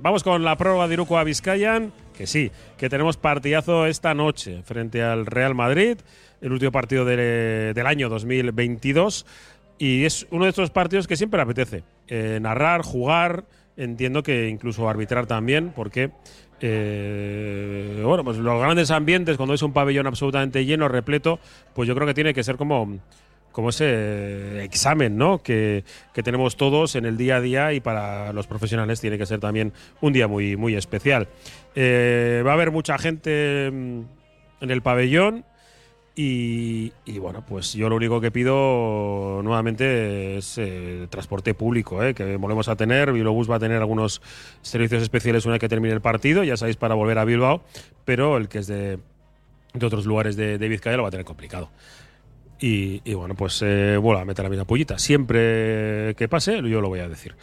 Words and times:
vamos 0.00 0.22
con 0.22 0.42
la 0.44 0.56
prueba 0.56 0.86
de 0.88 0.94
Iruko 0.94 1.18
a 1.18 1.24
Vizcayan, 1.24 1.92
que 2.16 2.26
sí, 2.26 2.50
que 2.78 2.88
tenemos 2.88 3.16
partidazo 3.16 3.86
esta 3.86 4.14
noche 4.14 4.62
frente 4.64 5.02
al 5.02 5.26
Real 5.26 5.54
Madrid, 5.54 5.98
el 6.40 6.52
último 6.52 6.72
partido 6.72 7.04
de- 7.04 7.72
del 7.74 7.86
año 7.86 8.08
2022. 8.08 9.26
Y 9.78 10.04
es 10.04 10.26
uno 10.30 10.44
de 10.44 10.50
estos 10.50 10.70
partidos 10.70 11.06
que 11.06 11.16
siempre 11.16 11.40
apetece. 11.40 11.82
eh, 12.12 12.38
narrar, 12.42 12.82
jugar, 12.82 13.44
entiendo 13.76 14.24
que 14.24 14.48
incluso 14.48 14.88
arbitrar 14.88 15.26
también, 15.26 15.70
porque 15.74 16.10
eh, 16.60 18.02
bueno, 18.04 18.24
pues 18.24 18.36
los 18.38 18.60
grandes 18.60 18.90
ambientes, 18.90 19.36
cuando 19.36 19.54
es 19.54 19.62
un 19.62 19.72
pabellón 19.72 20.06
absolutamente 20.08 20.64
lleno, 20.64 20.88
repleto, 20.88 21.38
pues 21.74 21.86
yo 21.88 21.94
creo 21.94 22.06
que 22.06 22.14
tiene 22.14 22.34
que 22.34 22.42
ser 22.42 22.56
como, 22.56 22.98
como 23.52 23.70
ese 23.70 24.64
examen 24.64 25.16
¿no? 25.16 25.42
que, 25.42 25.84
que 26.12 26.22
tenemos 26.22 26.56
todos 26.56 26.96
en 26.96 27.04
el 27.04 27.16
día 27.16 27.36
a 27.36 27.40
día 27.40 27.72
y 27.72 27.80
para 27.80 28.32
los 28.32 28.46
profesionales 28.46 29.00
tiene 29.00 29.18
que 29.18 29.26
ser 29.26 29.40
también 29.40 29.72
un 30.00 30.12
día 30.12 30.28
muy, 30.28 30.56
muy 30.56 30.74
especial. 30.74 31.28
Eh, 31.74 32.42
va 32.46 32.52
a 32.52 32.54
haber 32.54 32.70
mucha 32.70 32.98
gente 32.98 33.70
mm, 33.70 34.00
en 34.60 34.70
el 34.70 34.82
pabellón. 34.82 35.44
Y, 36.16 36.92
y, 37.06 37.18
bueno, 37.18 37.44
pues 37.46 37.72
yo 37.72 37.88
lo 37.88 37.96
único 37.96 38.20
que 38.20 38.30
pido 38.30 39.40
nuevamente 39.42 40.36
es 40.36 40.58
eh, 40.58 41.06
transporte 41.08 41.54
público, 41.54 42.02
eh, 42.02 42.14
que 42.14 42.36
volvemos 42.36 42.68
a 42.68 42.76
tener. 42.76 43.12
Bilobus 43.12 43.50
va 43.50 43.56
a 43.56 43.58
tener 43.60 43.78
algunos 43.78 44.20
servicios 44.60 45.02
especiales 45.02 45.46
una 45.46 45.52
vez 45.52 45.60
que 45.60 45.68
termine 45.68 45.94
el 45.94 46.02
partido, 46.02 46.44
ya 46.44 46.58
sabéis, 46.58 46.76
para 46.76 46.94
volver 46.94 47.16
a 47.18 47.24
Bilbao, 47.24 47.62
pero 48.04 48.36
el 48.36 48.48
que 48.48 48.58
es 48.58 48.66
de, 48.66 48.98
de 49.72 49.86
otros 49.86 50.04
lugares 50.04 50.36
de, 50.36 50.58
de 50.58 50.68
Vizcaya 50.68 50.96
lo 50.96 51.04
va 51.04 51.08
a 51.08 51.12
tener 51.12 51.24
complicado. 51.24 51.70
Y, 52.62 53.14
bueno, 53.14 53.34
pues 53.34 53.62
eh, 53.62 53.96
vuelvo 53.96 54.20
a 54.20 54.24
meter 54.24 54.44
la 54.44 54.50
misma 54.50 54.66
pullita. 54.66 54.98
Siempre 54.98 56.14
que 56.16 56.28
pase, 56.28 56.56
yo 56.56 56.80
lo 56.80 56.88
voy 56.88 57.00
a 57.00 57.08
decir, 57.08 57.34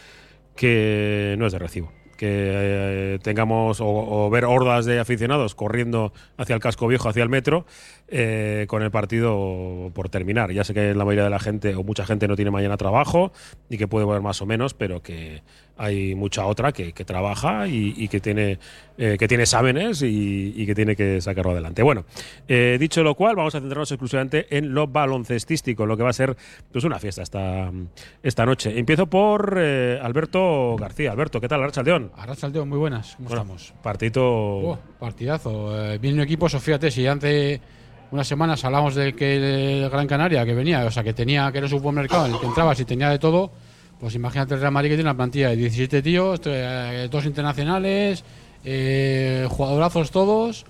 que 0.54 1.34
no 1.38 1.46
es 1.46 1.52
de 1.52 1.58
recibo 1.58 1.92
que 2.18 2.26
eh, 2.28 3.18
tengamos 3.22 3.78
o, 3.80 4.28
ver 4.28 4.44
hordas 4.44 4.84
de 4.84 4.98
aficionados 4.98 5.54
corriendo 5.54 6.12
hacia 6.36 6.56
el 6.56 6.60
casco 6.60 6.88
viejo, 6.88 7.08
hacia 7.08 7.22
el 7.22 7.28
metro, 7.28 7.64
eh, 8.08 8.64
con 8.68 8.82
el 8.82 8.90
partido 8.90 9.90
por 9.94 10.08
terminar. 10.08 10.50
Ya 10.52 10.64
sé 10.64 10.74
que 10.74 10.94
la 10.94 11.04
mayoría 11.04 11.24
de 11.24 11.30
la 11.30 11.38
gente 11.38 11.74
o 11.74 11.82
mucha 11.82 12.06
gente 12.06 12.26
no 12.26 12.36
tiene 12.36 12.50
mañana 12.50 12.76
trabajo 12.76 13.32
y 13.68 13.76
que 13.76 13.86
puede 13.86 14.06
volver 14.06 14.22
más 14.22 14.40
o 14.40 14.46
menos, 14.46 14.74
pero 14.74 15.02
que 15.02 15.42
hay 15.76 16.14
mucha 16.14 16.44
otra 16.46 16.72
que, 16.72 16.92
que 16.92 17.04
trabaja 17.04 17.68
y, 17.68 17.94
y, 17.96 18.08
que 18.08 18.20
tiene 18.20 18.58
eh, 18.98 19.16
que 19.18 19.28
tiene 19.28 19.44
exámenes 19.44 20.02
y, 20.02 20.52
y, 20.56 20.66
que 20.66 20.74
tiene 20.74 20.96
que 20.96 21.20
sacarlo 21.20 21.52
adelante. 21.52 21.82
Bueno, 21.82 22.04
eh, 22.48 22.76
dicho 22.80 23.02
lo 23.02 23.14
cual, 23.14 23.36
vamos 23.36 23.54
a 23.54 23.60
centrarnos 23.60 23.90
exclusivamente 23.92 24.46
en 24.56 24.74
lo 24.74 24.88
baloncestístico, 24.88 25.86
lo 25.86 25.96
que 25.96 26.02
va 26.02 26.10
a 26.10 26.14
ser 26.14 26.36
pues 26.72 26.84
una 26.84 26.98
fiesta 26.98 27.22
esta, 27.22 27.70
esta 28.22 28.44
noche. 28.44 28.76
Empiezo 28.76 29.06
por 29.06 29.56
eh, 29.58 30.00
Alberto 30.02 30.76
García. 30.76 31.12
Alberto, 31.12 31.40
¿qué 31.40 31.46
tal, 31.46 31.62
Arrachaldeón? 31.62 32.10
Arrachaldeón, 32.16 32.68
muy 32.68 32.78
buenas. 32.78 33.14
¿Cómo 33.16 33.28
bueno, 33.28 33.42
estamos? 33.42 33.74
Partito. 33.82 34.22
Oh, 34.24 34.78
partidazo. 34.98 35.92
Eh, 35.92 35.98
viene 35.98 36.16
un 36.16 36.22
equipo, 36.22 36.48
fíjate, 36.48 36.90
si 36.90 37.06
antes 37.06 37.60
unas 38.10 38.26
semanas 38.26 38.64
hablamos 38.64 38.94
de 38.94 39.14
que 39.14 39.82
el 39.82 39.90
Gran 39.90 40.06
Canaria 40.06 40.44
que 40.44 40.54
venía, 40.54 40.84
o 40.84 40.90
sea, 40.90 41.02
que 41.02 41.12
tenía 41.12 41.50
que 41.52 41.58
era 41.58 41.66
un 41.66 41.70
supermercado 41.70 42.26
en 42.26 42.34
el 42.34 42.40
que 42.40 42.46
entrabas 42.46 42.80
y 42.80 42.84
tenía 42.84 43.10
de 43.10 43.18
todo, 43.18 43.50
pues 44.00 44.14
imagínate 44.14 44.54
el 44.54 44.60
Real 44.60 44.72
Madrid 44.72 44.90
que 44.90 44.96
tiene 44.96 45.10
una 45.10 45.16
plantilla 45.16 45.50
de 45.50 45.56
17 45.56 46.02
tíos, 46.02 46.40
eh, 46.44 47.08
dos 47.10 47.24
internacionales, 47.24 48.24
eh, 48.64 49.46
jugadorazos 49.50 50.10
todos. 50.10 50.64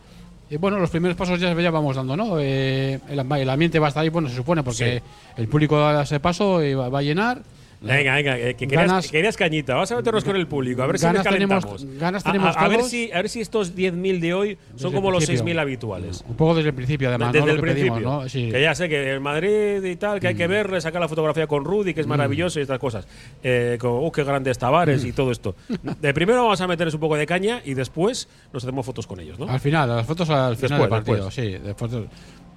Y 0.50 0.56
bueno, 0.56 0.78
los 0.78 0.88
primeros 0.88 1.16
pasos 1.16 1.38
ya, 1.38 1.52
ya 1.52 1.70
vamos 1.70 1.96
dando, 1.96 2.16
¿no? 2.16 2.38
Eh, 2.40 2.98
el, 3.10 3.18
el, 3.18 3.50
ambiente 3.50 3.78
va 3.78 3.86
a 3.86 3.88
estar 3.88 4.02
ahí, 4.02 4.08
bueno, 4.08 4.30
se 4.30 4.36
supone, 4.36 4.62
porque 4.62 5.02
sí. 5.04 5.32
el 5.36 5.46
público 5.46 5.78
da 5.78 6.02
ese 6.02 6.20
paso 6.20 6.64
y 6.64 6.72
va, 6.72 6.88
va 6.88 7.00
a 7.00 7.02
llenar. 7.02 7.42
Venga, 7.80 8.14
venga, 8.14 8.38
eh, 8.38 8.54
que 8.54 8.66
querías, 8.66 8.88
ganas, 8.88 9.10
querías, 9.10 9.36
cañita. 9.36 9.74
Vamos 9.74 9.92
a 9.92 9.96
meternos 9.96 10.24
con 10.24 10.34
el 10.34 10.48
público, 10.48 10.82
a 10.82 10.86
ver 10.86 10.98
si 10.98 11.04
ganas 11.04 11.24
les 11.24 11.32
calentamos. 11.32 11.76
Tenemos, 11.76 12.00
ganas 12.00 12.24
tenemos 12.24 12.56
a, 12.56 12.60
a, 12.60 12.64
a 12.64 12.68
ver 12.68 12.82
si, 12.82 13.12
a 13.12 13.16
ver 13.16 13.28
si 13.28 13.40
estos 13.40 13.76
10.000 13.76 14.20
de 14.20 14.34
hoy 14.34 14.58
son 14.74 14.92
como 14.92 15.10
los 15.10 15.28
6.000 15.28 15.60
habituales. 15.60 16.24
Un 16.28 16.34
poco 16.34 16.56
desde 16.56 16.70
el 16.70 16.74
principio, 16.74 17.08
además. 17.08 17.32
Desde 17.32 17.46
¿no? 17.46 17.52
el 17.52 17.60
principio. 17.60 17.94
Pedimos, 17.94 18.22
¿no? 18.24 18.28
sí. 18.28 18.50
Que 18.50 18.62
ya 18.62 18.74
sé 18.74 18.88
que 18.88 19.12
el 19.12 19.20
Madrid 19.20 19.84
y 19.84 19.96
tal, 19.96 20.18
que 20.18 20.28
hay 20.28 20.34
que 20.34 20.46
verle, 20.48 20.80
sacar 20.80 21.00
la 21.00 21.08
fotografía 21.08 21.46
con 21.46 21.64
Rudy, 21.64 21.94
que 21.94 22.00
es 22.00 22.06
maravilloso 22.06 22.58
y 22.58 22.62
estas 22.62 22.78
cosas. 22.78 23.06
Eh, 23.42 23.78
uh, 23.80 24.10
qué 24.10 24.24
grandes 24.24 24.58
Tavares 24.58 25.04
y 25.04 25.12
todo 25.12 25.30
esto. 25.30 25.54
De 26.00 26.12
primero 26.12 26.42
vamos 26.42 26.60
a 26.60 26.66
meterles 26.66 26.94
un 26.94 27.00
poco 27.00 27.16
de 27.16 27.26
caña 27.26 27.62
y 27.64 27.74
después 27.74 28.28
nos 28.52 28.64
hacemos 28.64 28.84
fotos 28.84 29.06
con 29.06 29.20
ellos, 29.20 29.38
¿no? 29.38 29.48
Al 29.48 29.60
final, 29.60 29.88
las 29.88 30.06
fotos 30.06 30.28
al 30.30 30.56
final 30.56 30.70
después, 30.78 30.80
del 30.80 30.88
partido, 30.88 31.24
después. 31.26 31.34
sí. 31.34 31.58
Después 31.64 31.90
de, 31.90 32.08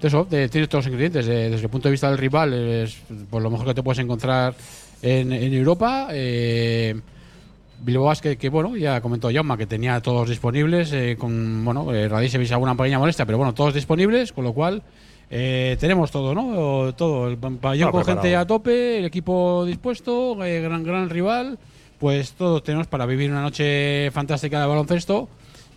eso, 0.01 0.25
de, 0.25 0.49
tienes 0.49 0.69
todos 0.69 0.85
los 0.85 0.91
ingredientes. 0.91 1.25
De, 1.25 1.49
desde 1.49 1.65
el 1.65 1.69
punto 1.69 1.87
de 1.87 1.91
vista 1.91 2.09
del 2.09 2.17
rival, 2.17 2.53
es 2.53 2.97
por 3.29 3.41
lo 3.41 3.49
mejor 3.51 3.67
que 3.67 3.73
te 3.75 3.83
puedes 3.83 3.99
encontrar 3.99 4.55
en, 5.01 5.31
en 5.31 5.53
Europa. 5.53 6.07
Eh, 6.11 6.99
Bilbao 7.83 8.13
que, 8.21 8.37
que, 8.37 8.49
bueno, 8.49 8.77
ya 8.77 9.01
comentó 9.01 9.31
Jaume 9.33 9.57
que 9.57 9.65
tenía 9.65 9.99
todos 10.01 10.29
disponibles, 10.29 10.93
eh, 10.93 11.15
con, 11.17 11.65
bueno, 11.65 11.93
eh, 11.93 12.09
alguna 12.51 12.75
pequeña 12.75 12.99
molestia, 12.99 13.25
pero 13.25 13.37
bueno, 13.39 13.53
todos 13.53 13.73
disponibles, 13.73 14.31
con 14.31 14.43
lo 14.43 14.53
cual 14.53 14.83
eh, 15.33 15.77
tenemos 15.79 16.11
todo, 16.11 16.35
¿no? 16.35 16.93
Todo, 16.93 17.29
el 17.29 17.37
pabellón 17.37 17.91
con 17.91 18.03
gente 18.03 18.35
a 18.35 18.45
tope, 18.45 18.99
el 18.99 19.05
equipo 19.05 19.63
dispuesto, 19.65 20.43
eh, 20.43 20.61
gran, 20.61 20.83
gran 20.83 21.09
rival, 21.09 21.57
pues 21.99 22.33
todos 22.33 22.61
tenemos 22.63 22.87
para 22.87 23.05
vivir 23.05 23.31
una 23.31 23.41
noche 23.41 24.11
fantástica 24.11 24.59
de 24.59 24.67
baloncesto. 24.67 25.29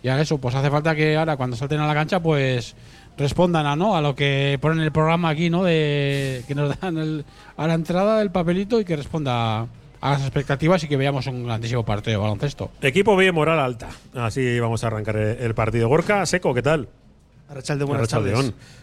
Y 0.03 0.09
ahora 0.09 0.21
eso, 0.21 0.37
pues 0.37 0.53
hace 0.53 0.69
falta 0.69 0.93
que 0.93 1.15
ahora 1.15 1.37
cuando 1.37 1.55
salten 1.55 1.79
a 1.79 1.87
la 1.87 1.93
cancha, 1.93 2.19
pues 2.19 2.75
respondan 3.17 3.65
a, 3.65 3.75
¿no? 3.75 3.95
a 3.95 4.01
lo 4.01 4.15
que 4.15 4.57
ponen 4.61 4.79
el 4.81 4.91
programa 4.91 5.29
aquí, 5.29 5.49
¿no? 5.49 5.63
De, 5.63 6.43
que 6.47 6.55
nos 6.55 6.79
dan 6.79 6.97
el- 6.97 7.25
a 7.57 7.67
la 7.67 7.73
entrada 7.73 8.19
del 8.19 8.31
papelito 8.31 8.79
y 8.79 8.85
que 8.85 8.95
responda 8.95 9.61
a 10.01 10.09
las 10.11 10.21
expectativas 10.21 10.83
y 10.83 10.87
que 10.87 10.97
veamos 10.97 11.25
un 11.27 11.45
grandísimo 11.45 11.83
partido 11.83 12.11
de 12.19 12.23
baloncesto. 12.23 12.71
Equipo 12.81 13.15
bien, 13.17 13.33
moral 13.33 13.59
alta. 13.59 13.89
Así 14.13 14.59
vamos 14.59 14.83
a 14.83 14.87
arrancar 14.87 15.15
el 15.17 15.53
partido. 15.55 15.87
Gorka, 15.87 16.25
Seco, 16.25 16.53
¿qué 16.53 16.61
tal? 16.61 16.87
Arrachalde, 17.49 17.85
buenas 17.85 18.11
Arrachaldeón. 18.13 18.51
tardes. 18.51 18.75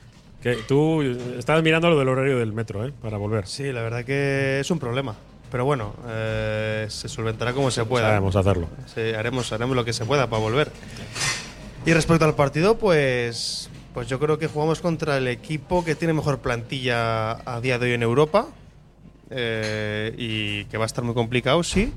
Que 0.42 0.54
tú 0.66 1.02
estás 1.38 1.62
mirando 1.62 1.88
lo 1.90 1.98
del 1.98 2.08
horario 2.08 2.38
del 2.38 2.52
metro, 2.52 2.84
¿eh? 2.86 2.92
Para 3.00 3.16
volver. 3.16 3.46
Sí, 3.46 3.70
la 3.72 3.82
verdad 3.82 4.04
que 4.04 4.58
es 4.60 4.70
un 4.72 4.78
problema. 4.80 5.14
Pero 5.52 5.64
bueno, 5.64 5.94
eh, 6.08 6.86
se 6.88 7.08
solventará 7.08 7.52
como 7.52 7.70
se 7.70 7.84
pueda. 7.84 8.08
Sabemos 8.08 8.34
hacerlo. 8.34 8.68
Sí, 8.92 9.00
haremos, 9.16 9.52
haremos 9.52 9.76
lo 9.76 9.84
que 9.84 9.92
se 9.92 10.04
pueda 10.04 10.26
para 10.28 10.42
volver. 10.42 10.72
Y 11.86 11.92
respecto 11.92 12.24
al 12.24 12.34
partido, 12.34 12.78
pues, 12.78 13.68
pues 13.94 14.08
yo 14.08 14.18
creo 14.18 14.38
que 14.38 14.46
jugamos 14.46 14.80
contra 14.80 15.18
el 15.18 15.28
equipo 15.28 15.84
que 15.84 15.94
tiene 15.94 16.14
mejor 16.14 16.38
plantilla 16.38 17.32
a 17.32 17.60
día 17.60 17.78
de 17.78 17.86
hoy 17.86 17.92
en 17.92 18.02
Europa. 18.02 18.48
eh, 19.34 20.14
y 20.18 20.66
que 20.66 20.76
va 20.76 20.84
a 20.84 20.86
estar 20.86 21.02
muy 21.04 21.14
complicado, 21.14 21.62
sí. 21.62 21.92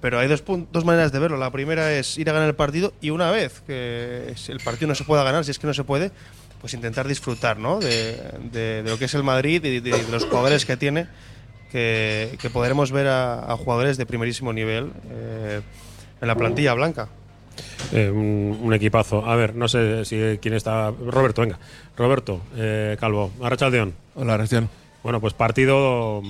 Pero 0.00 0.18
hay 0.18 0.28
dos, 0.28 0.44
dos 0.70 0.84
maneras 0.84 1.12
de 1.12 1.18
verlo. 1.18 1.36
La 1.36 1.50
primera 1.50 1.92
es 1.92 2.16
ir 2.16 2.30
a 2.30 2.32
ganar 2.32 2.48
el 2.48 2.54
partido 2.54 2.92
y 3.00 3.10
una 3.10 3.30
vez 3.30 3.60
que 3.66 4.34
el 4.48 4.60
partido 4.60 4.88
no 4.88 4.94
se 4.94 5.04
pueda 5.04 5.24
ganar, 5.24 5.44
si 5.44 5.50
es 5.50 5.58
que 5.58 5.66
no 5.66 5.74
se 5.74 5.84
puede, 5.84 6.12
pues 6.60 6.74
intentar 6.74 7.08
disfrutar 7.08 7.58
¿no? 7.58 7.80
de, 7.80 8.82
lo 8.86 8.98
que 8.98 9.06
es 9.06 9.14
el 9.14 9.24
Madrid 9.24 9.64
y 9.64 9.80
de, 9.80 10.02
los 10.10 10.24
jugadores 10.24 10.64
que 10.64 10.76
tiene, 10.76 11.08
que, 11.70 12.50
podremos 12.52 12.92
ver 12.92 13.08
a, 13.08 13.52
a 13.52 13.56
jugadores 13.56 13.96
de 13.96 14.06
primerísimo 14.06 14.52
nivel 14.52 14.92
eh, 15.10 15.60
en 16.20 16.28
la 16.28 16.34
plantilla 16.34 16.72
blanca. 16.74 17.08
Eh, 17.92 18.10
un, 18.10 18.58
un 18.62 18.72
equipazo. 18.74 19.26
A 19.26 19.34
ver, 19.36 19.54
no 19.54 19.66
sé 19.68 20.04
si 20.04 20.38
quién 20.40 20.54
está. 20.54 20.90
Roberto, 20.90 21.42
venga. 21.42 21.58
Roberto, 21.96 22.40
eh, 22.56 22.96
Calvo, 23.00 23.30
Arrachaldeón. 23.42 23.94
Hola, 24.14 24.36
Restión. 24.36 24.68
Bueno, 25.02 25.20
pues 25.20 25.34
partido. 25.34 26.22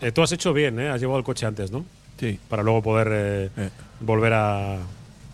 eh, 0.00 0.12
tú 0.12 0.22
has 0.22 0.32
hecho 0.32 0.52
bien, 0.52 0.78
¿eh? 0.78 0.88
Has 0.90 1.00
llevado 1.00 1.18
el 1.18 1.24
coche 1.24 1.46
antes, 1.46 1.70
¿no? 1.70 1.84
Sí. 2.18 2.38
Para 2.48 2.62
luego 2.62 2.82
poder 2.82 3.08
eh, 3.10 3.50
Eh. 3.56 3.70
volver 4.00 4.32
a. 4.34 4.78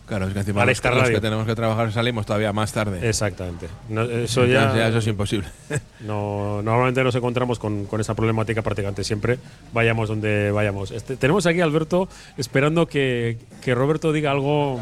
Claro, 0.08 0.26
es 0.26 0.32
que 0.32 0.38
encima 0.40 0.64
los, 0.64 0.82
los 0.82 1.10
que 1.10 1.20
tenemos 1.20 1.46
que 1.46 1.54
trabajar 1.54 1.92
salimos 1.92 2.24
todavía 2.24 2.52
más 2.54 2.72
tarde. 2.72 3.06
Exactamente. 3.06 3.68
No, 3.90 4.02
eso 4.02 4.46
ya. 4.46 4.88
eso 4.88 4.98
es 4.98 5.06
imposible. 5.06 5.46
No, 6.00 6.62
normalmente 6.62 7.02
nos 7.02 7.14
encontramos 7.16 7.58
con, 7.58 7.84
con 7.86 8.00
esa 8.00 8.14
problemática 8.14 8.62
prácticamente 8.62 9.02
siempre, 9.02 9.38
vayamos 9.72 10.08
donde 10.08 10.52
vayamos. 10.52 10.92
Este, 10.92 11.16
tenemos 11.16 11.44
aquí 11.44 11.60
a 11.60 11.64
Alberto 11.64 12.08
esperando 12.36 12.86
que, 12.86 13.36
que 13.64 13.74
Roberto 13.74 14.12
diga 14.12 14.30
algo, 14.30 14.80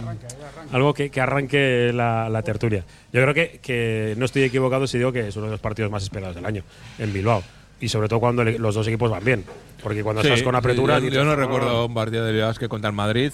algo 0.72 0.92
que, 0.92 1.08
que 1.10 1.20
arranque 1.22 1.90
la, 1.94 2.28
la 2.28 2.42
tertulia. 2.42 2.84
Yo 3.14 3.22
creo 3.22 3.32
que, 3.32 3.60
que 3.62 4.14
no 4.18 4.26
estoy 4.26 4.42
equivocado 4.42 4.86
si 4.86 4.98
digo 4.98 5.10
que 5.10 5.28
es 5.28 5.36
uno 5.36 5.46
de 5.46 5.52
los 5.52 5.60
partidos 5.60 5.90
más 5.90 6.02
esperados 6.02 6.36
del 6.36 6.44
año 6.44 6.62
en 6.98 7.12
Bilbao. 7.14 7.42
Y 7.80 7.88
sobre 7.88 8.08
todo 8.08 8.20
cuando 8.20 8.44
los 8.44 8.74
dos 8.74 8.86
equipos 8.86 9.10
van 9.10 9.24
bien. 9.24 9.44
Porque 9.82 10.02
cuando 10.02 10.20
Sí, 10.22 10.28
estás 10.28 10.42
con 10.42 10.52
sí, 10.54 10.58
apertura. 10.58 10.98
yo, 10.98 11.08
yo 11.08 11.24
no 11.24 11.32
"Ah". 11.32 11.36
recuerdo 11.36 11.86
un 11.86 11.94
partido 11.94 12.24
de 12.26 12.32
Bilbao 12.32 12.52
que 12.54 12.68
contra 12.68 12.90
el 12.90 12.96
Madrid 12.96 13.32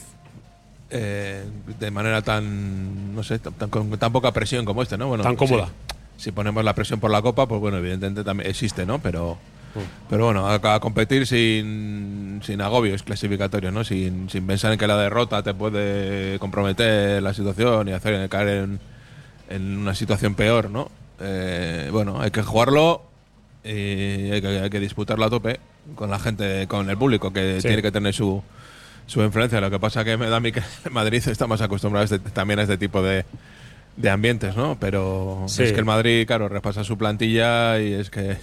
eh, 0.92 1.42
de 1.80 1.90
manera 1.90 2.22
tan, 2.22 3.14
no 3.14 3.22
sé, 3.22 3.38
tan, 3.38 3.52
tan- 3.54 3.70
con 3.70 3.90
tan 3.98 4.12
poca 4.12 4.30
presión 4.32 4.64
como 4.64 4.82
este, 4.82 4.96
¿no? 4.98 5.08
Bueno, 5.08 5.24
Tan 5.24 5.36
cómoda. 5.36 5.68
Si, 6.16 6.24
si 6.24 6.32
ponemos 6.32 6.62
la 6.64 6.74
presión 6.74 7.00
por 7.00 7.10
la 7.10 7.22
Copa, 7.22 7.46
pues 7.48 7.60
bueno, 7.60 7.78
evidentemente 7.78 8.22
también 8.24 8.48
existe, 8.50 8.84
¿no? 8.86 8.98
Pero, 9.00 9.38
Mm. 9.74 9.78
pero 10.10 10.26
bueno, 10.26 10.46
a, 10.46 10.56
a 10.74 10.80
competir 10.80 11.26
sin, 11.26 12.40
sin 12.44 12.60
agobios 12.60 13.02
clasificatorios, 13.02 13.72
¿no? 13.72 13.84
Sin, 13.84 14.28
sin 14.28 14.46
pensar 14.46 14.70
en 14.70 14.78
que 14.78 14.86
la 14.86 14.98
derrota 14.98 15.42
te 15.42 15.54
puede 15.54 16.38
comprometer 16.38 17.22
la 17.22 17.32
situación 17.32 17.88
y 17.88 17.92
hacer 17.92 18.28
caer 18.28 18.48
en, 18.48 18.80
en 19.48 19.78
una 19.78 19.94
situación 19.94 20.34
peor, 20.34 20.68
¿no? 20.68 20.90
Eh, 21.20 21.88
bueno, 21.90 22.20
hay 22.20 22.30
que 22.30 22.42
jugarlo 22.42 23.02
y 23.64 24.30
hay 24.30 24.42
que, 24.42 24.60
hay 24.62 24.68
que 24.68 24.78
disputarlo 24.80 25.24
a 25.24 25.30
tope 25.30 25.58
con 25.94 26.10
la 26.10 26.18
gente, 26.18 26.66
con 26.68 26.90
el 26.90 26.98
público 26.98 27.32
que 27.32 27.60
Sí. 27.62 27.68
tiene 27.68 27.80
que 27.82 27.90
tener 27.92 28.12
su, 28.12 28.42
su 29.06 29.22
influencia. 29.22 29.60
Lo 29.60 29.70
que 29.70 29.78
pasa 29.78 30.04
que 30.04 30.16
me 30.16 30.28
da 30.28 30.36
a 30.36 30.40
mí 30.40 30.52
que 30.52 30.62
Madrid 30.90 31.22
está 31.26 31.46
más 31.46 31.60
acostumbrado 31.60 32.02
a 32.02 32.04
este- 32.04 32.18
también 32.30 32.58
a 32.58 32.62
este 32.62 32.78
tipo 32.78 33.02
de, 33.02 33.24
de 33.96 34.10
ambientes, 34.10 34.56
¿no? 34.56 34.76
Pero 34.80 35.44
Sí. 35.48 35.62
es 35.64 35.72
que 35.72 35.78
el 35.80 35.84
Madrid, 35.84 36.26
claro, 36.26 36.48
repasa 36.48 36.84
su 36.84 36.96
plantilla 36.98 37.78
y 37.80 37.92
es 37.92 38.10
que 38.10 38.36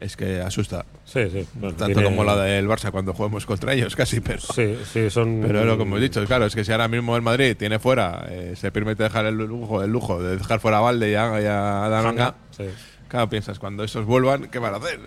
es 0.00 0.16
que 0.16 0.40
asusta. 0.40 0.84
Sí, 1.04 1.28
sí. 1.28 1.44
Bueno, 1.54 1.74
Tanto 1.74 1.86
tiene- 2.00 2.04
como 2.04 2.22
la 2.22 2.36
del 2.36 2.68
Barça 2.68 2.92
cuando 2.92 3.14
juguemos 3.14 3.44
contra 3.46 3.72
ellos, 3.72 3.96
casi, 3.96 4.20
pero. 4.20 4.38
Sí, 4.40 4.76
sí, 4.92 5.10
son. 5.10 5.40
Pero 5.44 5.60
es 5.60 5.66
lo 5.66 5.76
que 5.76 5.82
hemos 5.82 6.00
dicho, 6.00 6.24
claro, 6.24 6.46
es 6.46 6.54
que 6.54 6.64
si 6.64 6.70
ahora 6.70 6.86
mismo 6.86 7.16
el 7.16 7.22
Madrid 7.22 7.56
tiene 7.56 7.80
fuera, 7.80 8.24
eh, 8.30 8.54
se 8.56 8.70
permite 8.70 9.02
dejar 9.02 9.26
el 9.26 9.34
lujo, 9.34 9.82
el 9.82 9.90
lujo 9.90 10.22
de 10.22 10.36
dejar 10.36 10.60
fuera 10.60 10.78
a 10.78 10.82
Valde 10.82 11.10
y 11.10 11.14
a, 11.16 11.40
y 11.40 11.44
a 11.46 11.88
Dananga, 11.88 12.34
Sí. 12.56 12.64
Claro, 13.08 13.28
piensas, 13.28 13.58
cuando 13.58 13.82
esos 13.84 14.04
vuelvan, 14.06 14.48
¿qué 14.50 14.58
van 14.58 14.74
a 14.74 14.76
hacer? 14.76 15.00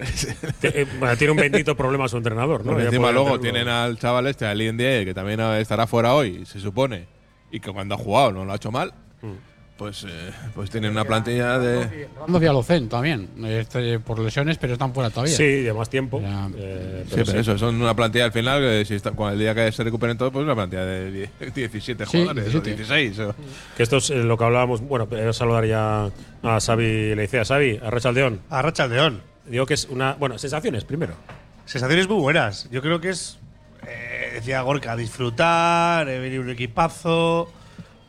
Eh, 0.63 0.86
tiene 1.18 1.31
un 1.31 1.38
bendito 1.38 1.75
problema 1.75 2.07
su 2.07 2.18
entrenador, 2.18 2.65
¿no? 2.65 2.71
Porque 2.71 2.86
encima 2.86 3.12
luego 3.12 3.39
tienen 3.39 3.68
al 3.68 3.98
chaval 3.98 4.27
este, 4.27 4.45
al 4.45 4.62
INDE, 4.62 5.06
que 5.06 5.13
también 5.13 5.39
estará 5.39 5.88
fuera 5.88 6.13
hoy, 6.13 6.45
se 6.45 6.59
supone, 6.59 7.07
y 7.51 7.59
que 7.59 7.71
cuando 7.71 7.95
ha 7.95 7.98
jugado 7.98 8.31
no 8.31 8.45
lo 8.45 8.53
ha 8.53 8.56
hecho 8.56 8.71
mal, 8.71 8.94
Mm. 9.21 9.50
Pues, 9.77 10.03
eh, 10.07 10.31
pues 10.53 10.69
tienen 10.69 10.91
una 10.91 11.03
plantilla 11.06 11.57
de... 11.57 12.07
Rando 12.19 12.41
y 12.44 12.45
Alocen 12.45 12.88
también, 12.88 13.29
este, 13.45 14.00
por 14.00 14.19
lesiones, 14.19 14.57
pero 14.59 14.73
están 14.73 14.94
fuera 14.94 15.09
todavía. 15.09 15.35
Sí, 15.35 15.44
de 15.44 15.73
más 15.73 15.89
tiempo. 15.89 16.21
Ya. 16.21 16.50
eh, 16.56 17.03
Sí, 17.09 17.21
pero 17.25 17.39
eso, 17.39 17.57
son 17.57 17.81
una 17.81 17.95
plantilla 17.95 18.25
al 18.25 18.31
final, 18.31 18.62
que 18.62 18.85
si 18.85 18.94
está, 18.94 19.12
con 19.12 19.33
el 19.33 19.39
día 19.39 19.56
que 19.56 19.71
se 19.71 19.83
recuperen 19.83 20.18
todos, 20.18 20.31
pues 20.31 20.44
una 20.45 20.53
plantilla 20.56 20.85
de 20.85 21.12
die- 21.12 21.51
17 21.56 22.06
Sí, 22.06 22.19
jugadores, 22.19 22.53
o 22.56 22.62
17. 22.62 22.75
16. 22.75 23.19
o- 23.19 23.35
Que 23.75 23.83
esto 23.83 23.97
es 23.97 24.09
eh, 24.12 24.18
lo 24.18 24.38
que 24.38 24.44
hablábamos. 24.44 24.81
Bueno, 24.81 25.07
a 25.29 25.33
saludar 25.33 25.65
ya 25.65 26.06
a 26.44 26.59
Xavi 26.59 27.15
Leicea. 27.15 27.44
Xavi, 27.44 27.79
a 27.83 27.89
Rachaldeón. 27.89 28.41
A 28.51 28.62
Rachaldeón. 28.62 29.21
Digo 29.47 29.65
que 29.65 29.73
es 29.73 29.85
una. 29.89 30.13
Bueno, 30.13 30.38
sensaciones 30.38 30.83
primero. 30.85 31.13
Sensaciones 31.65 32.07
muy 32.07 32.19
buenas. 32.21 32.69
Yo 32.71 32.81
creo 32.83 33.01
que 33.01 33.09
es, 33.09 33.39
eh, 33.88 34.31
decía 34.35 34.62
Gorka, 34.62 34.95
disfrutar, 34.95 36.07
eh, 36.07 36.19
venir 36.19 36.39
un 36.39 36.50
equipazo. 36.51 37.51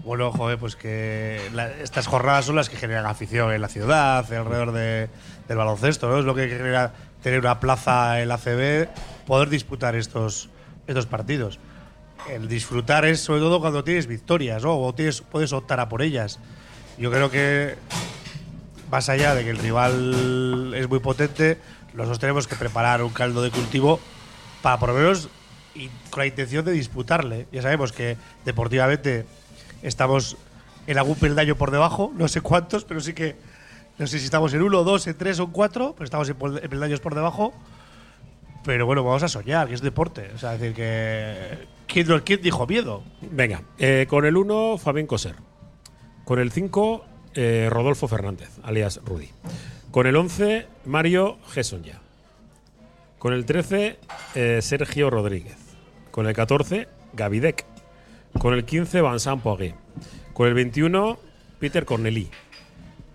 Bueno, 0.04 0.32
joder, 0.32 0.58
pues 0.58 0.74
que 0.74 1.40
estas 1.80 2.06
jornadas 2.08 2.46
son 2.46 2.56
las 2.56 2.68
que 2.68 2.76
generan 2.76 3.06
afición 3.06 3.52
en 3.52 3.60
la 3.60 3.68
ciudad, 3.68 4.18
alrededor 4.32 4.72
de- 4.72 5.08
del 5.46 5.56
baloncesto, 5.56 6.08
¿no? 6.08 6.18
Es 6.18 6.24
lo 6.24 6.34
que 6.34 6.48
genera 6.48 6.92
tener 7.22 7.38
una 7.38 7.60
plaza 7.60 8.20
en 8.20 8.28
la 8.28 8.36
CB, 8.36 8.88
poder 9.26 9.48
disputar 9.48 9.94
estos, 9.94 10.48
estos 10.88 11.06
partidos. 11.06 11.60
El 12.28 12.48
disfrutar 12.48 13.04
es 13.04 13.20
sobre 13.20 13.40
todo 13.40 13.60
cuando 13.60 13.84
tienes 13.84 14.08
victorias, 14.08 14.62
¿no? 14.64 14.76
O 14.76 14.92
tienes, 14.92 15.20
puedes 15.20 15.52
optar 15.52 15.78
a 15.78 15.88
por 15.88 16.02
ellas. 16.02 16.40
Yo 16.98 17.10
creo 17.12 17.30
que 17.30 17.76
más 18.90 19.08
allá 19.08 19.34
de 19.36 19.44
que 19.44 19.50
el 19.50 19.58
rival 19.58 20.74
es 20.76 20.88
muy 20.88 20.98
potente, 20.98 21.58
nosotros 21.94 22.18
tenemos 22.18 22.48
que 22.48 22.56
preparar 22.56 23.02
un 23.02 23.10
caldo 23.12 23.40
de 23.42 23.50
cultivo 23.50 24.00
para 24.62 24.78
por 24.78 24.88
lo 24.90 24.96
menos 24.96 25.28
con 26.10 26.20
la 26.20 26.26
intención 26.26 26.64
de 26.64 26.72
disputarle. 26.72 27.46
Ya 27.52 27.62
sabemos 27.62 27.92
que 27.92 28.16
deportivamente 28.44 29.24
estamos 29.82 30.36
en 30.86 30.98
algún 30.98 31.16
peldaño 31.16 31.56
por 31.56 31.70
debajo, 31.70 32.12
no 32.16 32.28
sé 32.28 32.40
cuántos, 32.40 32.84
pero 32.84 33.00
sí 33.00 33.12
que 33.12 33.36
no 33.98 34.06
sé 34.06 34.18
si 34.18 34.24
estamos 34.24 34.52
en 34.54 34.62
uno, 34.62 34.82
dos, 34.84 35.06
en 35.06 35.16
tres 35.16 35.38
o 35.38 35.44
en 35.44 35.50
cuatro, 35.50 35.92
pero 35.94 36.04
estamos 36.04 36.28
en 36.28 36.38
pel- 36.38 36.60
en 36.62 36.70
peldaños 36.70 37.00
por 37.00 37.14
debajo. 37.14 37.52
Pero 38.64 38.86
bueno, 38.86 39.02
vamos 39.04 39.22
a 39.22 39.28
soñar, 39.28 39.68
que 39.68 39.74
es 39.74 39.80
deporte. 39.82 40.30
O 40.34 40.38
sea, 40.38 40.52
decir, 40.56 40.72
que. 40.74 41.66
¿Quién, 41.86 42.06
quién 42.20 42.40
dijo 42.40 42.66
miedo? 42.66 43.02
Venga, 43.20 43.62
eh, 43.78 44.06
con 44.08 44.24
el 44.24 44.36
1, 44.36 44.78
Fabián 44.78 45.06
Coser. 45.06 45.34
Con 46.24 46.38
el 46.38 46.52
5, 46.52 47.04
eh, 47.34 47.68
Rodolfo 47.70 48.06
Fernández, 48.08 48.50
alias 48.62 49.00
Rudy. 49.04 49.30
Con 49.90 50.06
el 50.06 50.16
11, 50.16 50.68
Mario 50.86 51.38
Gesonja. 51.50 52.00
Con 53.18 53.32
el 53.34 53.44
13, 53.44 53.98
eh, 54.36 54.58
Sergio 54.62 55.10
Rodríguez. 55.10 55.56
Con 56.10 56.26
el 56.26 56.32
14, 56.34 56.88
Gavidec. 57.12 57.66
Con 58.38 58.54
el 58.54 58.64
15, 58.64 59.02
Vincent 59.02 59.42
Poirier. 59.42 59.74
Con 60.32 60.48
el 60.48 60.54
21, 60.54 61.18
Peter 61.58 61.84
Cornelí. 61.84 62.28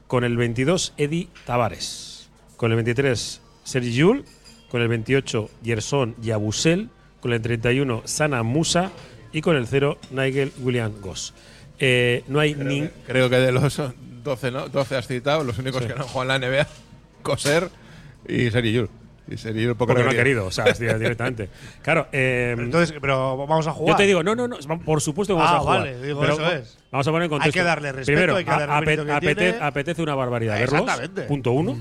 Con 0.08 0.24
el 0.24 0.38
22, 0.38 0.94
Eddie 0.98 1.28
Tavares. 1.46 2.30
Con 2.56 2.72
el 2.72 2.75
23, 2.75 3.42
Sergi 3.64 3.94
Yul. 3.94 4.24
Con 4.69 4.81
el 4.81 4.88
28, 4.88 5.50
Gerson 5.64 6.16
Yabusel. 6.22 6.90
Con 7.22 7.34
el 7.34 7.42
31, 7.42 8.04
Sana 8.06 8.44
Musa. 8.44 8.92
Y 9.31 9.42
con 9.42 9.56
el 9.56 9.68
0, 9.68 9.98
Nigel 10.12 10.52
William 10.60 10.94
Goss. 11.02 11.34
Eh, 11.80 12.24
no 12.28 12.40
hay 12.40 12.56
ni. 12.56 12.88
Creo 13.06 13.30
que 13.30 13.38
de 13.38 13.52
los 13.52 13.81
12, 14.24 14.52
¿no? 14.52 14.68
12 14.69 14.96
has 14.96 15.08
citado, 15.08 15.44
los 15.44 15.58
únicos 15.60 15.81
que 15.81 15.94
no 15.94 16.02
han 16.02 16.08
jugado 16.08 16.34
en 16.34 16.42
la 16.42 16.48
NBA, 16.48 16.68
Coser 17.22 17.69
y 18.28 18.50
Seri 18.50 18.74
Yul. 18.74 18.90
Y 19.29 19.38
Seri 19.38 19.62
Yul 19.63 19.75
poco 19.75 19.88
Porque 19.94 20.03
no 20.03 20.09
ha 20.09 20.13
querido, 20.13 20.45
o 20.45 20.51
sea, 20.51 20.65
directamente. 20.79 21.50
Claro, 21.81 22.07
eh, 22.12 22.53
Pero 22.56 22.63
entonces, 22.65 22.95
pero 23.01 23.35
vamos 23.38 23.68
a 23.68 23.71
jugar. 23.74 23.94
yo 23.94 23.97
te 23.97 24.06
digo, 24.07 24.24
no, 24.24 24.35
no, 24.35 24.47
no, 24.47 24.57
por 24.85 25.01
supuesto 25.01 25.33
que 25.35 25.39
vamos 25.41 25.51
Ah, 25.53 25.57
a 25.57 25.59
jugar. 25.59 25.79
vale, 25.79 26.01
digo, 26.01 26.21
pero 26.21 26.33
eso 26.33 26.51
es. 26.51 26.77
Vamos 26.91 27.07
a 27.07 27.12
poner 27.12 27.25
en 27.25 27.31
Hay 27.33 27.38
contexto. 27.39 27.59
que 27.59 27.63
darle 27.63 27.91
respeto, 27.91 28.15
Primero, 28.15 28.35
hay 28.38 28.45
que 28.45 28.51
darle 28.51 28.95
que 28.95 29.12
apete- 29.13 29.57
apetece 29.62 30.01
una 30.01 30.15
barbaridad 30.15 30.57
verlos. 30.59 31.25
Punto 31.27 31.51
uno. 31.51 31.77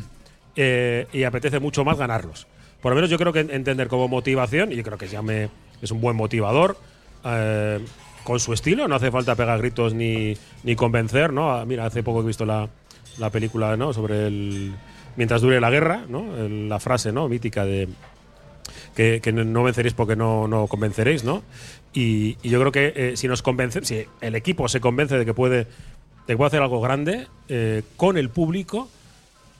eh, 0.56 1.06
y 1.12 1.22
apetece 1.24 1.60
mucho 1.60 1.84
más 1.84 1.98
ganarlos. 1.98 2.46
Por 2.80 2.90
lo 2.92 2.96
menos 2.96 3.10
yo 3.10 3.18
creo 3.18 3.32
que 3.32 3.40
entender 3.40 3.88
como 3.88 4.08
motivación, 4.08 4.72
y 4.72 4.76
yo 4.76 4.82
creo 4.82 4.98
que 4.98 5.06
Llame 5.08 5.48
es 5.82 5.90
un 5.90 6.00
buen 6.00 6.16
motivador. 6.16 6.76
eh, 7.24 7.80
con 8.24 8.40
su 8.40 8.52
estilo, 8.52 8.88
no 8.88 8.96
hace 8.96 9.12
falta 9.12 9.36
pegar 9.36 9.58
gritos 9.58 9.94
ni, 9.94 10.36
ni 10.64 10.74
convencer, 10.74 11.32
¿no? 11.32 11.52
Ah, 11.52 11.64
Mira, 11.64 11.86
hace 11.86 12.02
poco 12.02 12.22
he 12.22 12.26
visto 12.26 12.44
la, 12.44 12.68
la 13.18 13.30
película, 13.30 13.76
¿no? 13.76 13.92
Sobre 13.92 14.26
el. 14.26 14.74
Mientras 15.16 15.40
dure 15.40 15.60
la 15.60 15.70
guerra, 15.70 16.04
¿no? 16.08 16.26
La 16.48 16.78
frase, 16.78 17.12
¿no? 17.12 17.28
Mítica 17.28 17.64
de 17.64 17.88
que, 18.94 19.20
que 19.20 19.32
no 19.32 19.62
venceréis 19.62 19.94
porque 19.94 20.16
no, 20.16 20.48
no 20.48 20.66
convenceréis, 20.66 21.24
¿no? 21.24 21.42
Y, 21.92 22.36
y 22.42 22.50
yo 22.50 22.60
creo 22.60 22.72
que 22.72 22.92
eh, 22.96 23.16
si 23.16 23.28
nos 23.28 23.42
convence, 23.42 23.84
si 23.84 24.06
el 24.20 24.34
equipo 24.34 24.68
se 24.68 24.80
convence 24.80 25.16
de 25.16 25.24
que 25.24 25.34
puede, 25.34 25.58
de 25.58 25.66
que 26.26 26.36
puede 26.36 26.48
hacer 26.48 26.62
algo 26.62 26.80
grande 26.80 27.28
eh, 27.48 27.82
con 27.96 28.18
el 28.18 28.30
público, 28.30 28.88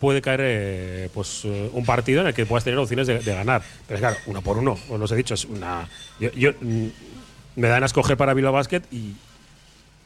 puede 0.01 0.23
caer 0.23 0.41
eh, 0.43 1.09
pues 1.15 1.43
eh, 1.45 1.71
un 1.73 1.85
partido 1.85 2.21
en 2.21 2.29
el 2.29 2.35
que 2.35 2.47
puedas 2.47 2.65
tener 2.65 2.79
opciones 2.79 3.07
de, 3.07 3.19
de 3.21 3.35
ganar. 3.35 3.63
Pero 3.87 4.01
claro, 4.01 4.17
uno 4.27 4.43
por 4.43 4.59
uno, 4.59 4.79
os 4.89 5.01
los 5.01 5.11
he 5.13 5.17
dicho, 5.17 5.35
es 5.35 5.45
una. 5.45 5.89
Yo, 6.21 6.31
yo, 6.33 6.53
mm, 6.61 6.87
me 7.57 7.69
dan 7.69 7.83
a 7.83 7.87
escoger 7.87 8.17
para 8.17 8.35
Bilbao 8.35 8.53
Basket 8.53 8.83
y. 8.91 9.15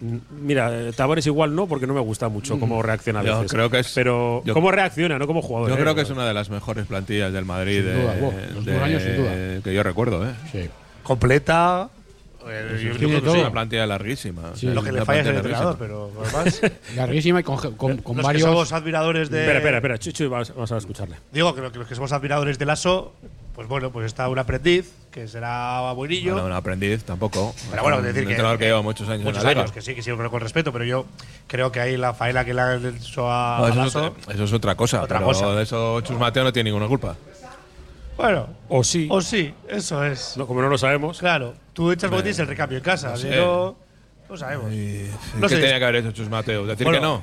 mm, 0.00 0.16
Mira, 0.42 0.92
Tavares 0.96 1.26
igual 1.26 1.54
no, 1.54 1.66
porque 1.66 1.86
no 1.86 1.94
me 1.94 2.00
gusta 2.00 2.28
mucho 2.28 2.58
cómo 2.58 2.82
reacciona 2.82 3.20
a 3.20 3.24
Yo 3.24 3.46
creo 3.46 3.70
que 3.70 3.80
es- 3.80 3.92
Pero, 3.94 4.42
yo- 4.44 4.54
¿cómo 4.54 4.70
reacciona, 4.70 5.18
no 5.18 5.26
como 5.26 5.42
jugador? 5.42 5.68
Yo 5.70 5.76
eh? 5.76 5.78
creo 5.80 5.94
que 5.94 6.00
es 6.02 6.10
una 6.10 6.26
de 6.26 6.34
las 6.34 6.50
mejores 6.50 6.86
plantillas 6.86 7.32
del 7.32 7.44
Madrid 7.44 7.76
Sin 7.82 7.86
de- 7.86 8.02
duda, 8.02 8.14
wow, 8.20 8.34
los 8.54 8.64
de- 8.64 8.80
años, 8.80 9.02
sin 9.02 9.16
duda. 9.16 9.62
que 9.62 9.74
yo 9.74 9.82
recuerdo, 9.82 10.26
¿eh. 10.28 10.32
Sí. 10.52 10.68
Completa. 11.02 11.88
eh, 12.48 12.82
yo 12.84 12.94
creo 12.96 13.22
que 13.22 13.28
Es 13.30 13.34
una 13.36 13.52
plantilla 13.52 13.86
larguísima. 13.86 14.52
Sí. 14.54 14.66
Lo 14.68 14.82
que 14.82 14.92
le 14.92 15.04
falla 15.04 15.20
es 15.20 15.26
el 15.26 15.36
entrenador, 15.36 15.76
pero 15.78 16.10
además. 16.24 16.60
Larguísima 16.96 17.40
y 17.40 17.42
con, 17.42 17.56
con, 17.76 17.98
con 17.98 18.16
los 18.16 18.24
varios. 18.24 18.44
que 18.44 18.50
somos 18.50 18.72
admiradores 18.72 19.28
de. 19.30 19.40
Espera, 19.40 19.58
espera, 19.58 19.76
espera, 19.78 19.98
Chuchu, 19.98 20.30
vamos, 20.30 20.48
vamos 20.54 20.72
a 20.72 20.78
escucharle. 20.78 21.16
Digo 21.32 21.54
que 21.54 21.60
los 21.60 21.72
que- 21.72 21.78
los 21.80 21.88
que 21.88 21.94
somos 21.94 22.12
admiradores 22.12 22.58
de 22.58 22.64
Lasso, 22.66 23.12
pues 23.54 23.68
bueno, 23.68 23.90
pues 23.90 24.06
está 24.06 24.28
un 24.28 24.38
aprendiz 24.38 24.92
que 25.10 25.26
será 25.28 25.92
buenillo. 25.92 26.32
Bueno, 26.34 26.46
un 26.46 26.52
aprendiz 26.52 27.02
tampoco. 27.04 27.54
Pero 27.70 27.82
bueno, 27.82 27.98
un 27.98 28.04
decir 28.04 28.24
que. 28.24 28.30
entrenador 28.30 28.58
que 28.58 28.66
lleva 28.66 28.82
muchos 28.82 29.08
años 29.08 29.24
muchos 29.24 29.38
en 29.38 29.44
la 29.44 29.50
liga. 29.50 29.60
años, 29.62 29.72
que 29.72 29.82
sí, 29.82 29.94
que 29.94 30.02
sí, 30.02 30.10
con 30.12 30.40
respeto, 30.40 30.72
pero 30.72 30.84
yo 30.84 31.06
creo 31.46 31.72
que 31.72 31.80
ahí 31.80 31.96
la 31.96 32.14
faena 32.14 32.44
que 32.44 32.54
le 32.54 32.60
han 32.60 32.86
hecho 32.96 33.30
a, 33.30 33.56
No, 33.58 33.64
a 33.66 33.68
eso, 33.70 33.80
es, 33.80 33.94
Lasso. 33.94 34.14
eso 34.32 34.44
es 34.44 34.52
otra 34.52 34.74
cosa. 34.76 35.02
Otra 35.02 35.18
pero 35.18 35.28
cosa. 35.28 35.50
de 35.54 35.62
eso 35.64 36.00
Chus 36.02 36.18
Mateo 36.18 36.44
no 36.44 36.52
tiene 36.52 36.70
ninguna 36.70 36.86
culpa. 36.88 37.16
Bueno, 38.16 38.48
O 38.68 38.84
sí, 38.84 39.08
o 39.10 39.20
sí, 39.22 39.52
eso 39.68 40.04
es. 40.04 40.36
no, 40.36 40.46
como 40.46 40.60
no 40.60 40.68
lo 40.68 40.76
sabemos. 40.76 41.18
Claro, 41.18 41.54
tú 41.72 41.90
echas 41.90 42.10
porque 42.10 42.24
tienes 42.24 42.38
el 42.38 42.46
recambio 42.48 42.78
en 42.78 42.84
casa, 42.84 43.10
no 43.10 43.16
si 43.16 43.22
sé. 43.28 43.36
no. 43.36 43.76
No 44.28 44.36
sabemos. 44.36 44.70
Y- 44.72 45.10
No 45.36 45.48
¿Qué 45.48 45.56
sé. 45.56 45.60
tenía 45.60 45.78
que 45.78 45.84
haber 45.84 45.96
hecho 45.96 46.12
Chus 46.12 46.28
Mateo? 46.28 46.64
¿Decir 46.66 46.84
Bueno, 46.86 47.00
que 47.00 47.04
no? 47.04 47.22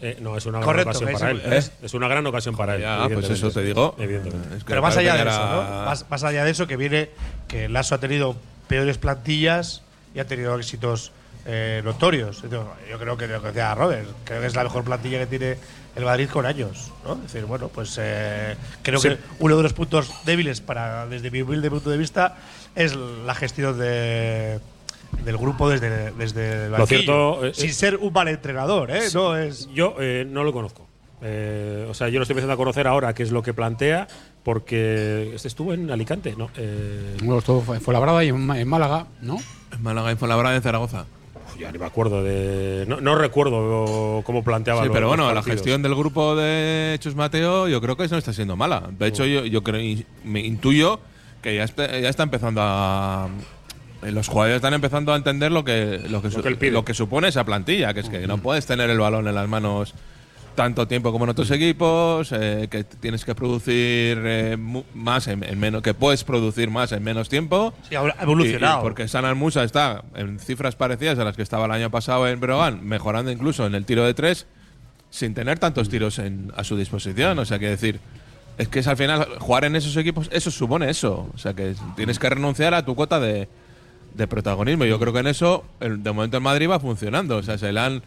Eh, 0.00 0.16
no, 0.20 0.36
es 0.36 0.46
una 0.46 0.60
Correcto, 0.60 1.00
gran 1.00 1.02
ocasión 1.02 1.08
que 1.08 1.18
para 1.18 1.30
es- 1.32 1.44
él. 1.44 1.52
¿eh? 1.52 1.56
Es, 1.58 1.72
es 1.82 1.94
una 1.94 2.08
gran 2.08 2.26
ocasión 2.26 2.56
para 2.56 2.76
él. 2.76 3.12
Pues 3.14 3.30
eso 3.30 3.50
te 3.50 3.62
digo. 3.62 3.94
Evidentemente. 3.98 4.56
Es 4.56 4.64
que 4.64 4.68
Pero 4.68 4.82
más 4.82 4.96
allá 4.96 5.14
de 5.14 5.28
eso, 5.28 5.40
que 5.40 5.46
¿no? 5.54 5.84
Más, 5.84 6.06
más 6.08 6.24
allá 6.24 6.44
de 6.44 6.50
eso, 6.50 6.66
que 6.66 6.76
viene 6.76 7.10
que 7.48 7.68
Lasso 7.68 7.94
ha 7.94 7.98
tenido 7.98 8.36
peores 8.68 8.98
plantillas 8.98 9.82
y 10.14 10.20
ha 10.20 10.26
tenido 10.26 10.56
éxitos 10.56 11.12
eh, 11.46 11.80
notorios. 11.84 12.42
Yo 12.42 12.74
yo 12.90 12.98
creo 12.98 13.16
que 13.16 13.26
lo 13.26 13.40
que 13.40 13.48
decía 13.48 13.74
Robert, 13.74 14.06
creo 14.24 14.40
que 14.40 14.46
es 14.46 14.54
la 14.54 14.64
mejor 14.64 14.84
plantilla 14.84 15.18
que 15.18 15.26
tiene 15.26 15.56
el 15.96 16.04
Madrid 16.04 16.28
con 16.28 16.46
años. 16.46 16.92
¿no? 17.04 17.14
Es 17.14 17.32
decir, 17.32 17.44
bueno, 17.46 17.68
pues 17.68 17.96
eh, 18.00 18.54
creo 18.82 19.00
Sí. 19.00 19.08
que 19.08 19.18
uno 19.40 19.56
de 19.56 19.62
los 19.62 19.72
puntos 19.72 20.12
débiles 20.24 20.60
para, 20.60 21.06
desde 21.06 21.30
mi 21.30 21.42
humilde 21.42 21.70
punto 21.70 21.90
de 21.90 21.96
vista, 21.96 22.36
es 22.76 22.94
la 22.94 23.34
gestión 23.34 23.78
de 23.78 24.60
del 25.24 25.36
grupo 25.36 25.68
desde, 25.68 26.12
desde 26.12 26.66
el 26.66 26.72
Lo 26.72 26.86
cierto, 26.86 27.46
eh, 27.46 27.52
sin 27.54 27.72
ser 27.72 27.96
un 27.96 28.12
mal 28.12 28.28
entrenador, 28.28 28.90
¿eh? 28.90 29.00
No 29.14 29.36
es 29.36 29.68
Yo 29.74 29.96
eh, 30.00 30.26
no 30.28 30.44
lo 30.44 30.52
conozco. 30.52 30.86
Eh, 31.20 31.86
o 31.90 31.94
sea, 31.94 32.08
yo 32.08 32.18
lo 32.18 32.22
estoy 32.22 32.34
empezando 32.34 32.52
a 32.54 32.56
conocer 32.56 32.86
ahora, 32.86 33.12
qué 33.14 33.24
es 33.24 33.32
lo 33.32 33.42
que 33.42 33.52
plantea, 33.52 34.06
porque 34.44 35.32
este 35.34 35.48
estuvo 35.48 35.74
en 35.74 35.90
Alicante, 35.90 36.34
¿no? 36.38 36.48
Eh, 36.56 37.16
Bueno, 37.20 37.38
esto 37.38 37.60
fue, 37.60 37.80
fue 37.80 37.92
labrada 37.92 38.22
y 38.24 38.28
en, 38.28 38.50
en 38.50 38.68
Málaga, 38.68 39.06
¿no? 39.20 39.36
En 39.72 39.82
Málaga 39.82 40.12
y 40.12 40.16
Fuenlabrada 40.16 40.54
en 40.54 40.62
Zaragoza. 40.62 41.06
uf, 41.34 41.58
ya 41.60 41.72
ni 41.72 41.78
me 41.78 41.86
acuerdo 41.86 42.22
de. 42.22 42.84
No, 42.86 43.00
no 43.00 43.16
recuerdo 43.16 44.22
cómo 44.24 44.44
planteaba. 44.44 44.82
Sí, 44.82 44.86
los- 44.88 44.94
pero 44.94 45.06
los 45.08 45.16
bueno, 45.16 45.34
la 45.34 45.42
gestión 45.42 45.82
del 45.82 45.94
grupo 45.96 46.36
de 46.36 46.96
Chus 47.00 47.16
Mateo 47.16 47.66
yo 47.68 47.80
creo 47.80 47.96
que 47.96 48.06
no 48.06 48.16
está 48.18 48.32
siendo 48.32 48.54
mala. 48.56 48.84
De 48.96 49.08
hecho, 49.08 49.24
yo, 49.26 49.44
yo 49.44 49.62
creo, 49.64 49.82
me 50.24 50.40
intuyo 50.40 51.00
que 51.42 51.56
ya 51.56 51.64
está, 51.64 51.98
ya 51.98 52.08
está 52.08 52.22
empezando 52.22 52.60
a, 52.62 53.28
los 54.02 54.28
jugadores 54.28 54.56
están 54.56 54.74
empezando 54.74 55.12
a 55.12 55.16
entender 55.16 55.50
lo 55.52 55.64
que 55.64 56.02
lo 56.08 56.22
que, 56.22 56.28
lo 56.70 56.84
que 56.84 56.94
supone 56.94 57.28
esa 57.28 57.44
plantilla, 57.44 57.92
que 57.94 58.00
es 58.00 58.08
que 58.08 58.26
no 58.26 58.38
puedes 58.38 58.66
tener 58.66 58.90
el 58.90 58.98
balón 58.98 59.26
en 59.28 59.34
las 59.34 59.48
manos 59.48 59.94
tanto 60.54 60.88
tiempo 60.88 61.12
como 61.12 61.24
en 61.24 61.30
otros 61.30 61.50
equipos, 61.52 62.32
eh, 62.32 62.66
que 62.68 62.82
tienes 62.82 63.24
que 63.24 63.32
producir 63.36 64.20
eh, 64.24 64.56
más 64.92 65.28
en, 65.28 65.44
en 65.44 65.56
menos, 65.60 65.82
que 65.82 65.94
puedes 65.94 66.24
producir 66.24 66.68
más 66.68 66.90
en 66.90 67.04
menos 67.04 67.28
tiempo. 67.28 67.72
Sí, 67.88 67.94
ha 67.94 68.02
evolucionado. 68.20 68.78
Y- 68.78 68.80
y 68.80 68.82
porque 68.82 69.06
San 69.06 69.38
Musa 69.38 69.62
está 69.62 70.02
en 70.16 70.40
cifras 70.40 70.74
parecidas 70.74 71.16
a 71.20 71.24
las 71.24 71.36
que 71.36 71.42
estaba 71.42 71.66
el 71.66 71.70
año 71.70 71.90
pasado 71.90 72.26
en 72.26 72.40
Brogan, 72.40 72.84
mejorando 72.84 73.30
incluso 73.30 73.66
en 73.66 73.76
el 73.76 73.84
tiro 73.84 74.04
de 74.04 74.14
tres, 74.14 74.46
sin 75.10 75.32
tener 75.32 75.60
tantos 75.60 75.88
tiros 75.88 76.18
en- 76.18 76.52
a 76.56 76.64
su 76.64 76.76
disposición. 76.76 77.38
O 77.38 77.44
sea, 77.44 77.60
que 77.60 77.68
decir, 77.68 78.00
es 78.58 78.66
que 78.66 78.80
es 78.80 78.88
al 78.88 78.96
final 78.96 79.28
jugar 79.38 79.64
en 79.64 79.76
esos 79.76 79.96
equipos, 79.96 80.28
eso 80.32 80.50
supone 80.50 80.90
eso. 80.90 81.30
O 81.32 81.38
sea, 81.38 81.54
que 81.54 81.76
tienes 81.94 82.18
que 82.18 82.28
renunciar 82.30 82.74
a 82.74 82.84
tu 82.84 82.96
cuota 82.96 83.20
de, 83.20 83.48
de 84.14 84.26
protagonismo. 84.26 84.84
Yo 84.84 84.98
creo 84.98 85.12
que 85.12 85.20
en 85.20 85.26
eso, 85.28 85.64
el- 85.80 86.02
de 86.02 86.12
momento 86.12 86.36
en 86.38 86.42
Madrid 86.42 86.68
va 86.68 86.80
funcionando. 86.80 87.36
O 87.36 87.42
sea, 87.42 87.58
se 87.58 87.72
le 87.72 87.80
han. 87.80 88.02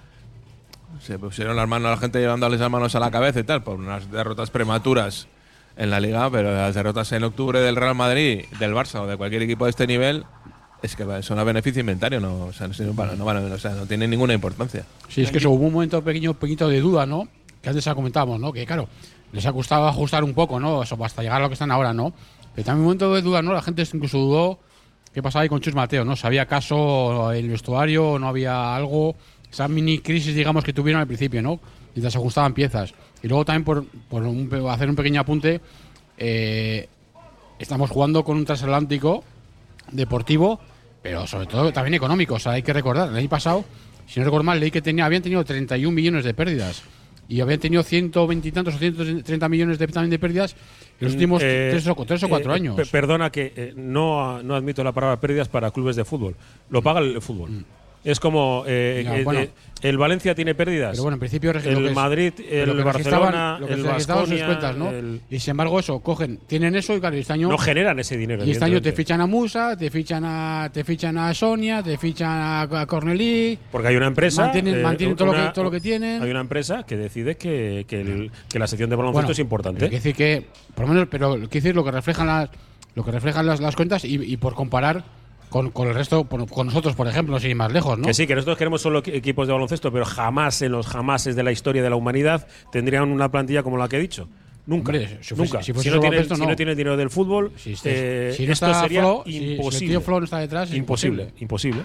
Se 1.01 1.17
pusieron 1.17 1.55
las 1.55 1.67
manos 1.67 1.87
a 1.87 1.91
la 1.91 1.97
gente 1.97 2.19
llevándoles 2.19 2.59
las 2.59 2.69
manos 2.69 2.93
a 2.95 2.99
la 2.99 3.09
cabeza 3.11 3.39
y 3.39 3.43
tal, 3.43 3.63
por 3.63 3.79
unas 3.79 4.11
derrotas 4.11 4.51
prematuras 4.51 5.27
en 5.77 5.89
la 5.89 5.99
liga, 5.99 6.29
pero 6.29 6.53
las 6.53 6.75
derrotas 6.75 7.11
en 7.13 7.23
octubre 7.23 7.59
del 7.61 7.75
Real 7.75 7.95
Madrid, 7.95 8.43
del 8.59 8.73
Barça 8.73 8.99
o 9.01 9.07
de 9.07 9.15
cualquier 9.17 9.41
equipo 9.43 9.65
de 9.65 9.71
este 9.71 9.87
nivel, 9.87 10.25
es 10.83 10.95
que 10.95 11.05
son 11.23 11.39
a 11.39 11.43
beneficio 11.43 11.79
inventario, 11.79 12.19
no, 12.19 12.45
o 12.45 12.51
no, 13.15 13.23
no 13.23 13.85
tienen 13.87 14.09
ninguna 14.09 14.33
importancia. 14.33 14.85
Sí, 15.07 15.21
es 15.21 15.31
que 15.31 15.37
hubo 15.47 15.65
un 15.65 15.73
momento 15.73 16.03
pequeño, 16.03 16.33
pequeñito 16.33 16.67
de 16.67 16.81
duda, 16.81 17.05
¿no? 17.05 17.27
Que 17.61 17.69
antes 17.69 17.85
ya 17.85 17.95
comentábamos, 17.95 18.39
¿no? 18.39 18.51
Que 18.51 18.65
claro, 18.65 18.87
les 19.31 19.45
ha 19.45 19.53
costado 19.53 19.87
ajustar 19.87 20.23
un 20.23 20.33
poco, 20.33 20.59
¿no? 20.59 20.83
Eso 20.83 20.97
hasta 21.03 21.21
llegar 21.23 21.37
a 21.39 21.43
lo 21.43 21.49
que 21.49 21.53
están 21.53 21.71
ahora, 21.71 21.93
¿no? 21.93 22.13
Pero 22.53 22.65
también 22.65 22.79
un 22.81 22.85
momento 22.85 23.13
de 23.15 23.21
duda, 23.21 23.41
¿no? 23.41 23.53
La 23.53 23.61
gente 23.61 23.87
incluso 23.93 24.17
dudó 24.17 24.59
qué 25.13 25.21
pasaba 25.21 25.43
ahí 25.43 25.49
con 25.49 25.61
Chus 25.61 25.73
Mateo, 25.73 26.05
¿no? 26.05 26.15
Si 26.15 26.25
había 26.25 26.43
acaso 26.43 27.31
el 27.31 27.49
vestuario, 27.49 28.17
no 28.19 28.27
había 28.27 28.75
algo, 28.75 29.15
esa 29.51 29.67
mini 29.67 29.99
crisis, 29.99 30.35
digamos, 30.35 30.63
que 30.63 30.73
tuvieron 30.73 31.01
al 31.01 31.07
principio, 31.07 31.41
¿no? 31.41 31.59
Mientras 31.93 32.13
se 32.13 32.19
ajustaban 32.19 32.53
piezas. 32.53 32.93
Y 33.21 33.27
luego 33.27 33.45
también 33.45 33.63
por, 33.63 33.85
por 33.85 34.23
un 34.23 34.49
hacer 34.69 34.89
un 34.89 34.95
pequeño 34.95 35.21
apunte, 35.21 35.61
eh, 36.17 36.87
estamos 37.59 37.89
jugando 37.89 38.23
con 38.23 38.37
un 38.37 38.45
transatlántico 38.45 39.23
deportivo, 39.91 40.59
pero 41.01 41.27
sobre 41.27 41.47
todo 41.47 41.71
también 41.73 41.95
económico. 41.95 42.35
O 42.35 42.39
sea, 42.39 42.53
hay 42.53 42.63
que 42.63 42.73
recordar, 42.73 43.09
el 43.09 43.15
año 43.15 43.29
pasado, 43.29 43.65
si 44.07 44.19
no 44.19 44.25
recuerdo 44.25 44.43
mal, 44.43 44.59
leí 44.59 44.71
que 44.71 44.81
tenía, 44.81 45.05
habían 45.05 45.21
tenido 45.21 45.43
31 45.43 45.93
millones 45.93 46.23
de 46.23 46.33
pérdidas. 46.33 46.83
Y 47.27 47.39
habían 47.39 47.59
tenido 47.59 47.83
120 47.83 48.47
y 48.47 48.51
tantos 48.51 48.75
o 48.75 48.77
130 48.77 49.49
millones 49.49 49.79
de, 49.79 49.87
también 49.87 50.09
de 50.09 50.19
pérdidas 50.19 50.55
los 51.01 51.13
últimos 51.13 51.41
Eh, 51.43 51.69
tres, 51.71 51.87
o, 51.87 51.95
tres 52.05 52.23
o 52.23 52.29
cuatro 52.29 52.51
eh, 52.53 52.55
años. 52.55 52.75
pe- 52.75 52.85
perdona 52.85 53.29
que 53.31 53.51
eh, 53.55 53.73
no, 53.75 54.41
no 54.43 54.55
admito 54.55 54.83
la 54.83 54.91
palabra 54.91 55.19
pérdidas 55.19 55.49
para 55.49 55.71
clubes 55.71 55.95
de 55.95 56.05
fútbol. 56.05 56.35
Lo 56.69 56.81
paga 56.81 56.99
el 56.99 57.21
fútbol. 57.21 57.65
Es 58.03 58.19
como 58.19 58.63
eh. 58.65 59.03
Ya, 59.05 59.17
eh, 59.19 59.23
bueno. 59.23 59.41
eh, 59.41 59.49
el 59.83 59.97
Valencia 59.97 60.35
tiene 60.35 60.53
pérdidas. 60.55 60.91
Pero 60.91 61.03
bueno, 61.03 61.15
en 61.15 61.19
principio 61.19 61.53
lo 61.53 61.59
el 61.59 61.87
es- 61.87 61.93
Madrid, 61.95 62.33
el 62.37 62.43
que 62.43 62.83
registraban- 62.83 62.83
Barcelona, 62.83 63.57
lo 63.59 63.67
que 63.67 63.73
el 63.73 63.83
registraban 63.83 64.27
sus 64.27 64.41
cuentas, 64.41 64.75
¿no? 64.77 64.89
el- 64.89 65.21
Y 65.29 65.39
sin 65.39 65.51
embargo, 65.51 65.79
eso, 65.79 65.99
cogen, 66.01 66.39
tienen 66.47 66.75
eso 66.75 66.95
y 66.95 66.99
claro, 66.99 67.15
este 67.15 67.33
año. 67.33 67.49
no 67.49 67.57
generan 67.57 67.99
ese 67.99 68.15
dinero. 68.17 68.43
y 68.45 68.51
este 68.51 68.65
año 68.65 68.81
te 68.81 68.91
fichan 68.91 69.21
a 69.21 69.27
Musa, 69.27 69.75
te 69.77 69.89
fichan 69.89 70.23
a, 70.25 70.69
te 70.71 70.83
fichan 70.83 71.17
a 71.17 71.33
Sonia, 71.33 71.81
te 71.83 71.97
fichan 71.97 72.29
a, 72.71 72.85
Cornelí. 72.87 73.57
Porque 73.71 73.87
hay 73.87 73.95
una 73.95 74.07
empresa. 74.07 74.43
Mantienen- 74.43 74.75
eh, 74.79 74.83
mantienen 74.83 75.15
todo 75.15 75.27
lo 75.27 75.33
una- 75.33 75.47
que- 75.47 75.53
todo 75.53 75.65
lo 75.65 75.71
que 75.71 75.79
tienen. 75.79 76.21
Hay 76.21 76.29
una 76.31 76.41
empresa 76.41 76.83
que 76.83 76.97
decide 76.97 77.37
que, 77.37 77.85
que, 77.87 78.01
el- 78.01 78.31
que 78.49 78.59
la 78.59 78.67
sección 78.67 78.89
de 78.89 78.95
baloncesto 78.95 79.21
Bueno, 79.21 79.31
es 79.31 79.39
importante. 79.39 79.79
Quiere 79.79 79.95
decir 79.95 80.15
que, 80.15 80.45
por 80.75 80.85
lo 80.87 80.93
menos, 80.93 81.07
pero 81.09 81.33
quiere 81.35 81.47
decir 81.49 81.75
lo 81.75 81.83
que 81.83 81.91
reflejan 81.91 82.27
las, 82.27 82.49
lo 82.95 83.03
que 83.03 83.11
reflejan 83.11 83.45
las, 83.45 83.59
las 83.59 83.75
cuentas 83.75 84.05
y, 84.05 84.15
y 84.15 84.37
por 84.37 84.53
comparar 84.53 85.03
con, 85.51 85.69
con 85.69 85.87
el 85.87 85.93
resto, 85.93 86.23
con 86.23 86.65
nosotros, 86.65 86.95
por 86.95 87.07
ejemplo, 87.07 87.39
sin 87.39 87.51
ir 87.51 87.55
más 87.57 87.71
lejos, 87.71 87.99
¿no? 87.99 88.05
Que 88.07 88.13
sí, 88.15 88.25
que 88.25 88.33
nosotros 88.33 88.57
queremos 88.57 88.81
solo 88.81 89.03
equi- 89.03 89.13
equipos 89.13 89.45
de 89.47 89.53
baloncesto, 89.53 89.91
pero 89.91 90.05
jamás 90.05 90.61
en 90.63 90.71
los 90.71 90.87
jamases 90.87 91.35
de 91.35 91.43
la 91.43 91.51
historia 91.51 91.83
de 91.83 91.89
la 91.89 91.95
humanidad 91.97 92.47
tendrían 92.71 93.11
una 93.11 93.29
plantilla 93.29 93.61
como 93.61 93.77
la 93.77 93.87
que 93.87 93.97
he 93.97 93.99
dicho. 93.99 94.27
Nunca. 94.65 94.91
Hombre, 94.91 95.17
si 95.21 95.33
fuese- 95.35 95.35
nunca. 95.35 95.61
si 95.63 95.73
no 95.73 95.99
tiene, 95.99 96.23
si 96.23 96.45
no. 96.45 96.55
tiene 96.55 96.75
dinero 96.75 96.95
del 96.95 97.09
fútbol, 97.09 97.51
Si, 97.57 97.73
este- 97.73 98.29
eh, 98.29 98.33
si 98.33 98.45
no 98.47 98.53
esto 98.53 98.73
sería 98.75 99.01
Flo, 99.01 99.23
si- 99.25 99.31
si 99.31 99.83
el 99.85 99.89
tío 99.91 100.01
Flo 100.01 100.19
no 100.19 100.23
está 100.25 100.39
detrás, 100.39 100.73
imposible, 100.73 101.33
imposible. 101.39 101.81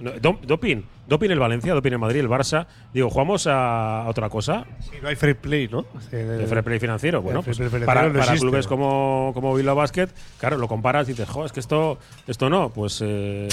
No, 0.00 0.12
do- 0.12 0.38
doping, 0.42 0.82
doping 1.08 1.30
el 1.30 1.38
Valencia, 1.40 1.74
doping 1.74 1.92
el 1.92 1.98
Madrid, 1.98 2.20
el 2.20 2.28
Barça. 2.28 2.66
Digo, 2.94 3.10
jugamos 3.10 3.46
a 3.48 4.04
otra 4.06 4.28
cosa, 4.28 4.64
Sí, 4.80 4.92
no 5.02 5.08
hay 5.08 5.16
fair 5.16 5.36
play, 5.36 5.66
¿no? 5.68 5.84
fair 6.10 6.62
play 6.62 6.78
financiero. 6.78 7.20
Bueno, 7.20 7.42
pues 7.42 7.56
play 7.56 7.68
para, 7.68 7.80
financiero 7.80 8.08
no 8.08 8.12
para 8.12 8.24
existe. 8.24 8.40
clubes 8.46 8.66
como, 8.68 9.32
como 9.34 9.54
Bilbao 9.54 9.74
Basket, 9.74 10.08
claro, 10.38 10.56
lo 10.56 10.68
comparas 10.68 11.08
y 11.08 11.12
dices, 11.12 11.28
jo, 11.28 11.44
es 11.44 11.52
que 11.52 11.60
esto, 11.60 11.98
esto 12.28 12.48
no, 12.48 12.70
pues 12.70 13.00
eh, 13.04 13.48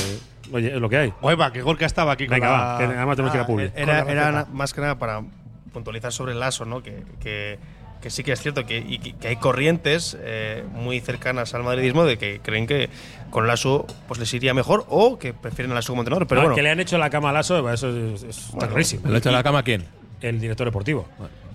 oye, 0.52 0.76
es 0.76 0.80
lo 0.82 0.88
que 0.88 0.98
hay. 0.98 1.14
Guayba, 1.22 1.52
que 1.52 1.62
Gorka 1.64 1.86
estaba 1.88 2.12
aquí 2.12 2.28
Venga, 2.28 2.48
con 2.48 2.56
va, 2.60 2.72
la... 2.74 2.78
que 2.78 2.84
además 2.96 3.16
tenemos 3.16 3.32
que 3.32 3.38
ir 3.38 3.42
a 3.42 3.44
Ah, 3.44 3.48
publi. 3.48 3.72
Era, 3.76 4.46
más 4.54 4.74
que 4.74 4.82
nada 4.82 5.00
para 5.00 5.24
puntualizar 5.74 6.12
sobre 6.14 6.34
el 6.34 6.44
ASO, 6.44 6.66
¿no? 6.66 6.84
Que, 6.84 7.04
que- 7.20 7.58
que 8.06 8.12
sí 8.12 8.24
que 8.24 8.34
es 8.34 8.40
cierto 8.40 8.68
que, 8.68 8.78
y 8.78 9.00
que, 9.00 9.28
hay 9.30 9.38
corrientes 9.38 10.16
eh, 10.22 10.64
muy 10.74 11.00
cercanas 11.00 11.56
al 11.56 11.64
madridismo 11.64 12.06
de 12.06 12.20
que 12.20 12.40
creen 12.40 12.68
que 12.68 12.88
con 13.32 13.48
Lasso 13.48 13.88
pues 14.08 14.20
les 14.20 14.32
iría 14.36 14.54
mejor 14.54 14.86
o 14.90 15.18
que 15.18 15.34
prefieren 15.34 15.72
a 15.72 15.74
Lasso 15.74 15.92
como 15.94 16.04
entrenador. 16.04 16.28
Pero 16.28 16.42
Ah, 16.42 16.44
bueno, 16.44 16.56
que 16.56 16.62
le 16.62 16.70
han 16.70 16.80
hecho 16.80 17.00
la 17.00 17.10
cama 17.10 17.32
al 17.32 17.38
aso, 17.38 17.68
eso 17.74 17.90
es, 17.90 18.22
es 18.22 18.48
Bueno, 18.52 18.60
terrorísimo. 18.68 19.10
¿Le 19.10 19.18
echa 19.18 19.32
la 19.32 19.42
cama 19.42 19.58
a 19.58 19.64
quién? 19.64 19.86
El 20.22 20.40
director 20.40 20.68
deportivo. 20.68 21.08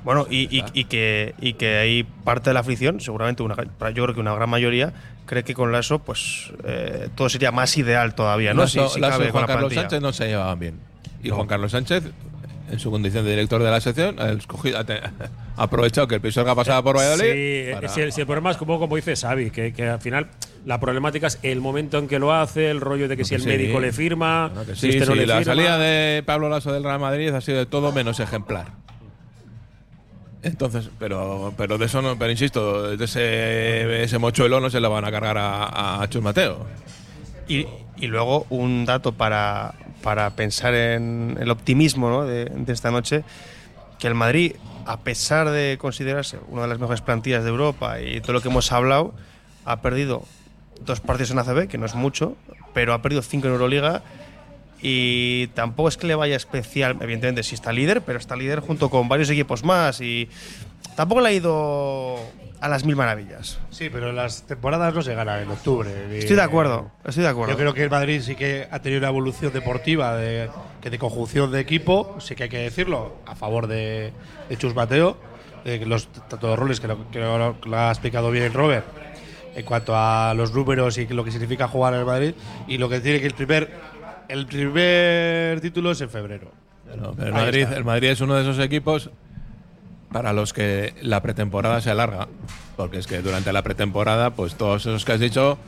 Bueno, 0.03 0.27
y, 0.29 0.59
y- 0.59 0.65
y 0.75 0.87
que, 0.87 1.37
y 1.41 1.53
que 1.53 1.77
hay 1.79 2.03
parte 2.03 2.51
de 2.51 2.55
la 2.55 2.61
afición, 2.61 3.01
seguramente 3.01 3.45
una, 3.45 3.55
yo 3.55 4.03
creo 4.03 4.13
que 4.13 4.21
una 4.21 4.35
gran 4.35 4.51
mayoría, 4.51 4.93
cree 5.27 5.45
que 5.45 5.55
con 5.55 5.71
Lasso 5.71 6.01
pues 6.01 6.51
eh, 6.65 7.11
todo 7.15 7.29
sería 7.29 7.53
más 7.53 7.79
ideal 7.79 8.17
todavía, 8.17 8.55
¿no? 8.55 8.63
Lasso- 8.65 8.89
Si- 8.89 8.95
si 8.95 9.01
Lasso 9.01 9.19
cabe 9.19 9.25
y 9.27 9.29
con 9.29 9.33
Juan 9.35 9.43
la 9.43 9.47
Carlos 9.47 9.61
plantilla. 9.73 9.83
Sánchez 9.83 10.03
no 10.03 10.13
se 10.13 10.27
llevaban 10.27 10.59
bien. 10.59 10.81
Y 11.23 11.31
Juan 11.31 11.47
Carlos 11.47 11.71
Sánchez, 11.71 12.03
en 12.73 12.79
su 12.81 12.91
condición 12.91 13.25
de 13.25 13.31
director 13.31 13.63
de 13.63 13.71
la 13.71 13.81
sección, 13.81 14.19
ha, 14.19 14.31
escogido- 14.33 14.85
aprovechado 15.63 16.07
que 16.09 16.17
el 16.17 16.21
Pisuerga 16.21 16.55
pasaba 16.55 16.83
por 16.83 16.97
Valladolid. 16.97 17.33
Sí, 17.33 17.73
para- 17.73 17.89
si, 17.89 18.01
el, 18.01 18.13
si 18.13 18.21
el 18.21 18.27
problema 18.27 18.51
es 18.51 18.57
como, 18.57 18.79
como 18.79 18.97
dice 18.97 19.15
Xavi, 19.17 19.51
que, 19.51 19.73
que 19.73 19.89
al 19.89 20.01
final 20.01 20.29
la 20.67 20.79
problemática 20.81 21.27
es 21.27 21.39
el 21.43 21.61
momento 21.61 21.99
en 21.99 22.09
que 22.09 22.19
lo 22.19 22.33
hace, 22.33 22.71
el 22.71 22.81
rollo 22.81 23.09
de 23.09 23.17
que 23.17 23.25
si 23.25 23.35
el 23.35 23.43
sí. 23.43 23.49
médico 23.49 23.81
le 23.81 23.93
firma, 23.93 24.49
Bueno, 24.49 24.67
que 24.67 24.75
si 24.75 24.81
sí, 24.81 24.89
este 24.99 25.07
no 25.07 25.13
sí, 25.13 25.19
le 25.19 25.27
la 25.27 25.39
firma. 25.39 25.53
salida 25.55 25.79
de 25.79 26.23
Pablo 26.25 26.49
Lasso 26.49 26.73
del 26.73 26.85
Real 26.85 26.99
Madrid 27.01 27.29
ha 27.35 27.41
sido 27.41 27.59
de 27.59 27.67
todo 27.67 27.93
menos 27.93 28.21
ejemplar. 28.21 28.67
Entonces, 30.43 30.89
pero, 30.99 31.53
pero 31.57 31.77
de 31.77 31.85
eso 31.85 32.01
no, 32.01 32.19
pero 32.19 32.31
insisto, 32.31 32.97
de 32.97 33.05
ese, 33.05 34.03
ese 34.05 34.19
mochuelo 34.19 34.59
no 34.61 34.71
se 34.71 34.81
lo 34.81 34.89
van 34.89 35.05
a 35.05 35.11
cargar 35.11 35.37
a, 35.37 36.01
a 36.03 36.09
Chus 36.09 36.23
Mateo. 36.23 36.67
Y, 37.47 37.67
y 37.99 38.07
luego 38.07 38.47
un 38.49 38.87
dato 38.87 39.13
para, 39.13 39.75
para 40.03 40.31
pensar 40.31 40.73
en 40.75 41.37
el 41.39 41.51
optimismo 41.51 42.09
¿no? 42.09 42.25
de, 42.25 42.47
de 42.47 42.73
esta 42.73 42.91
noche, 42.91 43.23
que 43.99 44.07
el 44.07 44.15
Madrid, 44.15 44.53
a 44.87 45.01
pesar 45.01 45.51
de 45.51 45.79
considerarse 45.79 46.39
una 46.49 46.63
de 46.63 46.69
las 46.69 46.79
mejores 46.79 47.01
plantillas 47.01 47.45
de 47.45 47.51
Europa 47.51 48.01
y 48.01 48.21
todo 48.21 48.33
lo 48.33 48.41
que 48.41 48.49
hemos 48.49 48.73
hablado, 48.73 49.15
ha 49.65 49.81
perdido 49.81 50.25
dos 50.85 51.01
partidos 51.01 51.31
en 51.31 51.39
ACB, 51.39 51.69
que 51.69 51.79
no 51.79 51.87
es 51.87 51.95
mucho, 51.95 52.37
pero 52.73 52.93
ha 52.93 53.03
perdido 53.03 53.23
cinco 53.23 53.47
en 53.47 53.53
Euroliga 53.53 54.03
y 54.83 55.49
tampoco 55.49 55.89
es 55.89 55.97
que 55.97 56.07
le 56.07 56.15
vaya 56.15 56.37
especial, 56.37 56.97
evidentemente 57.01 57.43
sí 57.43 57.55
está 57.55 57.73
líder, 57.73 58.03
pero 58.03 58.19
está 58.19 58.37
líder 58.37 58.61
junto 58.61 58.89
con 58.89 59.09
varios 59.09 59.29
equipos 59.29 59.63
más 59.63 60.01
y 60.01 60.29
tampoco 61.01 61.23
le 61.23 61.29
ha 61.31 61.33
ido 61.33 62.19
a 62.61 62.69
las 62.69 62.85
mil 62.85 62.95
maravillas. 62.95 63.59
Sí, 63.71 63.89
pero 63.91 64.13
las 64.13 64.43
temporadas 64.43 64.93
no 64.95 65.01
se 65.01 65.15
ganan 65.15 65.41
en 65.43 65.49
octubre. 65.51 66.19
Estoy 66.19 66.37
de 66.37 66.43
acuerdo, 66.43 66.91
estoy 67.07 67.23
de 67.23 67.31
acuerdo. 67.31 67.53
Yo 67.55 67.59
creo 67.59 67.73
que 67.73 67.83
el 67.85 67.89
Madrid 67.89 68.21
sí 68.21 68.35
que 68.37 68.69
ha 68.71 68.81
tenido 68.81 68.99
una 69.01 69.09
evolución 69.09 69.51
deportiva 69.51 70.15
de, 70.17 70.51
que 70.83 70.91
de 70.91 70.99
conjunción 70.99 71.51
de 71.53 71.61
equipo, 71.61 72.17
sí 72.21 72.35
que 72.35 72.43
hay 72.43 72.49
que 72.51 72.59
decirlo, 72.59 73.15
a 73.25 73.35
favor 73.35 73.67
de, 73.67 74.13
de 74.51 74.57
Chus 74.59 74.75
Mateo, 74.75 75.17
de 75.65 75.79
que 75.79 75.87
los, 75.87 76.09
tanto 76.29 76.49
los 76.49 76.59
roles 76.59 76.81
que 76.81 76.89
lo, 76.89 77.11
que 77.11 77.19
lo- 77.19 77.59
que 77.63 77.69
lo 77.71 77.79
ha 77.79 77.91
explicado 77.91 78.31
bien 78.31 78.53
Robert, 78.53 78.85
en 79.55 79.65
cuanto 79.65 79.95
a 79.97 80.35
los 80.35 80.53
números 80.53 80.99
y 80.99 81.07
lo 81.09 81.25
que 81.25 81.31
significa 81.33 81.67
jugar 81.67 81.95
en 81.95 82.01
el 82.01 82.07
Madrid, 82.07 82.35
y 82.69 82.77
lo 82.77 82.91
que 82.91 83.01
tiene 83.01 83.21
que 83.21 83.27
el 83.27 83.35
primer, 83.35 83.71
el 84.29 84.47
primer 84.47 85.63
título 85.63 85.93
es 85.93 86.01
en 86.03 86.11
febrero. 86.11 86.51
Pero, 86.87 87.15
pero 87.17 87.29
el, 87.29 87.33
Madrid, 87.33 87.67
el 87.75 87.85
Madrid 87.87 88.11
es 88.11 88.21
uno 88.21 88.35
de 88.35 88.43
esos 88.43 88.59
equipos 88.59 89.09
para 90.13 90.33
los 90.33 90.53
que 90.53 90.95
la 91.03 91.23
pretemporada 91.23 91.81
se 91.81 91.91
alarga. 91.91 92.29
Porque 92.77 92.99
es 92.99 93.07
que 93.07 93.21
durante 93.23 93.53
la 93.53 93.63
pretemporada, 93.63 94.31
pues 94.31 94.55
todos 94.55 94.83
esos 94.83 95.05
que 95.05 95.13
has 95.13 95.21
dicho, 95.21 95.59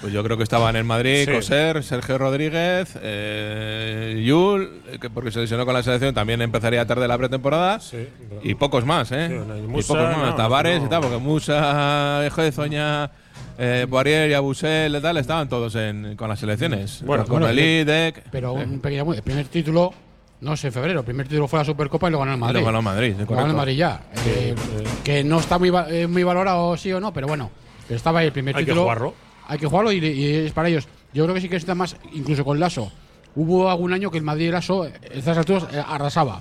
pues 0.00 0.12
yo 0.12 0.24
creo 0.24 0.36
que 0.36 0.42
estaban 0.42 0.74
en 0.76 0.86
Madrid, 0.86 1.24
Sí. 1.26 1.32
Coser, 1.32 1.82
Sergio 1.84 2.18
Rodríguez, 2.18 2.98
eh, 3.00 4.22
Yul, 4.26 4.82
que 5.00 5.10
porque 5.10 5.30
se 5.30 5.40
lesionó 5.40 5.64
con 5.64 5.74
la 5.74 5.82
selección, 5.82 6.14
también 6.14 6.42
empezaría 6.42 6.84
tarde 6.86 7.06
la 7.06 7.16
pretemporada. 7.18 7.78
Sí, 7.80 8.08
Y 8.42 8.54
pocos 8.54 8.84
más, 8.84 9.12
¿eh? 9.12 9.28
Sí, 9.28 9.34
no, 9.46 9.56
y 9.78 9.82
pocos 9.82 10.02
más. 10.02 10.16
no, 10.30 10.34
Tavares 10.34 10.80
no. 10.80 10.86
y 10.86 10.90
tal, 10.90 11.00
porque 11.02 11.18
Musa, 11.18 12.28
Zoña, 12.52 13.10
eh, 13.58 13.86
Poirier 13.88 14.30
y 14.30 14.34
Abusel 14.34 14.96
y 14.96 15.00
tal, 15.00 15.16
estaban 15.18 15.48
todos 15.48 15.74
en, 15.76 16.16
con 16.16 16.28
las 16.28 16.40
selecciones. 16.40 17.02
Bueno, 17.04 17.24
con 17.24 17.40
bueno, 17.40 17.48
el 17.48 17.58
IDEC. 17.58 18.24
Pero 18.32 18.54
un 18.54 18.80
pequeño. 18.80 19.12
El 19.14 19.22
primer 19.22 19.46
título, 19.46 19.92
no 20.40 20.56
sé, 20.56 20.68
en 20.68 20.72
febrero. 20.72 21.00
El 21.00 21.04
primer 21.06 21.26
título 21.28 21.48
fue 21.48 21.58
la 21.58 21.64
Supercopa 21.64 22.08
y 22.08 22.12
lo 22.12 22.18
ganó 22.18 22.32
el 22.32 22.38
Madrid. 22.38 22.60
Lo 22.60 22.66
ganó 22.66 22.78
el 22.78 22.84
Madrid, 22.84 23.14
Lo 23.18 23.26
ganó 23.36 23.50
el. 23.50 23.56
Madrid 23.56 23.76
ya. 23.76 24.02
Eh, 24.26 24.54
que 25.02 25.24
no 25.24 25.40
está 25.40 25.58
muy, 25.58 25.70
va- 25.70 25.88
eh, 25.90 26.06
muy 26.06 26.22
valorado, 26.22 26.76
sí 26.76 26.92
o 26.92 27.00
no, 27.00 27.12
pero 27.12 27.26
bueno. 27.26 27.50
Pero 27.86 27.96
estaba 27.96 28.20
ahí 28.20 28.26
el 28.26 28.32
primer 28.32 28.56
Hay 28.56 28.62
que 28.64 28.66
título. 28.70 28.82
jugarlo. 28.82 29.14
Hay 29.48 29.58
que 29.58 29.66
jugarlo 29.66 29.92
y, 29.92 29.98
y 30.04 30.34
es 30.46 30.52
para 30.52 30.68
ellos. 30.68 30.86
Yo 31.12 31.24
creo 31.24 31.34
que 31.34 31.40
sí 31.40 31.48
que 31.48 31.56
está 31.56 31.74
más, 31.74 31.96
incluso 32.12 32.44
con 32.44 32.58
Lasso. 32.58 32.90
Hubo 33.36 33.68
algún 33.70 33.92
año 33.92 34.10
que 34.10 34.18
el 34.18 34.24
Madrid 34.24 34.50
Lasso, 34.52 34.86
en 34.86 34.92
estas 35.12 35.36
alturas, 35.38 35.66
eh, 35.72 35.82
arrasaba. 35.86 36.40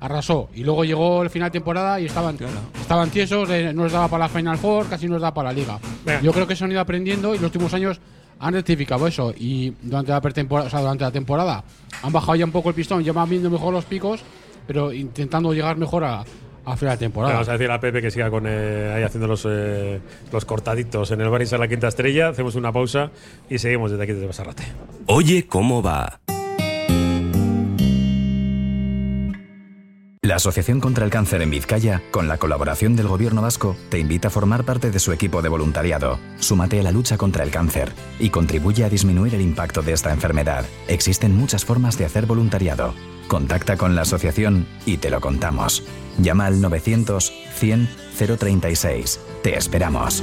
Arrasó. 0.00 0.50
Y 0.54 0.62
luego 0.64 0.84
llegó 0.84 1.22
el 1.22 1.30
final 1.30 1.48
de 1.48 1.52
temporada 1.52 1.98
y 1.98 2.04
estaban, 2.06 2.36
estaban 2.78 3.08
tiesos, 3.10 3.48
eh, 3.50 3.72
no 3.72 3.84
les 3.84 3.92
daba 3.92 4.08
para 4.08 4.24
la 4.24 4.28
Final 4.28 4.58
Four, 4.58 4.86
casi 4.88 5.06
no 5.06 5.14
les 5.14 5.22
daba 5.22 5.32
para 5.32 5.48
la 5.50 5.54
Liga. 5.54 5.78
Venga. 6.04 6.20
Yo 6.20 6.32
creo 6.32 6.46
que 6.46 6.54
se 6.54 6.64
han 6.64 6.70
ido 6.72 6.80
aprendiendo 6.80 7.30
y 7.34 7.38
los 7.38 7.44
últimos 7.46 7.72
años 7.72 7.98
han 8.38 8.54
rectificado 8.54 9.06
eso. 9.06 9.32
Y 9.36 9.72
durante 9.82 10.12
la, 10.12 10.20
pretemporada, 10.20 10.68
o 10.68 10.70
sea, 10.70 10.80
durante 10.80 11.04
la 11.04 11.10
temporada 11.10 11.64
han 12.02 12.12
bajado 12.12 12.36
ya 12.36 12.44
un 12.44 12.52
poco 12.52 12.70
el 12.70 12.74
pistón, 12.74 13.02
ya 13.02 13.12
van 13.12 13.28
viendo 13.28 13.50
mejor 13.50 13.72
los 13.72 13.84
picos, 13.84 14.20
pero 14.66 14.92
intentando 14.92 15.52
llegar 15.52 15.76
mejor 15.76 16.04
a, 16.04 16.24
a 16.64 16.76
final 16.76 16.94
de 16.94 16.98
temporada. 16.98 17.34
Vamos 17.34 17.48
a 17.48 17.52
decir 17.52 17.70
a 17.70 17.80
Pepe 17.80 18.00
que 18.00 18.10
siga 18.10 18.30
con 18.30 18.44
eh, 18.46 18.92
ahí 18.94 19.02
haciendo 19.02 19.26
los, 19.26 19.46
eh, 19.48 20.00
los 20.32 20.44
cortaditos 20.44 21.10
en 21.10 21.20
el 21.20 21.28
Baris 21.28 21.52
a 21.52 21.58
la 21.58 21.68
quinta 21.68 21.88
estrella. 21.88 22.28
Hacemos 22.28 22.54
una 22.54 22.72
pausa 22.72 23.10
y 23.48 23.58
seguimos 23.58 23.90
desde 23.90 24.04
aquí 24.04 24.12
desde 24.12 24.26
Basarrate. 24.26 24.64
Oye, 25.06 25.46
¿cómo 25.46 25.82
va? 25.82 26.20
La 30.24 30.36
Asociación 30.36 30.80
contra 30.80 31.04
el 31.04 31.10
Cáncer 31.10 31.42
en 31.42 31.50
Vizcaya, 31.50 32.00
con 32.10 32.28
la 32.28 32.38
colaboración 32.38 32.96
del 32.96 33.08
Gobierno 33.08 33.42
vasco, 33.42 33.76
te 33.90 33.98
invita 33.98 34.28
a 34.28 34.30
formar 34.30 34.64
parte 34.64 34.90
de 34.90 34.98
su 34.98 35.12
equipo 35.12 35.42
de 35.42 35.50
voluntariado. 35.50 36.18
Súmate 36.38 36.80
a 36.80 36.82
la 36.82 36.92
lucha 36.92 37.18
contra 37.18 37.44
el 37.44 37.50
cáncer 37.50 37.92
y 38.18 38.30
contribuye 38.30 38.84
a 38.84 38.88
disminuir 38.88 39.34
el 39.34 39.42
impacto 39.42 39.82
de 39.82 39.92
esta 39.92 40.14
enfermedad. 40.14 40.64
Existen 40.88 41.36
muchas 41.36 41.66
formas 41.66 41.98
de 41.98 42.06
hacer 42.06 42.24
voluntariado. 42.24 42.94
Contacta 43.28 43.76
con 43.76 43.94
la 43.94 44.00
asociación 44.00 44.66
y 44.86 44.96
te 44.96 45.10
lo 45.10 45.20
contamos. 45.20 45.82
Llama 46.16 46.46
al 46.46 46.58
900 46.58 47.30
100 47.56 47.90
036. 48.38 49.20
Te 49.42 49.58
esperamos. 49.58 50.22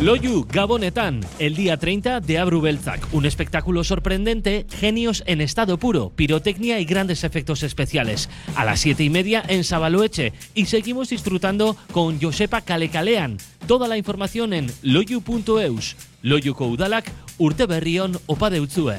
Loyu 0.00 0.46
Gabonetan, 0.48 1.20
el 1.40 1.56
día 1.56 1.76
30 1.76 2.20
de 2.20 2.38
Abru 2.38 2.60
Belzak. 2.60 3.12
Un 3.12 3.26
espectáculo 3.26 3.82
sorprendente, 3.82 4.64
genios 4.70 5.24
en 5.26 5.40
estado 5.40 5.76
puro, 5.76 6.12
pirotecnia 6.14 6.78
y 6.78 6.84
grandes 6.84 7.24
efectos 7.24 7.64
especiales. 7.64 8.30
A 8.54 8.64
las 8.64 8.78
7 8.78 9.02
y 9.02 9.10
media 9.10 9.42
en 9.48 9.64
Sabaloeche. 9.64 10.32
Y 10.54 10.66
seguimos 10.66 11.08
disfrutando 11.08 11.76
con 11.90 12.20
Josepa 12.20 12.60
Kalekalean. 12.60 13.38
Toda 13.66 13.88
la 13.88 13.98
información 13.98 14.52
en 14.52 14.70
loyu.eus. 14.82 15.96
Loyuko 16.22 16.68
udalak, 16.68 17.10
urte 17.38 17.66
berrion 17.66 18.20
opa 18.26 18.50
deutzue. 18.50 18.98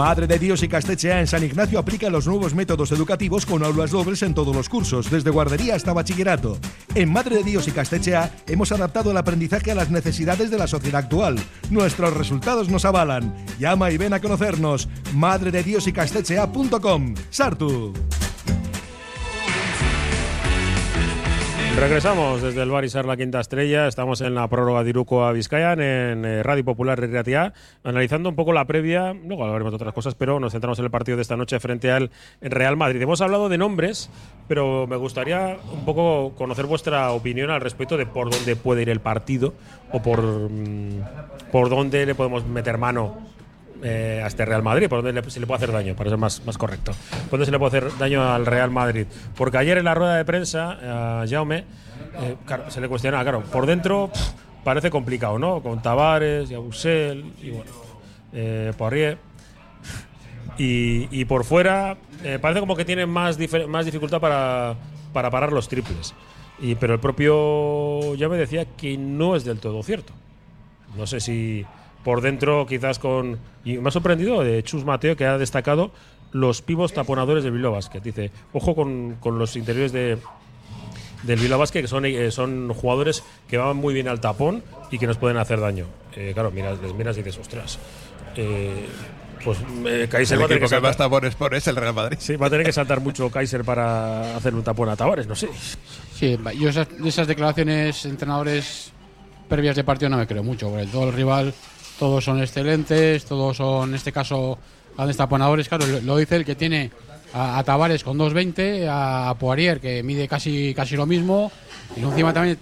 Madre 0.00 0.26
de 0.26 0.38
Dios 0.38 0.62
y 0.62 0.68
Castechea 0.68 1.20
en 1.20 1.26
San 1.26 1.44
Ignacio 1.44 1.78
aplica 1.78 2.08
los 2.08 2.26
nuevos 2.26 2.54
métodos 2.54 2.90
educativos 2.90 3.44
con 3.44 3.62
aulas 3.62 3.90
dobles 3.90 4.22
en 4.22 4.32
todos 4.32 4.56
los 4.56 4.70
cursos, 4.70 5.10
desde 5.10 5.28
guardería 5.28 5.74
hasta 5.74 5.92
bachillerato. 5.92 6.56
En 6.94 7.12
Madre 7.12 7.36
de 7.36 7.42
Dios 7.42 7.68
y 7.68 7.70
Castechea 7.70 8.34
hemos 8.46 8.72
adaptado 8.72 9.10
el 9.10 9.18
aprendizaje 9.18 9.72
a 9.72 9.74
las 9.74 9.90
necesidades 9.90 10.50
de 10.50 10.56
la 10.56 10.68
sociedad 10.68 11.04
actual. 11.04 11.38
Nuestros 11.68 12.16
resultados 12.16 12.70
nos 12.70 12.86
avalan. 12.86 13.34
Llama 13.58 13.90
y 13.90 13.98
ven 13.98 14.14
a 14.14 14.20
conocernos. 14.20 14.88
Madre 15.12 15.50
de 15.50 15.62
Dios 15.62 15.86
y 15.86 15.92
Castechea.com. 15.92 17.14
Sartu. 17.28 17.92
Regresamos 21.80 22.42
desde 22.42 22.62
el 22.62 22.70
Barisar 22.70 23.06
La 23.06 23.16
Quinta 23.16 23.40
Estrella. 23.40 23.88
Estamos 23.88 24.20
en 24.20 24.34
la 24.34 24.46
prórroga 24.48 24.84
de 24.84 24.90
Iruko 24.90 25.24
a 25.24 25.32
Vizcayan 25.32 25.80
en 25.80 26.26
eh, 26.26 26.42
Radio 26.42 26.62
Popular 26.62 27.00
Riatia, 27.00 27.54
analizando 27.82 28.28
un 28.28 28.36
poco 28.36 28.52
la 28.52 28.66
previa. 28.66 29.14
Luego 29.14 29.46
hablaremos 29.46 29.72
de 29.72 29.76
otras 29.76 29.94
cosas, 29.94 30.14
pero 30.14 30.38
nos 30.38 30.52
centramos 30.52 30.78
en 30.78 30.84
el 30.84 30.90
partido 30.90 31.16
de 31.16 31.22
esta 31.22 31.38
noche 31.38 31.58
frente 31.58 31.90
al 31.90 32.10
Real 32.42 32.76
Madrid. 32.76 33.00
Hemos 33.00 33.22
hablado 33.22 33.48
de 33.48 33.56
nombres, 33.56 34.10
pero 34.46 34.86
me 34.86 34.96
gustaría 34.96 35.56
un 35.72 35.86
poco 35.86 36.34
conocer 36.36 36.66
vuestra 36.66 37.12
opinión 37.12 37.48
al 37.48 37.62
respecto 37.62 37.96
de 37.96 38.04
por 38.04 38.28
dónde 38.28 38.56
puede 38.56 38.82
ir 38.82 38.90
el 38.90 39.00
partido 39.00 39.54
o 39.90 40.02
por, 40.02 40.20
mm, 40.20 41.02
por 41.50 41.70
dónde 41.70 42.04
le 42.04 42.14
podemos 42.14 42.44
meter 42.44 42.76
mano 42.76 43.39
eh, 43.82 44.20
a 44.22 44.26
este 44.26 44.44
Real 44.44 44.62
Madrid, 44.62 44.88
por 44.88 45.02
dónde 45.02 45.30
se 45.30 45.40
le 45.40 45.46
puede 45.46 45.56
hacer 45.56 45.72
daño, 45.72 45.94
para 45.94 46.10
ser 46.10 46.18
más, 46.18 46.44
más 46.44 46.58
correcto. 46.58 46.92
¿Por 47.28 47.38
dónde 47.38 47.46
se 47.46 47.52
le 47.52 47.58
puede 47.58 47.78
hacer 47.78 47.98
daño 47.98 48.22
al 48.32 48.46
Real 48.46 48.70
Madrid? 48.70 49.06
Porque 49.36 49.58
ayer 49.58 49.78
en 49.78 49.84
la 49.84 49.94
rueda 49.94 50.16
de 50.16 50.24
prensa, 50.24 51.20
a 51.22 51.26
Jaume, 51.28 51.64
eh, 52.20 52.36
se 52.68 52.80
le 52.80 52.88
cuestionaba, 52.88 53.22
claro, 53.22 53.42
por 53.42 53.66
dentro 53.66 54.10
parece 54.64 54.90
complicado, 54.90 55.38
¿no? 55.38 55.62
Con 55.62 55.80
Tavares, 55.82 56.48
Yabusel 56.48 57.32
y 57.42 57.50
bueno, 57.50 57.70
eh, 58.32 58.72
Poirier. 58.76 59.18
Y, 60.58 61.08
y 61.10 61.24
por 61.24 61.44
fuera 61.44 61.96
eh, 62.22 62.38
parece 62.38 62.60
como 62.60 62.76
que 62.76 62.84
tiene 62.84 63.06
más, 63.06 63.38
más 63.68 63.86
dificultad 63.86 64.20
para, 64.20 64.74
para 65.12 65.30
parar 65.30 65.52
los 65.52 65.68
triples. 65.68 66.14
Y, 66.60 66.74
pero 66.74 66.94
el 66.94 67.00
propio 67.00 68.14
ya 68.16 68.28
me 68.28 68.36
decía 68.36 68.66
que 68.76 68.98
no 68.98 69.34
es 69.36 69.44
del 69.44 69.58
todo 69.58 69.82
cierto. 69.82 70.12
No 70.96 71.06
sé 71.06 71.20
si 71.20 71.64
por 72.04 72.20
dentro 72.20 72.66
quizás 72.66 72.98
con... 72.98 73.38
Y 73.64 73.78
me 73.78 73.88
ha 73.88 73.92
sorprendido 73.92 74.42
de 74.42 74.62
Chus 74.62 74.84
Mateo 74.84 75.16
que 75.16 75.26
ha 75.26 75.38
destacado 75.38 75.90
los 76.32 76.62
pivos 76.62 76.92
taponadores 76.92 77.44
del 77.44 77.52
Bilbao 77.52 77.72
Basket. 77.72 78.00
Dice, 78.00 78.30
ojo 78.52 78.74
con, 78.74 79.16
con 79.20 79.38
los 79.38 79.56
interiores 79.56 79.92
de, 79.92 80.18
del 81.24 81.38
Bilbao 81.40 81.58
Basket, 81.58 81.82
que 81.82 81.88
son, 81.88 82.04
eh, 82.06 82.30
son 82.30 82.72
jugadores 82.72 83.22
que 83.48 83.58
van 83.58 83.76
muy 83.76 83.92
bien 83.94 84.08
al 84.08 84.20
tapón 84.20 84.62
y 84.90 84.98
que 84.98 85.06
nos 85.06 85.16
pueden 85.18 85.36
hacer 85.36 85.60
daño. 85.60 85.86
Eh, 86.16 86.30
claro, 86.34 86.50
miras, 86.50 86.80
les 86.80 86.94
miras 86.94 87.16
y 87.18 87.22
dices, 87.22 87.38
ostras. 87.40 87.78
eh, 88.36 88.86
pues 89.44 89.58
eh, 89.86 90.06
Kaiser 90.10 90.36
El 90.36 90.42
va 90.42 90.44
a 90.44 90.48
tener 90.48 90.62
que 90.62 90.68
saltar- 90.68 90.96
tapones 90.96 91.34
pone 91.34 91.56
es 91.56 91.66
el 91.66 91.74
Real 91.76 91.94
Madrid. 91.94 92.18
Sí, 92.20 92.36
va 92.36 92.48
a 92.48 92.50
tener 92.50 92.66
que 92.66 92.72
saltar 92.72 93.00
mucho 93.00 93.30
Kaiser 93.30 93.64
para 93.64 94.36
hacer 94.36 94.54
un 94.54 94.62
tapón 94.62 94.88
a 94.90 94.96
Tavares, 94.96 95.26
no 95.26 95.34
sé. 95.34 95.48
Sí, 96.14 96.38
yo 96.58 96.68
esas, 96.68 96.88
esas 97.04 97.26
declaraciones 97.26 98.04
entrenadores 98.04 98.92
previas 99.48 99.76
de 99.76 99.82
partido 99.82 100.10
no 100.10 100.18
me 100.18 100.26
creo 100.26 100.42
mucho, 100.44 100.68
porque 100.68 100.86
todo 100.88 101.08
el 101.08 101.14
rival, 101.14 101.54
todos 102.00 102.24
son 102.24 102.40
excelentes, 102.40 103.26
todos 103.26 103.58
son, 103.58 103.90
en 103.90 103.94
este 103.94 104.10
caso, 104.10 104.58
grandes 104.96 105.18
taponadores. 105.18 105.68
Claro, 105.68 105.84
lo, 106.02 106.16
dice 106.16 106.36
el 106.36 106.46
que 106.46 106.54
tiene 106.54 106.90
a, 107.34 107.58
a 107.58 107.62
Tavares 107.62 108.02
con 108.02 108.18
2.20, 108.18 108.86
a, 108.90 109.34
Poirier 109.38 109.80
que 109.80 110.02
mide 110.02 110.26
casi, 110.26 110.72
casi 110.74 110.96
lo 110.96 111.04
mismo, 111.04 111.52
y 111.94 112.00
encima 112.00 112.32
también, 112.32 112.58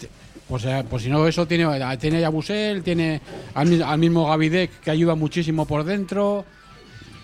pues, 0.48 0.64
eh, 0.64 0.84
pues 0.90 1.04
si 1.04 1.08
no 1.08 1.24
eso, 1.28 1.46
tiene, 1.46 1.66
tiene 2.00 2.24
a 2.24 2.28
Busel, 2.30 2.82
tiene 2.82 3.20
al, 3.54 3.80
al 3.80 3.98
mismo 3.98 4.26
Gavidec 4.26 4.80
que 4.80 4.90
ayuda 4.90 5.14
muchísimo 5.14 5.66
por 5.66 5.84
dentro. 5.84 6.44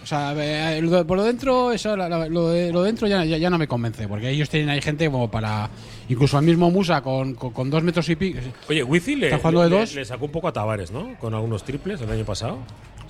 O 0.05 0.07
sea, 0.07 0.35
eh, 0.37 0.83
por 1.09 1.17
lo 1.17 1.25
dentro, 1.25 1.73
eso, 1.73 1.97
la- 1.97 2.11
la- 2.11 2.29
lo, 2.29 2.51
de, 2.51 2.71
lo 2.71 2.83
de 2.83 2.88
dentro 2.88 3.09
ya, 3.09 3.25
ya, 3.25 3.38
ya 3.38 3.49
no 3.49 3.57
me 3.57 3.67
convence, 3.67 4.07
porque 4.07 4.29
ellos 4.29 4.51
tienen 4.51 4.69
ahí 4.69 4.83
gente 4.83 5.11
como 5.11 5.31
para. 5.31 5.71
Incluso 6.11 6.37
al 6.37 6.45
mismo 6.45 6.71
Musa 6.71 7.01
con, 7.01 7.35
con, 7.35 7.53
con 7.53 7.71
dos 7.71 7.83
metros 7.83 8.07
y 8.11 8.14
pico. 8.17 8.38
Oye, 8.69 8.83
Wizi 8.85 9.17
le, 9.17 9.29
Está 9.29 9.38
jugando 9.38 9.62
de 9.62 9.71
le- 9.71 9.79
dos. 9.79 9.95
le 9.95 10.05
sacó 10.05 10.27
un 10.27 10.31
poco 10.31 10.49
a 10.49 10.53
Tavares, 10.53 10.90
¿no? 10.93 11.14
Con 11.19 11.33
algunos 11.33 11.64
triples 11.64 12.03
el 12.03 12.11
año 12.11 12.25
pasado, 12.27 12.59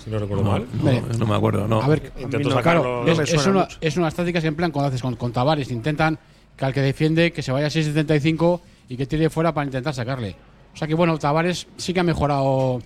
si 0.03 0.09
no 0.09 0.21
recuerdo 0.21 0.45
No, 0.45 0.51
mal. 0.53 0.67
no, 0.73 1.19
no 1.19 1.27
me 1.27 1.35
acuerdo, 1.35 1.67
no. 1.67 1.83
A 1.83 1.89
ver, 1.89 2.13
Intentó 2.17 2.49
no, 2.51 2.55
sacarlo. 2.55 2.83
claro, 2.83 3.05
no 3.05 3.23
es, 3.25 3.33
es 3.35 3.47
una, 3.49 3.69
es 3.81 3.97
unas 3.97 4.15
tácticas 4.15 4.45
en 4.45 4.55
plan 4.55 4.71
cuando 4.71 4.89
haces 4.89 5.03
con, 5.03 5.17
con 5.17 5.33
Tavares. 5.33 5.73
Intentan 5.73 6.17
que 6.57 6.65
al 6.65 6.73
que 6.73 6.81
defiende 6.81 7.33
que 7.33 7.43
se 7.43 7.51
vaya 7.51 7.67
a 7.67 7.71
6.75 7.71 8.61
y 8.89 8.97
que 8.97 9.07
tire 9.07 9.29
fuera 9.31 9.53
para 9.53 9.67
intentar 9.67 9.93
sacarle. 9.93 10.37
O 10.73 10.77
sea 10.77 10.87
que 10.87 10.95
bueno, 10.95 11.19
Tavares 11.19 11.67
sí 11.77 11.93
que 11.93 11.99
ha 11.99 12.05
mejorado. 12.05 12.81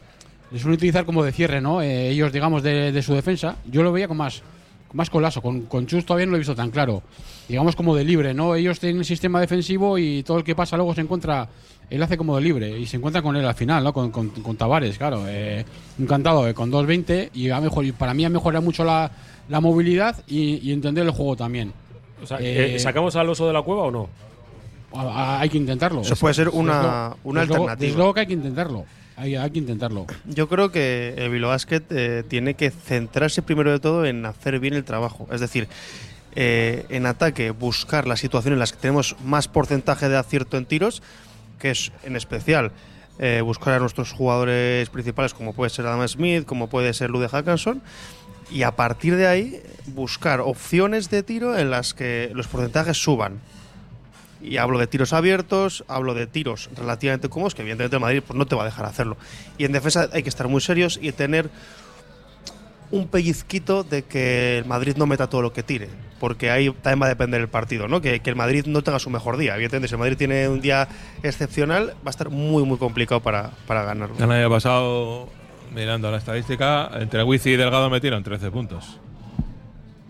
Les 0.50 0.62
suelen 0.62 0.76
utilizar 0.76 1.04
como 1.04 1.22
de 1.22 1.32
cierre, 1.32 1.60
¿no? 1.60 1.82
Eh, 1.82 2.08
ellos, 2.10 2.32
digamos, 2.32 2.62
de, 2.62 2.90
de 2.92 3.02
su 3.02 3.14
defensa. 3.14 3.56
Yo 3.70 3.82
lo 3.82 3.92
veía 3.92 4.08
con 4.08 4.16
más, 4.16 4.42
con 4.88 4.96
más 4.96 5.10
colazo. 5.10 5.42
Con, 5.42 5.62
con 5.62 5.86
Chus 5.86 6.06
todavía 6.06 6.26
no 6.26 6.30
lo 6.30 6.36
he 6.36 6.40
visto 6.40 6.54
tan 6.54 6.70
claro. 6.70 7.02
Digamos 7.48 7.76
como 7.76 7.94
de 7.94 8.04
libre, 8.04 8.32
¿no? 8.34 8.54
Ellos 8.54 8.80
tienen 8.80 8.98
un 8.98 9.04
sistema 9.04 9.40
defensivo 9.40 9.98
y 9.98 10.22
todo 10.22 10.38
el 10.38 10.44
que 10.44 10.54
pasa 10.54 10.76
luego 10.76 10.94
se 10.94 11.02
encuentra. 11.02 11.48
Él 11.90 12.02
hace 12.02 12.16
como 12.18 12.36
de 12.36 12.42
libre 12.42 12.78
y 12.78 12.86
se 12.86 12.96
encuentra 12.98 13.22
con 13.22 13.34
él 13.36 13.44
al 13.46 13.54
final, 13.54 13.82
¿no? 13.84 13.92
Con, 13.92 14.10
con, 14.10 14.28
con 14.30 14.56
Tavares, 14.56 14.98
claro. 14.98 15.24
Eh, 15.26 15.64
encantado, 15.98 16.46
eh, 16.48 16.52
con 16.54 16.70
2.20 16.70 17.30
y, 17.34 17.48
ha 17.50 17.60
mejor, 17.60 17.84
y 17.86 17.92
para 17.92 18.12
mí 18.14 18.24
ha 18.26 18.28
mejorado 18.30 18.62
mucho 18.62 18.84
la, 18.84 19.10
la 19.48 19.60
movilidad 19.60 20.16
y, 20.26 20.56
y 20.68 20.72
entender 20.72 21.04
el 21.04 21.10
juego 21.12 21.34
también. 21.36 21.72
O 22.22 22.26
sea, 22.26 22.38
Eh, 22.40 22.74
eh, 22.74 22.78
¿Sacamos 22.78 23.16
al 23.16 23.28
oso 23.30 23.46
de 23.46 23.52
la 23.54 23.62
cueva 23.62 23.84
o 23.84 23.90
no? 23.90 24.08
A- 24.94 25.02
a- 25.36 25.40
Hay 25.40 25.48
que 25.48 25.56
intentarlo. 25.58 26.00
Eso 26.02 26.16
puede 26.16 26.34
ser 26.34 26.48
una- 26.50 27.14
una 27.24 27.40
desde 27.40 27.54
alternativa. 27.54 27.76
Desde 27.86 27.96
luego 27.96 28.14
que 28.14 28.20
hay 28.20 28.26
que 28.26 28.32
intentarlo. 28.34 28.84
Hay, 29.18 29.50
que 29.50 29.58
intentarlo. 29.58 30.06
Yo 30.26 30.48
creo 30.48 30.70
que 30.70 31.14
el 31.18 31.30
Bilbao 31.30 31.56
eh, 31.70 32.22
tiene 32.28 32.54
que 32.54 32.70
centrarse 32.70 33.42
primero 33.42 33.72
de 33.72 33.80
todo 33.80 34.06
en 34.06 34.24
hacer 34.24 34.60
bien 34.60 34.74
el 34.74 34.84
trabajo. 34.84 35.26
Es 35.32 35.40
decir, 35.40 35.68
eh, 36.36 36.86
en 36.88 37.04
ataque 37.04 37.50
buscar 37.50 38.06
las 38.06 38.20
situaciones 38.20 38.54
en 38.54 38.60
las 38.60 38.72
que 38.72 38.78
tenemos 38.78 39.16
más 39.24 39.48
porcentaje 39.48 40.08
de 40.08 40.16
acierto 40.16 40.56
en 40.56 40.66
tiros, 40.66 41.02
que 41.58 41.72
es 41.72 41.90
en 42.04 42.14
especial 42.14 42.70
eh, 43.18 43.40
buscar 43.44 43.74
a 43.74 43.80
nuestros 43.80 44.12
jugadores 44.12 44.88
principales 44.90 45.34
como 45.34 45.52
puede 45.52 45.70
ser 45.70 45.86
Adam 45.86 46.06
Smith, 46.06 46.44
como 46.44 46.68
puede 46.68 46.94
ser 46.94 47.10
Lude 47.10 47.28
Hackanson, 47.28 47.82
y 48.52 48.62
a 48.62 48.76
partir 48.76 49.16
de 49.16 49.26
ahí 49.26 49.60
buscar 49.88 50.40
opciones 50.40 51.10
de 51.10 51.24
tiro 51.24 51.58
en 51.58 51.70
las 51.70 51.92
que 51.92 52.30
los 52.34 52.46
porcentajes 52.46 52.96
suban. 52.96 53.40
Y 54.40 54.56
hablo 54.56 54.78
de 54.78 54.86
tiros 54.86 55.12
abiertos, 55.12 55.84
hablo 55.88 56.14
de 56.14 56.26
tiros 56.26 56.70
relativamente 56.76 57.28
cómodos, 57.28 57.54
que 57.54 57.62
evidentemente 57.62 57.96
el 57.96 58.02
Madrid 58.02 58.22
pues, 58.26 58.36
no 58.36 58.46
te 58.46 58.54
va 58.54 58.62
a 58.62 58.66
dejar 58.66 58.86
hacerlo. 58.86 59.16
Y 59.58 59.64
en 59.64 59.72
defensa 59.72 60.08
hay 60.12 60.22
que 60.22 60.28
estar 60.28 60.48
muy 60.48 60.60
serios 60.60 60.98
y 61.02 61.10
tener 61.12 61.50
un 62.90 63.08
pellizquito 63.08 63.84
de 63.84 64.04
que 64.04 64.58
el 64.58 64.64
Madrid 64.64 64.96
no 64.96 65.06
meta 65.06 65.28
todo 65.28 65.42
lo 65.42 65.52
que 65.52 65.62
tire. 65.62 65.88
Porque 66.20 66.50
ahí 66.50 66.70
también 66.70 67.02
va 67.02 67.06
a 67.06 67.10
depender 67.10 67.40
el 67.40 67.48
partido, 67.48 67.86
¿no? 67.86 68.00
Que, 68.00 68.20
que 68.20 68.30
el 68.30 68.36
Madrid 68.36 68.64
no 68.66 68.82
tenga 68.82 68.98
su 68.98 69.10
mejor 69.10 69.36
día. 69.36 69.54
Evidentemente, 69.54 69.88
si 69.88 69.94
el 69.94 69.98
Madrid 69.98 70.16
tiene 70.16 70.48
un 70.48 70.60
día 70.60 70.88
excepcional, 71.22 71.90
va 71.96 72.06
a 72.06 72.10
estar 72.10 72.30
muy, 72.30 72.64
muy 72.64 72.78
complicado 72.78 73.20
para, 73.20 73.50
para 73.66 73.82
ganarlo. 73.84 74.16
El 74.18 74.30
año 74.30 74.50
pasado, 74.50 75.28
mirando 75.74 76.10
la 76.10 76.18
estadística, 76.18 76.90
entre 76.94 77.22
Wizi 77.22 77.50
y 77.50 77.56
Delgado 77.56 77.90
metieron 77.90 78.22
13 78.22 78.50
puntos. 78.50 78.98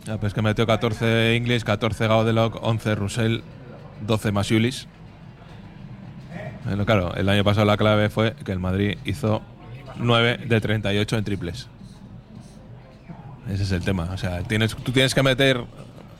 Ya, 0.06 0.18
pues 0.18 0.32
que 0.32 0.40
metió 0.40 0.66
14 0.66 1.36
English, 1.36 1.64
14 1.64 2.06
Gaudeloc, 2.06 2.62
11 2.62 2.94
Russell, 2.94 3.40
12 4.06 4.32
Masiulis. 4.32 4.86
Bueno, 6.64 6.84
claro, 6.84 7.14
el 7.14 7.28
año 7.28 7.44
pasado 7.44 7.66
la 7.66 7.76
clave 7.76 8.10
fue 8.10 8.34
que 8.44 8.52
el 8.52 8.58
Madrid 8.58 8.98
hizo 9.04 9.42
9 9.96 10.38
de 10.46 10.60
38 10.60 11.16
en 11.18 11.24
triples. 11.24 11.68
Ese 13.50 13.62
es 13.62 13.72
el 13.72 13.82
tema. 13.82 14.10
O 14.12 14.18
sea, 14.18 14.42
tienes, 14.42 14.74
tú 14.76 14.92
tienes 14.92 15.14
que 15.14 15.22
meter 15.22 15.62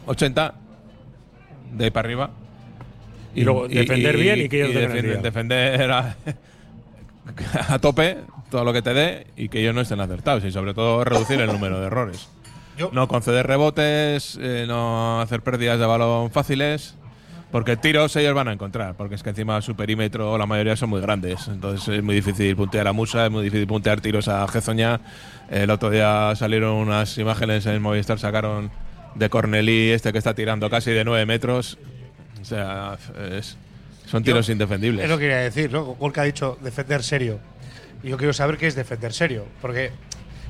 80 0.07 0.55
de 1.75 1.85
ahí 1.85 1.91
para 1.91 2.07
arriba. 2.07 2.31
Y 3.35 3.43
luego 3.45 3.69
defender 3.69 4.17
bien 4.17 4.41
y 4.41 4.49
que 4.49 4.65
ellos 4.65 5.23
defender 5.23 5.91
a, 5.93 6.17
a 7.69 7.79
tope 7.79 8.19
todo 8.51 8.65
lo 8.65 8.73
que 8.73 8.81
te 8.81 8.95
dé 8.95 9.27
y 9.37 9.51
que 9.51 9.61
ellos 9.61 9.75
no 9.75 9.83
estén 9.83 10.01
acertados 10.01 10.43
y 10.45 10.51
sobre 10.51 10.73
todo 10.73 11.05
reducir 11.05 11.39
el 11.41 11.49
número 11.53 11.79
de 11.79 11.87
errores. 11.87 12.29
Yo- 12.79 12.91
No 12.93 13.07
conceder 13.07 13.47
rebotes, 13.47 14.39
eh, 14.41 14.65
no 14.67 15.21
hacer 15.21 15.43
pérdidas 15.43 15.79
de 15.79 15.85
balón 15.85 16.31
fáciles, 16.31 16.97
porque 17.51 17.77
tiros 17.77 18.15
ellos 18.17 18.35
van 18.35 18.49
a 18.49 18.53
encontrar, 18.53 18.95
porque 18.95 19.15
es 19.15 19.23
que 19.23 19.31
encima 19.31 19.61
su 19.63 19.75
perímetro 19.75 20.37
la 20.39 20.47
mayoría 20.47 20.77
son 20.77 20.91
muy 20.91 21.01
grandes, 21.01 21.49
entonces 21.49 21.89
es 21.89 22.03
muy 22.03 22.15
difícil 22.15 22.55
puntear 22.57 22.87
a 22.89 22.93
Musa, 22.93 23.25
es 23.27 23.31
muy 23.31 23.45
difícil 23.45 23.67
puntear 23.67 24.01
tiros 24.01 24.29
a 24.29 24.47
Gezoña. 24.49 25.01
El 25.51 25.71
otro 25.71 25.91
día 25.91 26.35
salieron 26.37 26.75
unas 26.75 27.17
imágenes 27.19 27.65
en 27.67 27.81
Movistar, 27.81 28.19
sacaron 28.19 28.71
de 29.15 29.31
Cornelí, 29.31 29.91
este 29.91 30.13
que 30.13 30.19
está 30.19 30.35
tirando 30.35 30.69
casi 30.69 30.91
de 30.91 31.05
9 31.05 31.25
metros. 31.27 31.79
O 32.41 32.45
sea, 32.45 32.97
es- 33.33 33.57
son 34.07 34.23
tiros 34.23 34.47
Yo- 34.47 34.53
indefendibles. 34.53 35.05
Es 35.05 35.11
lo 35.11 35.17
que 35.19 35.25
quería 35.25 35.39
decir, 35.39 35.73
¿no? 35.73 35.85
Golka 35.85 36.23
ha 36.23 36.25
dicho 36.25 36.59
defender 36.63 37.03
serio. 37.03 37.41
Y 38.03 38.09
yo 38.11 38.17
quiero 38.17 38.33
saber 38.33 38.57
qué 38.59 38.67
es 38.67 38.75
defender 38.75 39.13
serio. 39.13 39.47
Porque 39.61 39.91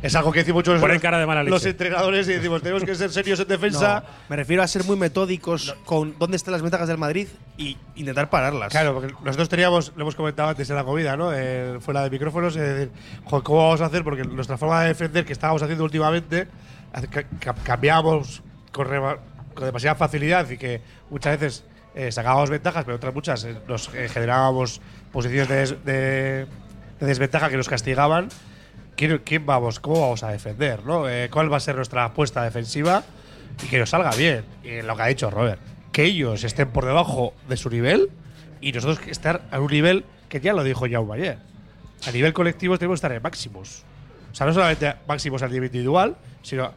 es 0.03 0.15
algo 0.15 0.31
que 0.33 0.41
decimos 0.41 0.59
muchos 0.61 0.81
los, 0.81 1.01
cara 1.01 1.19
de 1.19 1.27
mala 1.27 1.43
los 1.43 1.65
entrenadores 1.65 2.29
y 2.29 2.35
decimos 2.35 2.63
tenemos 2.63 2.85
que 2.85 2.95
ser 2.95 3.11
serios 3.11 3.41
en 3.41 3.49
defensa. 3.49 4.01
No, 4.07 4.11
me 4.29 4.37
refiero 4.37 4.63
a 4.63 4.67
ser 4.69 4.85
muy 4.85 4.97
metódicos 4.97 5.75
con 5.85 6.17
dónde 6.19 6.37
están 6.37 6.53
las 6.53 6.63
ventajas 6.63 6.87
del 6.89 6.99
Madrid 6.99 7.27
y 7.57 7.77
intentar 7.97 8.31
pararlas. 8.31 8.71
Claro, 8.71 8.95
porque 8.95 9.13
nosotros 9.25 9.49
teníamos, 9.49 9.93
lo 9.97 10.03
hemos 10.03 10.15
comentado 10.15 10.51
antes 10.51 10.69
en 10.71 10.77
la 10.77 10.85
comida, 10.85 11.17
¿no? 11.17 11.33
Eh, 11.35 11.79
fuera 11.81 12.03
de 12.05 12.11
micrófonos, 12.11 12.55
es 12.57 12.63
decir, 12.63 12.91
¿cómo 13.25 13.59
vamos 13.65 13.81
a 13.81 13.87
hacer? 13.87 14.05
Porque 14.05 14.23
nuestra 14.25 14.57
forma 14.57 14.83
de 14.83 14.89
defender 14.89 15.25
que 15.25 15.33
estábamos 15.33 15.63
haciendo 15.63 15.85
últimamente, 15.85 16.47
cambiábamos 17.65 18.43
con, 18.73 18.87
con 19.55 19.65
demasiada 19.67 19.95
facilidad 19.97 20.49
y 20.51 20.57
que 20.59 20.81
muchas 21.11 21.39
veces 21.41 21.65
eh, 21.95 22.13
sacábamos 22.13 22.51
ventajas, 22.51 22.85
pero 22.85 22.97
otras 22.97 23.15
muchas 23.15 23.45
eh, 23.45 23.57
nos 23.67 23.93
eh, 23.95 24.09
generábamos 24.09 24.81
posiciones 25.13 25.49
de, 25.49 25.57
des- 25.57 25.85
de- 25.85 26.47
de 27.01 27.07
desventaja 27.07 27.49
que 27.49 27.57
nos 27.57 27.69
castigaban. 27.69 28.29
¿Quién, 28.99 29.19
quién 29.25 29.47
vamos? 29.47 29.79
¿Cómo 29.79 30.01
vamos 30.01 30.25
a 30.25 30.33
defender? 30.33 30.85
¿no? 30.85 31.09
Eh, 31.09 31.29
¿Cuál 31.31 31.53
va 31.53 31.59
a 31.59 31.61
ser 31.61 31.77
nuestra 31.77 32.05
apuesta 32.05 32.43
defensiva? 32.43 33.05
Y 33.63 33.69
que 33.69 33.79
nos 33.79 33.91
salga 33.91 34.11
bien. 34.11 34.45
Y 34.65 34.83
lo 34.83 34.97
que 34.97 35.03
ha 35.03 35.07
dicho 35.07 35.31
Robert, 35.31 35.61
que 35.93 36.03
ellos 36.03 36.43
estén 36.43 36.71
por 36.71 36.85
debajo 36.85 37.33
de 37.49 37.57
su 37.57 37.71
nivel 37.71 38.11
y 38.61 38.73
nosotros 38.73 38.99
estar 39.07 39.43
a 39.53 39.61
un 39.61 39.71
nivel 39.71 40.05
que 40.29 40.41
ya 40.41 40.53
lo 40.53 40.65
dijo 40.65 40.87
Jaume 40.91 41.15
ayer. 41.15 41.39
A 42.09 42.11
nivel 42.11 42.33
colectivo 42.33 42.77
tenemos 42.77 42.97
que 42.97 43.07
estar 43.07 43.13
en 43.13 43.23
máximos. 43.23 43.85
O 44.33 44.35
sea, 44.35 44.49
no 44.49 44.53
solamente 44.53 44.93
máximos 45.07 45.45
a 45.45 45.47
nivel 45.47 45.67
individual, 45.67 46.17
sino 46.43 46.73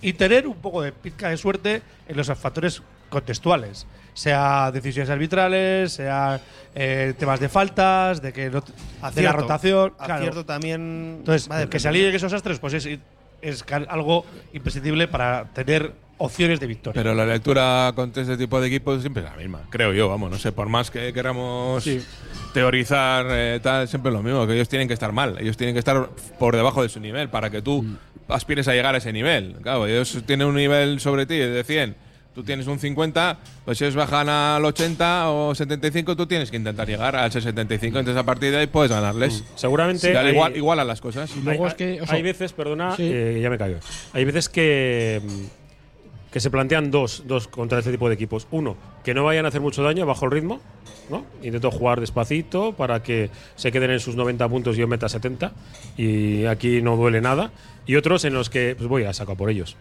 y 0.00 0.14
tener 0.14 0.46
un 0.46 0.56
poco 0.56 0.80
de 0.80 0.92
pizca 0.92 1.28
de 1.28 1.36
suerte 1.36 1.82
en 2.08 2.16
los 2.16 2.26
factores 2.28 2.82
contextuales. 3.10 3.86
Sea 4.14 4.70
decisiones 4.72 5.10
arbitrales, 5.10 5.92
sea 5.92 6.40
eh, 6.74 7.14
temas 7.18 7.40
de 7.40 7.48
faltas, 7.48 8.20
de 8.20 8.32
que 8.32 8.50
no 8.50 8.62
de 9.14 9.22
la 9.22 9.32
rotación. 9.32 9.92
claro. 9.96 10.14
Acierto 10.14 10.44
también. 10.44 11.16
Entonces, 11.20 11.48
que 11.68 11.80
se 11.80 11.88
alineen 11.88 12.14
esos 12.14 12.32
astres, 12.32 12.58
pues 12.58 12.74
es, 12.74 12.88
es 13.40 13.64
algo 13.88 14.24
imprescindible 14.52 15.08
para 15.08 15.44
tener 15.52 15.92
opciones 16.20 16.60
de 16.60 16.66
victoria. 16.66 17.02
Pero 17.02 17.14
la 17.14 17.24
lectura 17.24 17.92
con 17.94 18.12
este 18.14 18.36
tipo 18.36 18.60
de 18.60 18.68
equipos 18.68 19.00
siempre 19.00 19.22
es 19.22 19.30
la 19.30 19.36
misma, 19.36 19.62
creo 19.70 19.92
yo, 19.92 20.08
vamos, 20.08 20.30
no 20.30 20.38
sé, 20.38 20.52
por 20.52 20.68
más 20.68 20.90
que 20.90 21.12
queramos 21.14 21.88
teorizar 22.52 23.26
eh, 23.30 23.58
tal, 23.62 23.88
siempre 23.88 24.10
es 24.10 24.16
lo 24.16 24.22
mismo, 24.22 24.46
que 24.46 24.52
ellos 24.54 24.68
tienen 24.68 24.86
que 24.86 24.94
estar 24.94 25.12
mal, 25.12 25.38
ellos 25.40 25.56
tienen 25.56 25.74
que 25.74 25.78
estar 25.78 26.10
por 26.38 26.54
debajo 26.54 26.82
de 26.82 26.90
su 26.90 27.00
nivel 27.00 27.30
para 27.30 27.48
que 27.48 27.62
tú 27.62 27.86
aspires 28.28 28.68
a 28.68 28.74
llegar 28.74 28.94
a 28.94 28.98
ese 28.98 29.12
nivel. 29.12 29.56
Claro, 29.62 29.86
ellos 29.86 30.22
tienen 30.26 30.46
un 30.46 30.56
nivel 30.56 31.00
sobre 31.00 31.24
ti 31.24 31.38
de 31.38 31.64
100, 31.64 31.96
tú 32.34 32.42
tienes 32.44 32.66
un 32.66 32.78
50, 32.78 33.38
pues 33.64 33.78
si 33.78 33.84
ellos 33.84 33.96
bajan 33.96 34.28
al 34.28 34.64
80 34.64 35.30
o 35.30 35.54
75, 35.54 36.16
tú 36.16 36.26
tienes 36.26 36.50
que 36.50 36.56
intentar 36.56 36.86
llegar 36.88 37.16
al 37.16 37.30
75, 37.32 37.98
entonces 37.98 38.20
a 38.20 38.24
partir 38.24 38.50
de 38.50 38.58
ahí 38.58 38.66
puedes 38.66 38.90
ganarles. 38.90 39.44
Seguramente. 39.56 40.08
Si 40.08 40.12
da 40.12 40.20
hay- 40.20 40.32
igual, 40.32 40.56
igual 40.56 40.80
a 40.80 40.84
las 40.84 41.00
cosas. 41.00 41.34
luego 41.36 41.64
hay, 41.64 41.68
es 41.70 41.74
que, 41.74 42.00
o 42.02 42.06
sea, 42.06 42.16
hay 42.16 42.22
veces, 42.22 42.52
perdona, 42.52 42.96
sí. 42.96 43.02
eh, 43.12 43.40
ya 43.42 43.50
me 43.50 43.58
callo. 43.58 43.78
Hay 44.12 44.24
veces 44.24 44.48
que, 44.48 45.20
mm, 45.24 46.30
que 46.32 46.40
se 46.40 46.50
plantean 46.50 46.90
dos, 46.90 47.24
dos 47.26 47.48
contra 47.48 47.80
este 47.80 47.90
tipo 47.90 48.08
de 48.08 48.14
equipos. 48.14 48.46
Uno, 48.52 48.76
que 49.04 49.14
no 49.14 49.24
vayan 49.24 49.44
a 49.44 49.48
hacer 49.48 49.60
mucho 49.60 49.82
daño 49.82 50.06
bajo 50.06 50.24
el 50.26 50.30
ritmo. 50.30 50.60
¿no? 51.10 51.26
Intento 51.42 51.72
jugar 51.72 51.98
despacito 51.98 52.72
para 52.74 53.02
que 53.02 53.30
se 53.56 53.72
queden 53.72 53.90
en 53.90 53.98
sus 53.98 54.14
90 54.14 54.48
puntos 54.48 54.76
y 54.76 54.78
yo 54.78 54.86
meta 54.86 55.08
70. 55.08 55.50
Y 55.96 56.44
aquí 56.44 56.82
no 56.82 56.94
duele 56.96 57.20
nada. 57.20 57.50
Y 57.84 57.96
otros 57.96 58.24
en 58.24 58.32
los 58.32 58.48
que 58.48 58.76
pues 58.76 58.88
voy 58.88 59.02
a 59.02 59.12
sacar 59.12 59.36
por 59.36 59.50
ellos. 59.50 59.76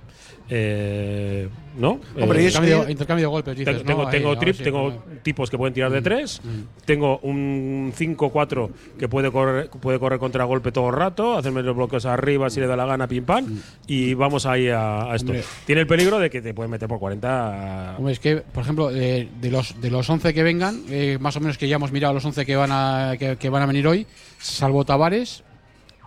Eh, 0.51 1.47
¿No? 1.77 1.99
Hombre, 2.19 2.41
Eh, 2.41 2.45
intercambio, 2.89 3.25
de 3.27 3.31
golpes, 3.31 3.55
dices, 3.57 3.77
tengo, 3.77 3.85
tengo, 3.85 4.03
¿no? 4.03 4.09
tengo 4.09 4.29
Ahí, 4.31 4.37
trip- 4.37 4.63
tengo 4.63 5.03
tipos 5.23 5.49
que 5.49 5.57
pueden 5.57 5.73
tirar 5.73 5.91
de 5.91 6.01
tres. 6.01 6.41
mm. 6.43 6.83
Tengo 6.85 7.19
un 7.19 7.93
5-4 7.95 8.69
que 8.97 9.07
puede 9.07 9.31
correr, 9.31 9.69
puede 9.69 9.97
correr 9.99 10.19
contra 10.19 10.43
golpe 10.43 10.71
todo 10.71 10.89
el 10.89 10.95
rato, 10.95 11.37
hacerme 11.37 11.61
los 11.63 11.75
bloques 11.75 12.05
arriba 12.05 12.49
si 12.49 12.59
le 12.59 12.67
da 12.67 12.75
la 12.75 12.85
gana, 12.85 13.07
pim 13.07 13.23
pam. 13.23 13.45
Y 13.87 14.13
vamos 14.15 14.45
ahí 14.45 14.67
a, 14.67 15.11
a 15.11 15.15
esto. 15.15 15.27
Mm. 15.31 15.35
Hombre. 15.35 15.43
Tiene 15.65 15.81
el 15.81 15.87
peligro 15.87 16.19
de 16.19 16.29
que 16.29 16.41
te 16.41 16.53
pueden 16.53 16.71
meter 16.71 16.89
por 16.89 16.99
40. 16.99 17.95
Hombre, 17.97 18.13
es 18.13 18.19
que, 18.19 18.37
por 18.37 18.63
ejemplo, 18.63 18.89
de 18.89 19.29
los 19.51 19.79
de 19.79 19.89
los 19.91 20.09
11 20.09 20.33
que 20.33 20.43
vengan, 20.43 20.81
eh, 20.89 21.17
más 21.21 21.35
o 21.37 21.39
menos 21.39 21.57
que 21.57 21.67
ya 21.67 21.75
hemos 21.77 21.91
mirado 21.91 22.13
los 22.15 22.25
11 22.25 22.45
que 22.45 22.55
van 22.55 22.71
a 22.73 23.13
que, 23.17 23.37
que 23.37 23.49
van 23.49 23.61
a 23.61 23.65
venir 23.67 23.87
hoy, 23.87 24.05
salvo 24.39 24.83
Tavares, 24.83 25.43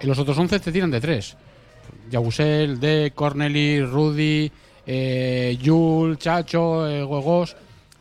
los 0.03 0.19
otros 0.19 0.37
11 0.37 0.59
te 0.61 0.73
tiran 0.73 0.91
de 0.91 1.01
3. 1.01 1.37
Yabusel, 2.11 2.79
De, 2.81 3.13
Corneli, 3.15 3.83
Rudy, 3.85 4.51
eh, 4.87 5.59
Yul, 5.61 6.19
Chacho, 6.19 6.89
eh. 6.89 7.03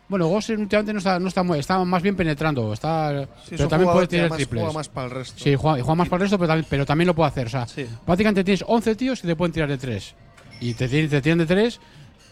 Bueno, 0.09 0.27
Gos 0.27 0.49
últimamente 0.49 0.91
no 0.91 0.99
está, 0.99 1.19
no 1.19 1.29
está, 1.29 1.41
muy- 1.41 1.59
está 1.59 1.81
más 1.85 2.01
bien 2.03 2.17
penetrando, 2.17 2.73
está, 2.73 3.23
Sí, 3.45 3.51
pero 3.55 3.69
también 3.69 3.91
puede 3.93 4.07
tirar 4.07 4.29
triples. 4.31 4.61
juega 4.61 4.73
más 4.73 4.89
para 4.89 5.05
el 5.07 5.11
resto. 5.13 5.41
Sí, 5.41 5.55
juega, 5.55 5.77
juega 5.81 5.95
más 5.95 6.09
para 6.09 6.17
el 6.17 6.21
resto, 6.23 6.37
pero 6.37 6.47
también, 6.49 6.67
pero 6.69 6.85
también 6.85 7.07
lo 7.07 7.15
puede 7.15 7.29
hacer. 7.29 7.47
O 7.47 7.49
sea, 7.49 7.65
Sí. 7.65 7.85
prácticamente 8.05 8.43
tienes 8.43 8.63
11 8.67 8.95
tíos 8.95 9.21
que 9.21 9.27
te 9.29 9.35
pueden 9.37 9.53
tirar 9.53 9.69
de 9.69 9.77
3. 9.77 10.13
Y 10.59 10.73
te, 10.73 10.89
te 10.89 11.21
tiran 11.21 11.37
de 11.37 11.45
3 11.45 11.79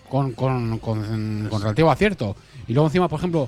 con, 0.10 0.34
con, 0.34 0.80
con, 0.80 1.48
con 1.50 1.62
relativo 1.62 1.90
acierto. 1.90 2.36
Y 2.68 2.74
luego 2.74 2.88
encima, 2.90 3.08
por 3.08 3.20
ejemplo, 3.20 3.48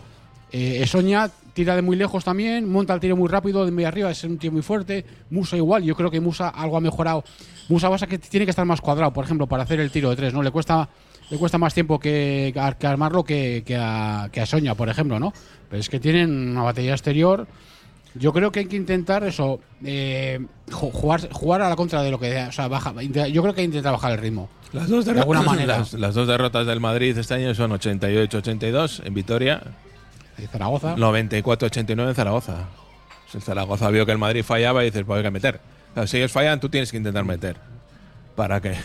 eh, 0.50 0.80
Esoña 0.82 1.30
tira 1.54 1.76
de 1.76 1.82
muy 1.82 1.96
lejos 1.96 2.24
también, 2.24 2.70
monta 2.72 2.94
el 2.94 3.00
tiro 3.00 3.16
muy 3.16 3.28
rápido 3.30 3.66
de 3.66 3.72
muy 3.72 3.84
arriba, 3.84 4.10
es 4.12 4.24
un 4.24 4.38
tío 4.38 4.52
muy 4.52 4.62
fuerte. 4.62 5.06
Musa 5.30 5.58
igual, 5.58 5.84
yo 5.84 5.96
creo 5.96 6.10
que 6.12 6.20
Musa 6.20 6.50
algo 6.50 6.78
ha 6.78 6.82
mejorado. 6.82 7.24
Musa 7.70 7.90
pasa 7.90 8.08
que 8.08 8.18
tiene 8.18 8.46
que 8.46 8.50
estar 8.52 8.66
más 8.66 8.82
cuadrado, 8.82 9.12
por 9.14 9.26
ejemplo, 9.26 9.48
para 9.48 9.64
hacer 9.64 9.80
el 9.80 9.92
tiro 9.92 10.10
de 10.10 10.16
3, 10.16 10.34
¿no? 10.34 10.42
Le 10.44 10.52
cuesta 10.52 10.90
le 11.30 11.38
cuesta 11.38 11.58
más 11.58 11.74
tiempo 11.74 11.98
que, 11.98 12.54
que 12.78 12.88
armarlo 12.88 13.24
que, 13.24 13.64
que 13.66 13.78
a, 13.80 14.28
que 14.34 14.42
a 14.42 14.46
Soña, 14.46 14.76
por 14.76 14.90
ejemplo, 14.90 15.18
¿no? 15.18 15.32
Pero 15.70 15.80
es 15.80 15.88
que 15.88 16.00
tienen 16.00 16.50
una 16.52 16.64
batería 16.64 16.92
exterior 16.92 17.48
yo 18.14 18.34
creo 18.34 18.52
que 18.52 18.60
hay 18.60 18.66
que 18.66 18.76
intentar 18.76 19.24
eso, 19.24 19.62
eh, 19.86 20.38
ju- 20.70 20.92
jugar, 20.92 21.30
jugar 21.32 21.62
a 21.62 21.70
la 21.70 21.78
contra 21.78 22.02
de 22.04 22.12
lo 22.12 22.20
que. 22.20 22.44
O 22.44 22.52
sea, 22.52 22.68
baja, 22.68 22.94
yo 23.02 23.42
creo 23.42 23.54
que 23.54 23.62
hay 23.62 23.68
que 23.68 23.72
intentar 23.72 23.94
bajar 23.94 24.12
el 24.12 24.18
ritmo. 24.18 24.50
Las 24.74 24.90
dos, 24.90 25.06
de 25.06 25.14
derro- 25.14 25.20
alguna 25.22 25.42
manera. 25.44 25.78
Las, 25.78 25.94
las 25.94 26.14
dos 26.14 26.28
derrotas 26.28 26.68
del 26.68 26.82
Madrid 26.82 27.18
este 27.18 27.36
año 27.36 27.56
son 27.56 27.72
88-82 27.72 29.02
en 29.06 29.14
Vitoria, 29.14 29.62
Zaragoza. 30.52 30.96
94-89 30.96 32.10
en 32.10 32.16
Zaragoza. 32.16 32.68
El 33.34 33.42
Zaragoza 33.42 33.90
vio 33.90 34.06
que 34.06 34.12
el 34.12 34.18
Madrid 34.18 34.44
fallaba 34.44 34.84
y 34.84 34.88
dices, 34.88 35.04
pues 35.06 35.18
hay 35.18 35.24
que 35.24 35.32
meter. 35.32 35.62
Si 36.06 36.18
ellos 36.18 36.32
fallan, 36.32 36.60
tú 36.60 36.70
tienes 36.70 36.92
que 36.92 36.98
intentar 36.98 37.24
meter. 37.24 37.58
Para 38.36 38.62
que, 38.62 38.76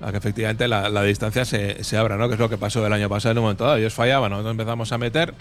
para 0.00 0.12
que 0.12 0.18
efectivamente 0.18 0.68
la, 0.68 0.88
la 0.88 1.02
distancia 1.02 1.44
se, 1.44 1.82
se 1.84 1.96
abra, 1.96 2.16
¿no? 2.16 2.28
Que 2.28 2.34
es 2.34 2.40
lo 2.40 2.48
que 2.48 2.58
pasó 2.58 2.86
el 2.86 2.92
año 2.92 3.08
pasado 3.08 3.32
en 3.32 3.38
un 3.38 3.44
momento 3.44 3.64
dado. 3.64 3.76
Ellos 3.76 3.94
fallaban, 3.94 4.30
nosotros 4.30 4.52
empezamos 4.52 4.92
a 4.92 4.98
meter 4.98 5.34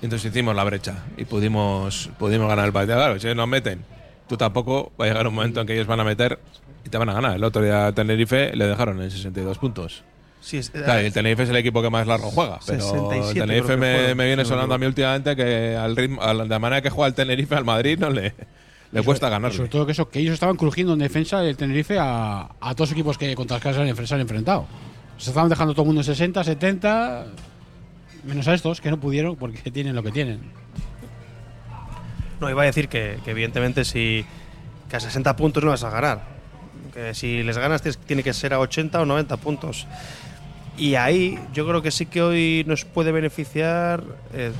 y 0.00 0.04
entonces 0.06 0.30
hicimos 0.30 0.54
la 0.54 0.64
brecha 0.64 1.04
y 1.16 1.24
pudimos, 1.24 2.10
pudimos 2.18 2.48
ganar 2.48 2.66
el 2.66 2.72
partido. 2.72 2.96
Claro, 2.96 3.18
si 3.18 3.26
ellos 3.26 3.36
nos 3.36 3.48
meten, 3.48 3.84
tú 4.28 4.36
tampoco 4.36 4.92
va 5.00 5.06
a 5.06 5.08
llegar 5.08 5.26
un 5.26 5.34
momento 5.34 5.60
en 5.60 5.66
que 5.66 5.74
ellos 5.74 5.86
van 5.86 6.00
a 6.00 6.04
meter 6.04 6.38
y 6.84 6.88
te 6.88 6.98
van 6.98 7.08
a 7.08 7.14
ganar. 7.14 7.36
El 7.36 7.44
otro 7.44 7.62
día 7.62 7.90
Tenerife 7.92 8.54
le 8.54 8.66
dejaron 8.66 9.02
en 9.02 9.10
62 9.10 9.58
puntos. 9.58 10.04
Sí, 10.40 10.58
es- 10.58 10.70
Claro, 10.70 11.02
y 11.02 11.06
el 11.06 11.12
Tenerife 11.12 11.42
es 11.42 11.50
el 11.50 11.56
equipo 11.56 11.82
que 11.82 11.90
más 11.90 12.06
largo 12.06 12.30
juega. 12.30 12.58
Pero 12.66 12.80
67 12.80 13.40
el 13.40 13.46
Tenerife 13.46 13.76
me, 13.76 13.94
juega, 13.96 14.14
me 14.14 14.26
viene 14.26 14.44
sonando 14.44 14.74
a 14.74 14.78
mí 14.78 14.86
últimamente 14.86 15.34
que 15.36 15.76
al 15.76 15.96
ritmo, 15.96 16.22
a 16.22 16.32
la, 16.32 16.44
de 16.44 16.48
la 16.48 16.58
manera 16.58 16.80
que 16.82 16.90
juega 16.90 17.08
el 17.08 17.14
Tenerife 17.14 17.54
al 17.56 17.64
Madrid 17.64 17.98
no 17.98 18.08
le, 18.10 18.34
le 18.92 19.02
cuesta 19.02 19.26
Y 19.26 19.30
ganarle. 19.30 19.56
sobre 19.56 19.68
todo 19.68 19.84
que 19.86 19.92
eso, 19.92 20.08
que 20.08 20.20
ellos 20.20 20.34
estaban 20.34 20.56
crujiendo 20.56 20.92
en 20.92 21.00
defensa 21.00 21.40
del 21.40 21.56
Tenerife 21.56 21.98
a, 21.98 22.48
a 22.60 22.74
todos 22.74 22.90
los 22.90 22.92
equipos 22.92 23.18
que 23.18 23.34
contra 23.34 23.56
los 23.56 23.62
que 23.62 23.94
se 23.94 24.06
se 24.06 24.14
han 24.14 24.20
enfrentado. 24.20 24.66
Se 25.18 25.30
estaban 25.30 25.48
dejando 25.48 25.74
todo 25.74 25.82
el 25.82 25.86
mundo 25.88 26.00
en 26.02 26.04
60, 26.04 26.44
70, 26.44 27.26
menos 28.24 28.46
a 28.46 28.54
estos 28.54 28.80
que 28.80 28.90
no 28.90 29.00
pudieron 29.00 29.34
porque 29.36 29.70
tienen 29.72 29.94
lo 29.96 30.02
que 30.04 30.12
tienen. 30.12 30.40
No, 32.40 32.48
iba 32.48 32.62
a 32.62 32.66
decir 32.66 32.88
que, 32.88 33.18
que 33.24 33.32
evidentemente 33.32 33.84
si 33.84 34.24
que 34.88 34.96
a 34.96 35.00
60 35.00 35.34
puntos 35.36 35.62
no 35.64 35.70
vas 35.70 35.82
a 35.82 35.90
ganar. 35.90 36.22
Que 36.94 37.12
si 37.14 37.42
les 37.42 37.58
ganas 37.58 37.82
tienes- 37.82 37.98
tiene 37.98 38.22
que 38.22 38.32
ser 38.32 38.54
a 38.54 38.60
80 38.60 39.00
o 39.00 39.04
90 39.04 39.36
puntos. 39.38 39.86
Y 40.78 40.94
ahí 40.94 41.38
yo 41.52 41.66
creo 41.66 41.82
que 41.82 41.90
sí 41.90 42.06
que 42.06 42.22
hoy 42.22 42.64
nos 42.66 42.84
puede 42.84 43.10
beneficiar 43.12 44.02
eh, 44.32 44.52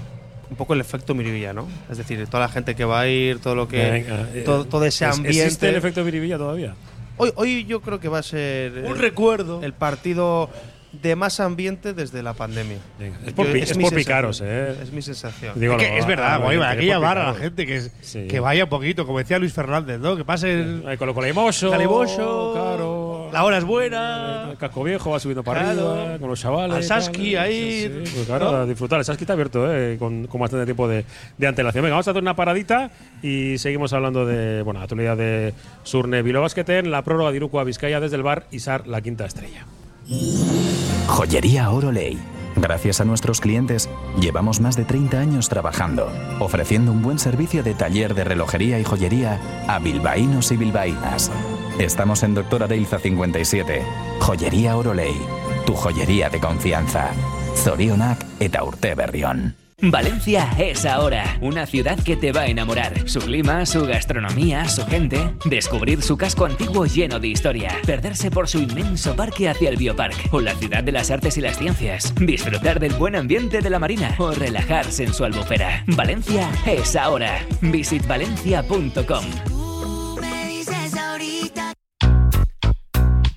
un 0.51 0.57
poco 0.57 0.75
el 0.75 0.81
efecto 0.81 1.15
Miribilla, 1.15 1.53
¿no? 1.53 1.67
Es 1.91 1.99
decir, 1.99 2.27
toda 2.27 2.41
la 2.45 2.49
gente 2.49 2.75
que 2.75 2.85
va 2.85 3.01
a 3.01 3.09
ir, 3.09 3.39
todo 3.39 3.55
lo 3.55 3.69
que. 3.69 3.91
Venga, 3.91 4.29
eh, 4.35 4.43
todo, 4.45 4.65
todo 4.65 4.85
ese 4.85 5.05
¿es- 5.07 5.17
ambiente. 5.17 5.45
¿Existe 5.45 5.69
el 5.69 5.77
efecto 5.77 6.03
Miribilla 6.05 6.39
todavía? 6.39 6.75
Hoy, 7.19 7.33
hoy 7.37 7.65
yo 7.67 7.81
creo 7.81 8.01
que 8.01 8.09
va 8.09 8.19
a 8.19 8.23
ser. 8.23 8.73
Un 8.85 8.93
el- 8.93 8.99
recuerdo. 8.99 9.61
El 9.63 9.73
partido 9.75 10.49
de 10.91 11.15
más 11.17 11.39
ambiente 11.39 11.93
desde 11.93 12.23
la 12.23 12.33
pandemia. 12.33 12.79
Es 13.27 13.33
por, 13.35 13.47
Yo- 13.47 13.55
es 13.57 13.93
picaros, 13.93 14.41
¿eh? 14.43 14.75
Es 14.83 14.91
mi 14.91 15.03
sensación. 15.03 15.53
Digo, 15.61 15.75
Es, 15.77 15.83
que 15.83 15.89
lo- 15.91 15.97
es 15.99 16.05
a- 16.05 16.09
verdad, 16.09 16.35
a- 16.35 16.37
Guayba, 16.39 16.67
a- 16.67 16.71
hay 16.71 16.77
que 16.79 16.87
por 16.87 16.95
llamar 16.95 17.19
a 17.19 17.27
la 17.33 17.35
gente 17.35 17.67
que, 17.67 17.83
Sí. 18.01 18.27
que 18.27 18.41
vaya 18.41 18.65
un 18.65 18.71
poquito, 18.71 19.05
como 19.07 19.19
decía 19.19 19.39
Luis 19.39 19.53
Fernández, 19.53 20.01
¿no? 20.01 20.17
Que 20.17 20.25
pase 20.25 20.51
el 20.53 20.85
Ahí 20.89 20.97
con 20.97 21.07
lo 21.09 21.15
colimoso, 21.15 21.71
caliboso, 21.71 22.53
claro. 22.55 22.88
La 23.33 23.45
hora 23.45 23.59
es 23.59 23.65
buena. 23.65 24.49
El 24.51 24.57
casco 24.57 24.83
viejo 24.85 25.11
va 25.11 25.21
subiendo 25.21 25.43
para 25.43 25.63
Claro. 25.63 25.93
arriba, 25.93 26.19
con 26.19 26.29
los 26.31 26.41
chavales. 26.41 26.77
Al 26.77 26.85
Saski 26.85 27.35
tal. 27.35 27.43
ahí, 27.45 27.83
Sí, 28.05 28.13
pues 28.15 28.27
claro, 28.27 28.51
¿no? 28.53 28.57
a 28.59 28.67
disfrutar. 28.67 28.99
El 28.99 29.05
Saski 29.05 29.25
está 29.25 29.33
abierto, 29.35 29.67
eh, 29.73 29.97
con, 29.99 30.27
con 30.27 30.41
bastante 30.41 30.65
tiempo 30.65 30.87
de, 30.89 31.05
de 31.37 31.47
antelación. 31.47 31.83
Venga, 31.83 31.95
vamos 31.95 32.09
a 32.09 32.11
hacer 32.13 32.23
una 32.23 32.37
paradita 32.37 32.91
y 33.23 33.59
seguimos 33.59 33.93
hablando 33.93 34.25
de 34.27 34.63
bueno, 34.63 34.81
la 34.81 34.85
actualidad 34.85 35.17
de 35.17 35.55
Surne 35.83 36.23
Basket 36.23 36.65
en 36.69 36.91
la 36.91 37.03
prórroga 37.03 37.31
de 37.31 37.37
Iruko 37.37 37.61
a 37.61 37.65
Vizcaya 37.65 38.01
desde 38.01 38.17
el 38.17 38.23
bar 38.23 38.47
Isar, 38.51 38.87
la 38.87 39.01
quinta 39.01 39.25
estrella. 39.27 39.67
Joyería 41.07 41.71
Oroley. 41.71 42.19
Gracias 42.57 43.01
a 43.01 43.05
nuestros 43.05 43.41
clientes, 43.41 43.89
llevamos 44.21 44.61
más 44.61 44.77
de 44.77 44.85
30 44.85 45.19
años 45.21 45.49
trabajando, 45.49 46.11
ofreciendo 46.41 46.91
un 46.91 47.03
buen 47.03 47.21
servicio 47.21 47.63
de 47.63 47.75
taller 47.75 48.15
de 48.15 48.25
relojería 48.25 48.81
y 48.81 48.85
joyería 48.85 49.39
a 49.69 49.79
bilbaínos 49.79 50.51
y 50.51 50.57
bilbaínas. 50.57 51.31
Estamos 51.79 52.25
en 52.25 52.35
Doctora 52.35 52.67
Deilza 52.67 52.99
57. 52.99 53.83
Joyería 54.21 54.77
Oroley. 54.77 55.15
Tu 55.65 55.75
joyería 55.75 56.29
de 56.29 56.41
confianza. 56.41 57.13
Zorionak 57.55 58.25
eta 58.41 58.65
urte 58.65 58.97
berrión. 58.97 59.55
Valencia 59.81 60.51
es 60.59 60.85
ahora, 60.85 61.39
una 61.41 61.65
ciudad 61.65 62.03
que 62.03 62.17
te 62.17 62.33
va 62.33 62.41
a 62.41 62.47
enamorar. 62.49 63.09
Su 63.09 63.21
clima, 63.21 63.65
su 63.65 63.87
gastronomía, 63.87 64.69
su 64.69 64.85
gente. 64.87 65.21
Descubrir 65.45 66.03
su 66.03 66.17
casco 66.17 66.47
antiguo 66.47 66.85
lleno 66.85 67.21
de 67.21 67.29
historia. 67.29 67.77
Perderse 67.87 68.33
por 68.33 68.49
su 68.49 68.59
inmenso 68.59 69.15
parque 69.15 69.49
hacia 69.49 69.69
el 69.69 69.77
Biopark. 69.77 70.17
O 70.33 70.41
la 70.41 70.57
ciudad 70.57 70.83
de 70.83 70.91
las 70.91 71.13
artes 71.13 71.39
y 71.39 71.43
las 71.43 71.59
ciencias. 71.59 72.13
Disfrutar 72.17 72.81
del 72.81 72.95
buen 72.95 73.15
ambiente 73.15 73.61
de 73.61 73.71
la 73.71 73.79
marina. 73.79 74.17
O 74.19 74.33
relajarse 74.33 75.05
en 75.05 75.15
su 75.15 75.25
albufera. 75.25 75.85
Valencia 75.87 76.51
es 76.67 76.97
ahora. 76.97 77.39
Visitvalencia.com. 77.61 79.68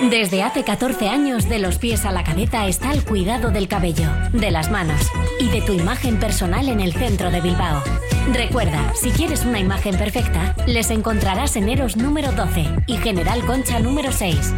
Desde 0.00 0.42
hace 0.42 0.62
14 0.62 1.08
años, 1.08 1.48
de 1.48 1.58
los 1.58 1.78
pies 1.78 2.04
a 2.04 2.12
la 2.12 2.22
cabeza 2.22 2.66
está 2.66 2.92
el 2.92 3.02
cuidado 3.02 3.50
del 3.50 3.66
cabello, 3.66 4.06
de 4.34 4.50
las 4.50 4.70
manos 4.70 5.00
y 5.40 5.48
de 5.48 5.62
tu 5.62 5.72
imagen 5.72 6.20
personal 6.20 6.68
en 6.68 6.80
el 6.80 6.92
centro 6.92 7.30
de 7.30 7.40
Bilbao. 7.40 7.82
Recuerda, 8.30 8.92
si 8.94 9.10
quieres 9.10 9.46
una 9.46 9.58
imagen 9.58 9.96
perfecta, 9.96 10.54
les 10.66 10.90
encontrarás 10.90 11.56
en 11.56 11.70
Eros 11.70 11.96
número 11.96 12.30
12 12.32 12.66
y 12.86 12.98
General 12.98 13.42
Concha 13.46 13.80
número 13.80 14.12
6. 14.12 14.52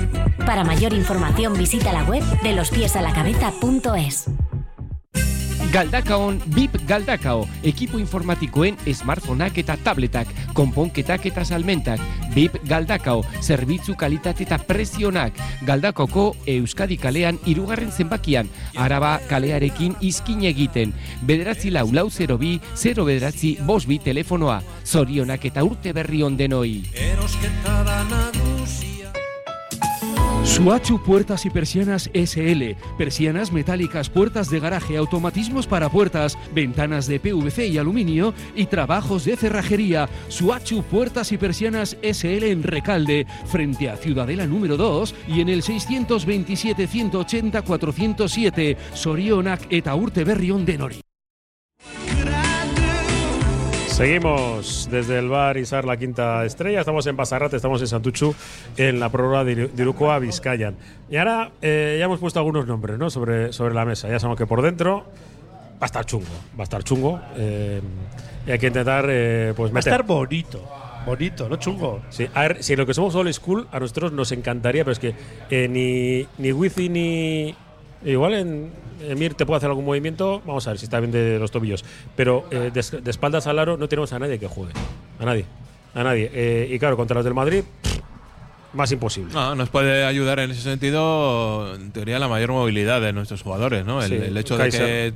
Para 0.44 0.64
mayor 0.64 0.92
información 0.92 1.56
visita 1.56 1.92
la 1.92 2.02
web 2.02 2.24
de 2.42 2.54
lospiesalacabeza.es. 2.54 4.26
Galdakaon 5.68 6.38
BIP 6.56 6.78
Galdakao, 6.88 7.42
ekipo 7.60 7.98
informatikoen 8.00 8.78
smartphoneak 8.88 9.58
eta 9.60 9.74
tabletak, 9.84 10.30
konponketak 10.56 11.26
eta 11.28 11.44
salmentak. 11.44 12.00
BIP 12.32 12.56
Galdakao, 12.64 13.20
zerbitzu 13.42 13.92
kalitate 14.00 14.46
eta 14.46 14.56
prezionak. 14.64 15.36
Galdakoko 15.68 16.30
Euskadi 16.48 16.96
kalean 16.96 17.36
irugarren 17.44 17.92
zenbakian, 17.92 18.48
araba 18.80 19.18
kalearekin 19.28 19.98
izkin 20.00 20.46
egiten. 20.48 20.94
Bederatzi 21.28 21.68
lau 21.70 21.90
lau 21.92 22.08
0 22.08 22.38
bi, 22.40 22.56
0 22.72 23.04
bederatzi 23.04 23.58
bos 23.60 23.84
bi 23.84 23.98
telefonoa. 24.00 24.62
Zorionak 24.86 25.44
eta 25.52 25.68
urte 25.68 25.92
berri 25.92 26.22
ondenoi. 26.24 26.80
Suachu 30.48 31.00
Puertas 31.02 31.44
y 31.44 31.50
Persianas 31.50 32.10
SL. 32.14 32.74
Persianas 32.96 33.52
metálicas, 33.52 34.08
puertas 34.08 34.48
de 34.48 34.58
garaje, 34.58 34.96
automatismos 34.96 35.66
para 35.66 35.90
puertas, 35.90 36.38
ventanas 36.52 37.06
de 37.06 37.20
PVC 37.20 37.68
y 37.68 37.76
aluminio 37.76 38.32
y 38.56 38.64
trabajos 38.66 39.26
de 39.26 39.36
cerrajería. 39.36 40.08
Suachu 40.28 40.82
Puertas 40.82 41.32
y 41.32 41.36
Persianas 41.36 41.98
SL 42.02 42.44
en 42.44 42.62
Recalde, 42.62 43.26
frente 43.46 43.90
a 43.90 43.96
Ciudadela 43.96 44.46
número 44.46 44.78
2 44.78 45.14
y 45.28 45.42
en 45.42 45.50
el 45.50 45.62
627 45.62 46.86
180 46.86 47.62
407 47.62 48.76
Sorionak 48.94 49.66
eta 49.70 49.94
Urte 49.94 50.24
Berrión 50.24 50.64
de 50.64 50.78
Nori. 50.78 51.07
Seguimos 53.98 54.88
desde 54.92 55.18
el 55.18 55.28
bar 55.28 55.56
Isar 55.56 55.84
la 55.84 55.96
quinta 55.96 56.44
estrella. 56.44 56.78
Estamos 56.78 57.04
en 57.08 57.16
Basarrate, 57.16 57.56
estamos 57.56 57.80
en 57.80 57.88
Santuchu, 57.88 58.32
en 58.76 59.00
la 59.00 59.08
prórroga 59.08 59.42
de 59.42 59.56
Iru- 59.56 59.70
de 59.72 59.82
Iruko 59.82 60.12
a 60.12 60.20
Vizcayan. 60.20 60.76
Y 61.10 61.16
ahora 61.16 61.50
eh, 61.60 61.96
ya 61.98 62.04
hemos 62.04 62.20
puesto 62.20 62.38
algunos 62.38 62.64
nombres 62.68 62.96
¿no? 62.96 63.10
sobre, 63.10 63.52
sobre 63.52 63.74
la 63.74 63.84
mesa. 63.84 64.08
Ya 64.08 64.20
sabemos 64.20 64.38
que 64.38 64.46
por 64.46 64.62
dentro 64.62 65.04
a 65.80 65.84
estar 65.84 66.04
chungo, 66.06 66.26
va 66.56 66.60
a 66.60 66.62
estar 66.62 66.84
chungo. 66.84 67.20
eh, 67.36 67.80
y 68.46 68.50
hay 68.52 68.58
que 68.60 68.68
intentar 68.68 69.04
eh, 69.08 69.52
pues 69.56 69.70
Va 69.72 69.72
a 69.72 69.74
meter. 69.80 69.92
estar 69.94 70.06
bonito. 70.06 70.62
Bonito, 71.04 71.48
no 71.48 71.56
chungo. 71.56 72.00
Sí, 72.10 72.28
a 72.34 72.42
ver, 72.42 72.62
si 72.62 72.76
lo 72.76 72.86
que 72.86 72.94
somos 72.94 73.16
old 73.16 73.32
school, 73.32 73.66
a 73.72 73.80
nosotros 73.80 74.12
nos 74.12 74.30
encantaría, 74.30 74.84
pero 74.84 74.92
es 74.92 75.00
que 75.00 75.14
ni, 75.68 76.24
ni 76.40 76.52
Wizi 76.52 76.88
ni. 76.88 77.54
Igual 78.04 78.34
en 78.34 78.70
Emir 79.08 79.34
te 79.34 79.44
puede 79.46 79.58
hacer 79.58 79.68
algún 79.70 79.84
movimiento, 79.84 80.40
vamos 80.46 80.66
a 80.66 80.70
ver 80.70 80.78
si 80.78 80.84
está 80.84 81.00
bien 81.00 81.10
de 81.10 81.38
los 81.38 81.50
tobillos. 81.50 81.84
Pero 82.16 82.46
eh, 82.50 82.70
de, 82.72 83.00
de 83.00 83.10
espaldas 83.10 83.46
al 83.46 83.58
aro 83.58 83.76
no 83.76 83.88
tenemos 83.88 84.12
a 84.12 84.18
nadie 84.18 84.38
que 84.38 84.46
juegue. 84.46 84.72
A 85.18 85.24
nadie. 85.24 85.44
A 85.94 86.04
nadie. 86.04 86.30
Eh, 86.32 86.68
y 86.70 86.78
claro, 86.78 86.96
contra 86.96 87.14
los 87.16 87.24
del 87.24 87.34
Madrid, 87.34 87.64
pff, 87.82 87.98
más 88.74 88.92
imposible. 88.92 89.32
No, 89.34 89.54
nos 89.54 89.68
puede 89.68 90.04
ayudar 90.04 90.38
en 90.38 90.50
ese 90.52 90.62
sentido, 90.62 91.74
en 91.74 91.90
teoría, 91.90 92.18
la 92.18 92.28
mayor 92.28 92.50
movilidad 92.52 93.00
de 93.00 93.12
nuestros 93.12 93.42
jugadores, 93.42 93.84
¿no? 93.84 94.00
El, 94.02 94.08
Sí, 94.08 94.14
el 94.14 94.36
hecho 94.36 94.56
Kaiser. 94.56 94.80
de 94.82 94.86
que 94.86 95.12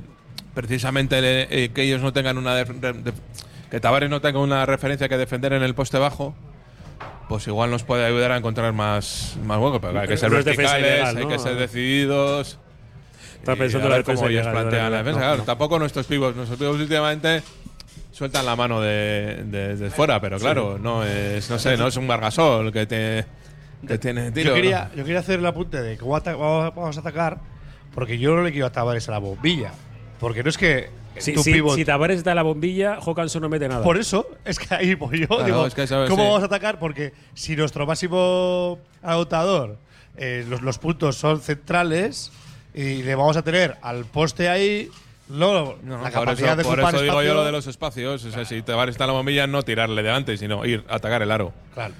precisamente 0.53 1.21
le- 1.21 1.47
eh, 1.65 1.69
que 1.69 1.83
ellos 1.83 2.01
no 2.01 2.11
tengan 2.13 2.37
una 2.37 2.55
de- 2.55 2.65
de- 2.65 3.13
que 3.71 3.79
Tavares 3.79 4.09
no 4.09 4.19
tenga 4.21 4.39
una 4.39 4.65
referencia 4.65 5.07
que 5.09 5.17
defender 5.17 5.53
en 5.53 5.63
el 5.63 5.73
poste 5.73 5.97
bajo, 5.97 6.35
pues 7.29 7.47
igual 7.47 7.71
nos 7.71 7.83
puede 7.83 8.05
ayudar 8.05 8.31
a 8.33 8.37
encontrar 8.37 8.73
más, 8.73 9.37
más 9.45 9.57
hueco. 9.59 9.79
Pero 9.79 9.99
hay 9.99 10.07
que 10.07 10.17
ser 10.17 10.29
verticales, 10.29 11.15
hay 11.15 11.25
que 11.27 11.39
ser 11.39 11.55
decididos. 11.55 12.59
Pensando 13.45 13.95
en 13.95 14.03
cómo 14.03 14.27
ellos 14.27 14.47
plantean 14.47 14.91
la 14.91 14.97
defensa. 14.99 15.19
no, 15.19 15.25
Claro, 15.25 15.37
no. 15.37 15.43
tampoco 15.43 15.79
nuestros 15.79 16.05
pibos, 16.07 16.35
nuestros 16.35 16.57
pibos 16.59 16.79
últimamente 16.79 17.43
sueltan 18.11 18.45
la 18.45 18.55
mano 18.55 18.79
de, 18.81 19.43
de- 19.45 19.75
de 19.75 19.89
fuera, 19.89 20.19
pero 20.21 20.37
Sí. 20.37 20.43
claro, 20.45 20.77
no 20.79 21.03
es, 21.03 21.49
no 21.49 21.57
sé, 21.59 21.75
no 21.77 21.87
es 21.87 21.97
un 21.97 22.07
Margasol 22.07 22.71
que 22.71 22.85
te 22.85 23.25
que 23.87 23.97
tiene 23.97 24.31
tiro. 24.31 24.45
yo, 24.45 24.49
¿no? 24.51 24.55
quería, 24.55 24.91
yo 24.95 25.03
quería 25.03 25.19
hacer 25.19 25.39
el 25.39 25.45
apunte 25.45 25.81
de 25.81 25.97
cómo 25.97 26.15
ata- 26.15 26.35
vamos 26.35 26.95
a 26.95 26.99
atacar, 27.01 27.39
porque 27.93 28.17
yo 28.17 28.33
no 28.35 28.43
le 28.43 28.51
quiero 28.51 28.67
a 28.67 28.71
Tavares 28.71 29.09
a 29.09 29.11
la 29.11 29.17
bombilla. 29.19 29.71
Porque 30.19 30.41
no 30.43 30.49
es 30.49 30.57
que 30.57 30.89
Si, 31.17 31.33
tu 31.33 31.43
si, 31.43 31.51
pivot- 31.53 31.75
si 31.75 31.83
Tavares 31.85 32.23
da 32.23 32.33
la 32.33 32.43
bombilla, 32.43 32.97
Hawkinson 33.05 33.41
no 33.41 33.49
mete 33.49 33.67
nada. 33.67 33.83
Por 33.83 33.97
eso, 33.97 34.25
es 34.45 34.57
que 34.57 34.73
ahí 34.73 34.95
voy 34.95 35.19
yo. 35.21 35.27
Claro, 35.27 35.43
digo, 35.45 35.67
es 35.67 35.73
que 35.75 35.85
sabes, 35.85 36.09
¿Cómo 36.09 36.23
sí. 36.23 36.27
vamos 36.29 36.43
a 36.43 36.45
atacar? 36.45 36.79
Porque 36.79 37.13
si 37.33 37.55
nuestro 37.57 37.85
máximo 37.85 38.79
agotador, 39.03 39.77
eh, 40.17 40.45
los, 40.47 40.61
los 40.61 40.77
puntos 40.79 41.17
son 41.17 41.41
centrales 41.41 42.31
y 42.73 43.03
le 43.03 43.15
vamos 43.15 43.37
a 43.37 43.41
tener 43.41 43.77
al 43.81 44.05
poste 44.05 44.49
ahí, 44.49 44.89
no, 45.29 45.77
la 45.83 45.97
por 45.97 46.11
capacidad 46.11 46.59
eso, 46.59 46.69
de 46.69 46.75
por 46.75 46.79
eso 46.79 47.01
digo 47.01 47.23
yo 47.23 47.33
lo 47.33 47.45
de 47.45 47.51
los 47.51 47.67
espacios. 47.67 48.23
O 48.25 48.31
sea, 48.31 48.45
si 48.45 48.61
Tavares 48.61 48.93
está 48.93 49.05
en 49.05 49.09
la 49.09 49.13
bombilla, 49.13 49.47
no 49.47 49.63
tirarle 49.63 50.03
delante, 50.03 50.37
sino 50.37 50.65
ir 50.65 50.83
a 50.89 50.95
atacar 50.95 51.21
el 51.21 51.31
aro. 51.31 51.53
Claro. 51.73 51.93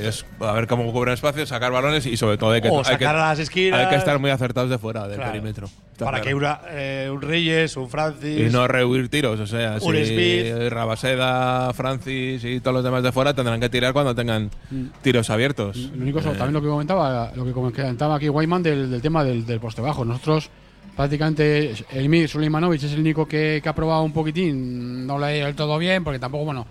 Es 0.00 0.24
a 0.40 0.52
ver 0.52 0.66
cómo 0.66 0.90
cubren 0.92 1.14
espacios, 1.14 1.48
sacar 1.48 1.70
balones 1.72 2.06
y 2.06 2.16
sobre 2.16 2.38
todo 2.38 2.52
hay 2.52 2.60
que, 2.62 2.68
O 2.68 2.78
hay 2.78 2.84
sacar 2.84 2.98
que- 2.98 3.06
a 3.06 3.12
las 3.12 3.38
esquinas. 3.38 3.80
Hay 3.80 3.88
que 3.88 3.96
estar 3.96 4.18
muy 4.18 4.30
acertados 4.30 4.70
de 4.70 4.78
fuera 4.78 5.06
del 5.06 5.16
Claro. 5.16 5.32
perímetro. 5.32 5.66
Está 5.92 6.04
Para 6.06 6.20
claro. 6.20 6.24
que 6.28 6.34
una, 6.34 6.60
eh, 6.70 7.08
un 7.12 7.22
Reyes, 7.22 7.76
un 7.76 7.88
Francis. 7.88 8.48
Y 8.48 8.52
no 8.52 8.66
rehuir 8.68 9.08
tiros, 9.08 9.38
o 9.40 9.46
sea, 9.46 9.78
Un 9.80 9.94
si 9.96 10.04
Smith. 10.06 10.68
Rabaseda, 10.70 11.72
Francis 11.74 12.44
y 12.44 12.60
todos 12.60 12.74
los 12.74 12.84
demás 12.84 13.02
de 13.02 13.12
fuera 13.12 13.34
tendrán 13.34 13.60
que 13.60 13.68
tirar 13.68 13.92
cuando 13.92 14.14
tengan 14.14 14.50
Mm. 14.70 14.84
tiros 15.02 15.28
abiertos. 15.30 15.76
Lo 15.76 16.02
único, 16.02 16.18
Eh, 16.20 16.22
también 16.22 16.52
lo 16.52 16.60
que 16.62 16.68
comentaba, 16.68 17.32
lo 17.34 17.44
que 17.44 17.52
comentaba 17.52 18.16
aquí 18.16 18.28
Wyman 18.28 18.62
del, 18.62 18.90
del 18.90 19.00
tema 19.02 19.24
del, 19.24 19.44
del 19.46 19.60
poste 19.60 19.80
bajo. 19.82 20.04
Nosotros, 20.04 20.50
prácticamente, 20.96 21.72
el 21.92 22.08
Mir 22.08 22.28
Suleimanovic 22.28 22.82
es 22.82 22.92
el 22.92 23.00
único 23.00 23.26
que, 23.26 23.60
que 23.62 23.68
ha 23.68 23.74
probado 23.74 24.02
un 24.02 24.12
poquitín, 24.12 25.06
no 25.06 25.18
le 25.18 25.26
ha 25.26 25.36
ido 25.36 25.46
del 25.46 25.54
todo 25.54 25.78
bien, 25.78 26.02
porque 26.04 26.18
tampoco, 26.18 26.44
bueno. 26.44 26.66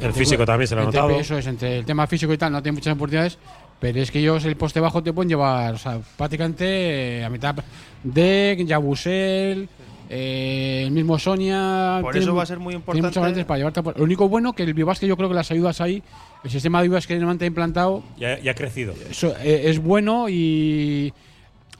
El 0.00 0.12
físico 0.12 0.44
también 0.44 0.68
se 0.68 0.74
lo 0.74 0.82
ha 0.82 0.84
notado. 0.84 1.10
Eso 1.10 1.36
es, 1.38 1.46
entre 1.46 1.78
el 1.78 1.84
tema 1.84 2.06
físico 2.06 2.32
y 2.32 2.38
tal, 2.38 2.52
no 2.52 2.62
tiene 2.62 2.76
muchas 2.76 2.94
oportunidades. 2.94 3.38
Pero 3.78 4.00
es 4.00 4.10
que 4.10 4.20
ellos 4.20 4.42
el 4.46 4.56
poste 4.56 4.80
bajo 4.80 5.02
te 5.02 5.12
pueden 5.12 5.28
llevar, 5.28 5.74
o 5.74 5.78
sea, 5.78 5.98
prácticamente 6.16 7.18
eh, 7.18 7.24
a 7.24 7.28
mitad. 7.28 7.54
Deck, 8.02 8.64
Yabusel, 8.64 9.68
eh, 10.08 10.84
el 10.86 10.90
mismo 10.92 11.18
Sonia. 11.18 11.98
Por 12.00 12.12
tiene 12.12 12.24
eso 12.24 12.34
va 12.34 12.42
a 12.44 12.46
ser 12.46 12.58
muy 12.58 12.70
tiene 12.72 12.78
importante- 12.78 13.06
muchas 13.08 13.20
variantes 13.20 13.44
para 13.44 13.58
llevarte 13.58 13.80
a 13.80 13.82
por- 13.82 13.98
Lo 13.98 14.04
único 14.04 14.28
bueno 14.30 14.54
que 14.54 14.62
el 14.62 14.72
Biobasque 14.72 15.06
yo 15.06 15.14
creo 15.16 15.28
que 15.28 15.34
las 15.34 15.50
ayudas 15.50 15.80
ahí, 15.82 16.02
el 16.42 16.50
sistema 16.50 16.78
de 16.78 16.84
ayudas 16.84 17.06
que 17.06 17.18
Nemanta 17.18 17.44
ha 17.44 17.48
implantado, 17.48 18.02
Ya, 18.16 18.38
ya 18.40 18.52
ha 18.52 18.54
crecido. 18.54 18.94
eso, 19.10 19.34
eh, 19.42 19.64
es 19.66 19.78
bueno 19.78 20.26
y 20.30 21.12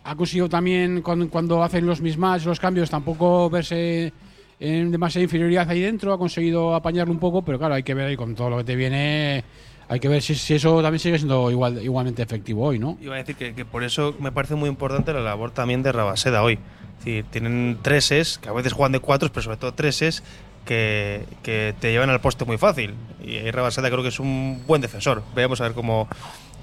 ha 0.04 0.14
conseguido 0.16 0.50
también 0.50 1.00
cuando, 1.00 1.30
cuando 1.30 1.62
hacen 1.62 1.86
los 1.86 2.02
mismatch, 2.02 2.44
los 2.44 2.60
cambios, 2.60 2.90
tampoco 2.90 3.48
verse 3.48 4.12
en 4.60 4.90
demasiada 4.90 5.24
inferioridad 5.24 5.68
ahí 5.68 5.80
dentro, 5.80 6.12
ha 6.12 6.18
conseguido 6.18 6.74
apañarlo 6.74 7.12
un 7.12 7.20
poco, 7.20 7.42
pero 7.42 7.58
claro, 7.58 7.74
hay 7.74 7.82
que 7.82 7.94
ver 7.94 8.06
ahí 8.06 8.16
con 8.16 8.34
todo 8.34 8.50
lo 8.50 8.56
que 8.58 8.64
te 8.64 8.76
viene, 8.76 9.44
hay 9.88 10.00
que 10.00 10.08
ver 10.08 10.22
si, 10.22 10.34
si 10.34 10.54
eso 10.54 10.82
también 10.82 10.98
sigue 10.98 11.18
siendo 11.18 11.50
igual, 11.50 11.82
igualmente 11.82 12.22
efectivo 12.22 12.64
hoy, 12.64 12.78
¿no? 12.78 12.98
Iba 13.00 13.14
a 13.14 13.18
decir 13.18 13.36
que, 13.36 13.54
que 13.54 13.64
por 13.64 13.84
eso 13.84 14.14
me 14.18 14.32
parece 14.32 14.54
muy 14.54 14.68
importante 14.68 15.12
la 15.12 15.20
labor 15.20 15.50
también 15.50 15.82
de 15.82 15.92
Rabaseda 15.92 16.42
hoy. 16.42 16.54
Es 16.98 17.04
decir, 17.04 17.24
tienen 17.30 17.78
treses, 17.82 18.38
que 18.38 18.48
a 18.48 18.52
veces 18.52 18.72
juegan 18.72 18.92
de 18.92 19.00
cuatro, 19.00 19.28
pero 19.30 19.42
sobre 19.42 19.58
todo 19.58 19.74
treses 19.74 20.22
que, 20.64 21.24
que 21.42 21.74
te 21.78 21.92
llevan 21.92 22.10
al 22.10 22.20
poste 22.20 22.44
muy 22.44 22.58
fácil. 22.58 22.94
Y 23.22 23.36
ahí 23.36 23.50
Rabaseda 23.50 23.90
creo 23.90 24.02
que 24.02 24.08
es 24.08 24.18
un 24.18 24.62
buen 24.66 24.82
defensor. 24.82 25.22
Veamos 25.34 25.60
a 25.60 25.64
ver 25.64 25.74
cómo, 25.74 26.08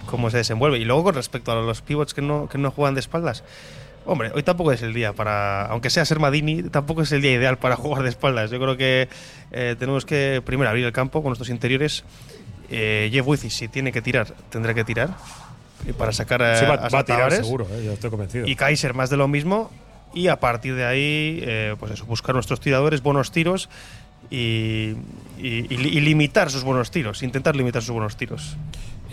cómo 0.05 0.29
se 0.29 0.37
desenvuelve. 0.37 0.79
Y 0.79 0.85
luego 0.85 1.05
con 1.05 1.15
respecto 1.15 1.51
a 1.51 1.55
los 1.55 1.81
pivots 1.81 2.13
que 2.13 2.21
no, 2.21 2.49
que 2.49 2.57
no 2.57 2.71
juegan 2.71 2.93
de 2.93 2.99
espaldas. 2.99 3.43
Hombre, 4.05 4.31
hoy 4.35 4.43
tampoco 4.43 4.71
es 4.71 4.81
el 4.81 4.93
día 4.93 5.13
para, 5.13 5.65
aunque 5.67 5.89
sea 5.89 6.03
ser 6.05 6.19
Madini, 6.19 6.63
tampoco 6.63 7.03
es 7.03 7.11
el 7.11 7.21
día 7.21 7.31
ideal 7.31 7.57
para 7.57 7.75
jugar 7.77 8.03
de 8.03 8.09
espaldas. 8.09 8.51
Yo 8.51 8.59
creo 8.59 8.77
que 8.77 9.07
eh, 9.51 9.75
tenemos 9.79 10.05
que 10.05 10.41
primero 10.45 10.69
abrir 10.69 10.85
el 10.85 10.91
campo 10.91 11.21
con 11.21 11.29
nuestros 11.29 11.49
interiores. 11.49 12.03
Eh, 12.69 13.09
Jeff 13.11 13.27
Wizzy, 13.27 13.49
si 13.49 13.67
tiene 13.67 13.91
que 13.91 14.01
tirar, 14.01 14.33
tendrá 14.49 14.73
que 14.73 14.83
tirar. 14.83 15.11
Y 15.87 15.93
para 15.93 16.11
sacar 16.11 16.41
a, 16.41 16.57
Sí, 16.57 16.65
va, 16.65 16.75
a 16.75 16.89
va 16.89 16.99
a 16.99 17.05
tirar 17.05 17.31
seguro, 17.31 17.67
eh, 17.71 17.83
yo 17.85 17.93
estoy 17.93 18.09
convencido. 18.09 18.47
Y 18.47 18.55
Kaiser 18.55 18.93
más 18.93 19.09
de 19.09 19.17
lo 19.17 19.27
mismo. 19.27 19.71
Y 20.13 20.27
a 20.27 20.39
partir 20.39 20.75
de 20.75 20.85
ahí, 20.85 21.39
eh, 21.41 21.75
pues 21.79 21.91
eso, 21.91 22.05
buscar 22.05 22.35
nuestros 22.35 22.59
tiradores, 22.59 23.01
buenos 23.01 23.31
tiros 23.31 23.67
y, 24.29 24.93
y 25.39 25.99
limitar 26.01 26.51
sus 26.51 26.63
buenos 26.63 26.91
tiros, 26.91 27.23
intentar 27.23 27.55
limitar 27.55 27.81
sus 27.81 27.91
buenos 27.91 28.15
tiros. 28.15 28.55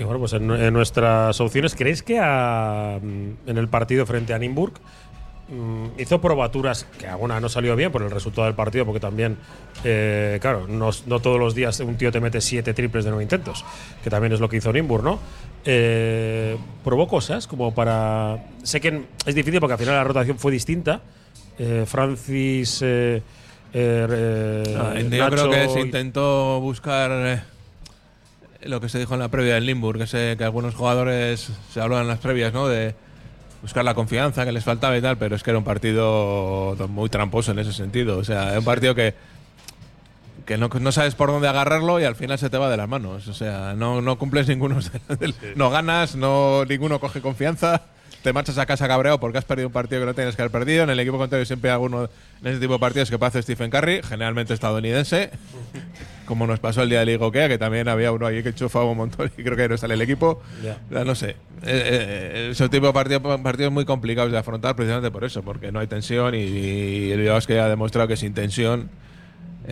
Y 0.01 0.03
bueno, 0.03 0.19
pues 0.19 0.33
en, 0.33 0.51
en 0.51 0.73
nuestras 0.73 1.39
opciones, 1.43 1.75
¿creéis 1.75 2.03
que 2.03 2.19
a- 2.19 2.97
en 3.03 3.37
el 3.59 3.69
partido 3.69 4.07
frente 4.07 4.33
a 4.33 4.39
Nimburg 4.39 4.73
mm, 5.51 6.01
hizo 6.01 6.23
probaturas 6.23 6.87
que 6.99 7.07
alguna 7.07 7.39
no 7.39 7.51
salió 7.51 7.77
bien 7.77 7.93
por 7.93 8.01
el 8.03 8.11
resultado 8.11 8.47
del 8.47 8.55
partido? 8.55 8.87
Porque 8.87 8.99
también, 9.01 9.37
eh, 9.85 10.39
claro, 10.41 10.67
no, 10.67 10.89
no 11.07 11.21
todos 11.21 11.39
los 11.39 11.55
días 11.55 11.79
un 11.81 11.97
tío 11.97 12.11
te 12.11 12.19
mete 12.19 12.41
siete 12.41 12.73
triples 12.73 13.05
de 13.05 13.11
nueve 13.11 13.25
intentos, 13.25 13.63
que 14.03 14.09
también 14.09 14.33
es 14.33 14.41
lo 14.41 14.49
que 14.49 14.57
hizo 14.57 14.73
Nimburg, 14.73 15.05
¿no? 15.05 15.19
Eh, 15.67 16.57
probó 16.83 17.07
cosas 17.07 17.47
como 17.47 17.75
para. 17.75 18.39
Sé 18.63 18.81
que 18.81 19.03
es 19.27 19.35
difícil 19.35 19.61
porque 19.61 19.75
al 19.75 19.79
final 19.79 19.97
la 19.97 20.05
rotación 20.05 20.39
fue 20.39 20.51
distinta. 20.51 21.03
Eh, 21.59 21.85
Francis. 21.87 22.81
eh, 22.81 23.23
eh, 23.75 24.07
eh, 24.11 24.77
Ah, 24.79 24.95
yo 24.99 25.29
creo 25.29 25.51
que 25.51 25.69
se 25.69 25.81
intentó 25.81 26.59
buscar 26.61 27.11
eh, 27.13 27.41
lo 28.63 28.81
que 28.81 28.89
se 28.89 28.99
dijo 28.99 29.15
en 29.15 29.21
la 29.21 29.29
previa 29.29 29.55
del 29.55 29.67
Limburg, 29.67 29.99
que, 29.99 30.07
sé 30.07 30.35
que 30.37 30.45
algunos 30.45 30.75
jugadores 30.75 31.51
se 31.73 31.81
hablaban 31.81 32.05
en 32.05 32.09
las 32.09 32.19
previas, 32.19 32.53
¿no? 32.53 32.69
De 32.69 32.95
buscar 33.63 33.85
la 33.85 33.95
confianza 33.95 34.45
que 34.45 34.53
les 34.53 34.65
faltaba 34.65 34.97
y 34.97 35.03
tal, 35.03 35.19
pero 35.19 35.37
es 35.37 35.43
que 35.43 35.51
era 35.51 35.59
un 35.59 35.65
partido 35.65 36.77
muy 36.89 37.09
tramposo 37.09 37.53
en 37.53 37.59
ese 37.59 37.73
sentido. 37.73 38.19
O 38.19 38.25
sea, 38.25 38.53
es 38.53 38.59
un 38.59 38.65
partido 38.65 38.95
que 38.95 39.15
que 40.51 40.59
no, 40.59 40.69
no 40.69 40.91
sabes 40.91 41.15
por 41.15 41.31
dónde 41.31 41.47
agarrarlo 41.47 42.01
y 42.01 42.05
al 42.05 42.17
final 42.17 42.37
se 42.37 42.51
te 42.51 42.59
va 42.59 42.69
de 42.69 42.77
las 42.77 42.89
manos. 42.89 43.29
O 43.29 43.35
sea, 43.35 43.75
no, 43.77 44.03
no 44.03 44.19
cumples 44.19 44.49
ninguno. 44.49 44.81
No 45.55 45.71
ganas, 45.71 46.17
no 46.17 46.65
ninguno 46.65 46.99
coge 46.99 47.21
confianza. 47.21 47.83
Te 48.25 48.33
marchas 48.33 48.59
a 48.59 48.67
casa 48.67 48.89
cabreado 48.89 49.21
porque 49.21 49.39
has 49.39 49.45
perdido 49.45 49.69
un 49.69 49.73
partido 49.73 50.01
que 50.01 50.07
no 50.07 50.15
tienes 50.15 50.35
que 50.35 50.43
haber 50.43 50.51
perdido. 50.51 50.83
En 50.83 50.91
el 50.91 50.99
equipo 50.99 51.19
contrario 51.19 51.47
siempre 51.47 51.71
hay 51.71 51.75
alguno 51.75 52.11
en 52.43 52.47
ese 52.49 52.59
tipo 52.59 52.73
de 52.73 52.79
partidos 52.81 53.11
que 53.11 53.17
pasa 53.17 53.41
Stephen 53.41 53.71
Curry, 53.71 54.03
generalmente 54.03 54.53
estadounidense, 54.53 55.31
como 56.27 56.49
nos 56.49 56.59
pasó 56.59 56.83
el 56.83 56.91
día 56.91 56.99
del 56.99 57.11
Igokea, 57.11 57.49
que 57.49 57.57
también 57.57 57.87
había 57.87 58.11
uno 58.11 58.27
allí 58.27 58.43
que 58.43 58.49
enchufaba 58.49 58.87
un 58.87 58.97
montón 58.97 59.31
y 59.39 59.45
creo 59.45 59.57
que 59.57 59.69
no 59.69 59.77
sale 59.77 59.95
el 59.95 60.03
equipo. 60.03 60.43
Ya 60.65 61.05
No 61.05 61.15
sé. 61.15 61.31
Eh, 61.31 61.37
eh, 61.63 62.49
ese 62.51 62.69
tipo 62.69 62.89
de 62.89 62.93
partidos 62.93 63.23
partidos 63.41 63.73
muy 63.73 63.85
complicados 63.85 64.33
de 64.33 64.39
afrontar 64.39 64.75
precisamente 64.75 65.13
por 65.13 65.23
eso, 65.23 65.43
porque 65.43 65.71
no 65.71 65.79
hay 65.79 65.87
tensión 65.87 66.35
y, 66.35 66.39
y 66.39 67.13
el 67.13 67.21
Bilbao 67.21 67.39
es 67.39 67.47
que 67.47 67.55
ya 67.55 67.67
ha 67.67 67.69
demostrado 67.69 68.09
que 68.09 68.17
sin 68.17 68.35
tensión 68.35 68.91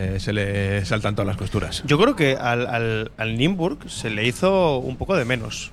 eh, 0.01 0.19
se 0.19 0.31
le 0.31 0.85
saltan 0.85 1.13
todas 1.15 1.27
las 1.27 1.35
costuras. 1.37 1.83
Yo 1.85 1.97
creo 1.99 2.15
que 2.15 2.35
al, 2.37 2.65
al, 2.67 3.11
al 3.17 3.37
Nimburg 3.37 3.89
se 3.89 4.09
le 4.09 4.25
hizo 4.25 4.77
un 4.77 4.95
poco 4.95 5.15
de 5.17 5.25
menos. 5.25 5.71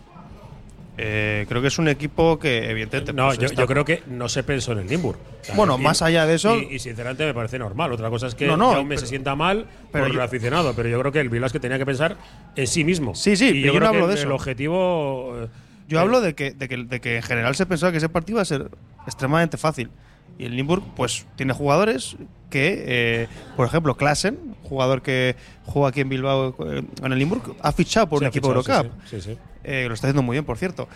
Eh, 0.98 1.44
creo 1.46 1.60
que 1.60 1.68
es 1.68 1.78
un 1.78 1.88
equipo 1.88 2.38
que, 2.38 2.70
evidentemente. 2.70 3.12
No, 3.12 3.26
pues, 3.26 3.38
yo, 3.38 3.66
creo 3.66 3.84
que 3.84 4.02
no 4.06 4.30
se 4.30 4.42
pensó 4.42 4.72
en 4.72 4.78
el 4.78 4.88
sea, 5.42 5.54
Bueno, 5.54 5.76
y- 5.78 5.82
más 5.82 6.00
allá 6.00 6.24
de 6.24 6.36
eso- 6.36 6.56
Y, 6.56 6.74
y 6.76 6.78
sinceramente 6.78 7.24
me 7.26 7.34
parece 7.34 7.58
normal. 7.58 7.92
Otra 7.92 8.08
cosa 8.08 8.28
es 8.28 8.34
que 8.34 8.46
No, 8.46 8.56
no, 8.56 8.72
Jaume 8.72 8.88
pero- 8.94 9.00
se 9.02 9.06
sienta 9.06 9.34
mal 9.36 9.66
pero 9.92 10.04
por 10.06 10.12
yo- 10.14 10.18
el 10.20 10.24
aficionado, 10.24 10.72
pero 10.74 10.88
yo 10.88 10.98
creo 10.98 11.12
que 11.12 11.20
el 11.20 11.28
Vilas 11.28 11.52
que 11.52 11.60
tenía 11.60 11.76
que 11.78 11.84
pensar 11.84 12.16
en 12.56 12.66
sí 12.66 12.82
mismo. 12.82 13.14
Sí, 13.14 13.36
sí, 13.36 13.48
y 13.50 13.60
yo 13.60 13.66
yo 13.66 13.72
creo 13.74 13.80
no 13.84 13.90
que 13.90 13.96
hablo 13.98 14.08
de 14.08 14.14
eso. 14.14 14.22
el 14.24 14.32
objetivo. 14.32 15.34
eh, 15.44 15.48
Yo 15.86 16.00
hablo 16.00 16.20
de 16.22 16.34
que, 16.34 16.52
de, 16.52 16.66
que, 16.66 16.76
de 16.78 17.00
que 17.00 17.16
en 17.16 17.22
general 17.22 17.54
se 17.54 17.66
pensaba 17.66 17.92
que 17.92 17.98
ese 17.98 18.08
partido 18.08 18.36
iba 18.36 18.42
a 18.42 18.46
ser 18.46 18.70
extremadamente 19.06 19.58
fácil. 19.58 19.90
Y 20.38 20.44
el 20.44 20.56
Limburg, 20.56 20.82
pues, 20.94 21.26
tiene 21.36 21.52
jugadores 21.52 22.16
que, 22.50 22.84
eh, 22.86 23.28
por 23.56 23.66
ejemplo, 23.66 23.96
Klassen, 23.96 24.54
jugador 24.62 25.02
que 25.02 25.36
juega 25.64 25.88
aquí 25.88 26.00
en 26.00 26.08
Bilbao 26.08 26.54
eh, 26.66 26.82
en 27.02 27.12
el 27.12 27.18
Limburg, 27.18 27.54
ha 27.60 27.72
fichado 27.72 28.08
por 28.08 28.18
sí, 28.20 28.24
un 28.24 28.28
equipo 28.28 28.54
fichado, 28.54 28.84
Eurocup. 28.84 29.06
Sí, 29.08 29.20
sí. 29.20 29.38
Eh, 29.64 29.86
lo 29.88 29.94
está 29.94 30.06
haciendo 30.08 30.22
muy 30.22 30.34
bien, 30.34 30.44
por 30.44 30.58
cierto. 30.58 30.88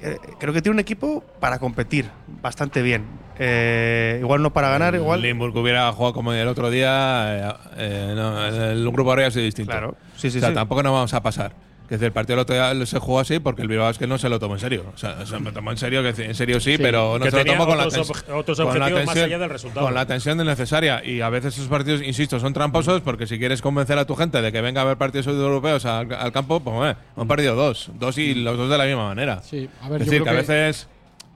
eh, 0.00 0.16
creo 0.38 0.52
que 0.52 0.62
tiene 0.62 0.74
un 0.74 0.80
equipo 0.80 1.22
para 1.40 1.58
competir 1.58 2.08
bastante 2.42 2.82
bien. 2.82 3.04
Eh, 3.38 4.18
igual 4.20 4.42
no 4.42 4.52
para 4.52 4.68
ganar, 4.70 4.94
igual. 4.94 5.22
Limburg 5.22 5.56
hubiera 5.56 5.92
jugado 5.92 6.12
como 6.14 6.32
el 6.32 6.48
otro 6.48 6.70
día, 6.70 7.56
eh, 7.76 8.12
no, 8.16 8.46
el 8.46 8.90
grupo 8.90 9.12
habría 9.12 9.30
sido 9.30 9.44
distinto. 9.44 9.70
Claro, 9.72 9.96
sí, 10.16 10.30
sí, 10.30 10.38
o 10.38 10.40
sea, 10.40 10.48
sí. 10.50 10.54
tampoco 10.54 10.82
nos 10.82 10.92
vamos 10.92 11.14
a 11.14 11.22
pasar. 11.22 11.52
Que 11.88 11.94
el 11.94 12.12
partido 12.12 12.36
del 12.36 12.42
otro 12.42 12.54
día 12.54 12.86
se 12.86 12.98
jugó 12.98 13.18
así 13.20 13.38
porque 13.38 13.62
el 13.62 13.68
Bilbao 13.68 13.88
es 13.88 13.96
que 13.96 14.06
no 14.06 14.18
se 14.18 14.28
lo 14.28 14.38
tomó 14.38 14.54
en 14.54 14.60
serio. 14.60 14.84
O 14.94 14.98
sea, 14.98 15.24
se 15.24 15.40
lo 15.40 15.52
tomó 15.52 15.70
en 15.70 15.78
serio, 15.78 16.02
que 16.02 16.10
en 16.22 16.34
serio 16.34 16.60
sí, 16.60 16.72
Sí, 16.76 16.82
pero 16.82 17.18
no 17.18 17.24
que 17.24 17.30
se 17.30 17.38
lo 17.38 17.44
tomó 17.46 17.66
con 17.66 17.78
la, 17.78 17.86
otros 17.86 18.06
con 18.12 18.26
la 18.28 18.34
objetivos 18.36 18.90
más 19.06 19.14
tensión- 19.14 19.24
allá 19.24 19.38
del 19.38 19.48
resultado. 19.50 19.86
Con 19.86 19.94
la 19.94 20.04
tensión 20.06 20.36
necesaria. 20.38 21.02
Y 21.02 21.22
a 21.22 21.30
veces 21.30 21.54
esos 21.54 21.68
partidos, 21.68 22.02
insisto, 22.02 22.38
son 22.40 22.52
tramposos 22.52 23.00
porque 23.00 23.26
si 23.26 23.38
quieres 23.38 23.62
convencer 23.62 23.96
a 23.98 24.04
tu 24.04 24.14
gente 24.16 24.42
de 24.42 24.52
que 24.52 24.60
venga 24.60 24.82
a 24.82 24.84
ver 24.84 24.98
partidos 24.98 25.26
europeos 25.28 25.86
al, 25.86 26.12
al 26.12 26.30
campo, 26.30 26.60
pues 26.60 26.92
eh, 26.92 26.96
han 27.16 27.26
perdido 27.26 27.54
dos. 27.54 27.90
Dos 27.94 28.18
y 28.18 28.34
los 28.34 28.58
dos 28.58 28.68
de 28.68 28.76
la 28.76 28.84
misma 28.84 29.08
manera. 29.08 29.40
Sí, 29.42 29.68
a 29.80 29.88
ver, 29.88 30.02
es 30.02 30.06
yo 30.08 30.10
decir, 30.12 30.22
creo 30.22 30.24
que 30.24 30.30
a 30.30 30.32
que- 30.32 30.52
veces 30.52 30.88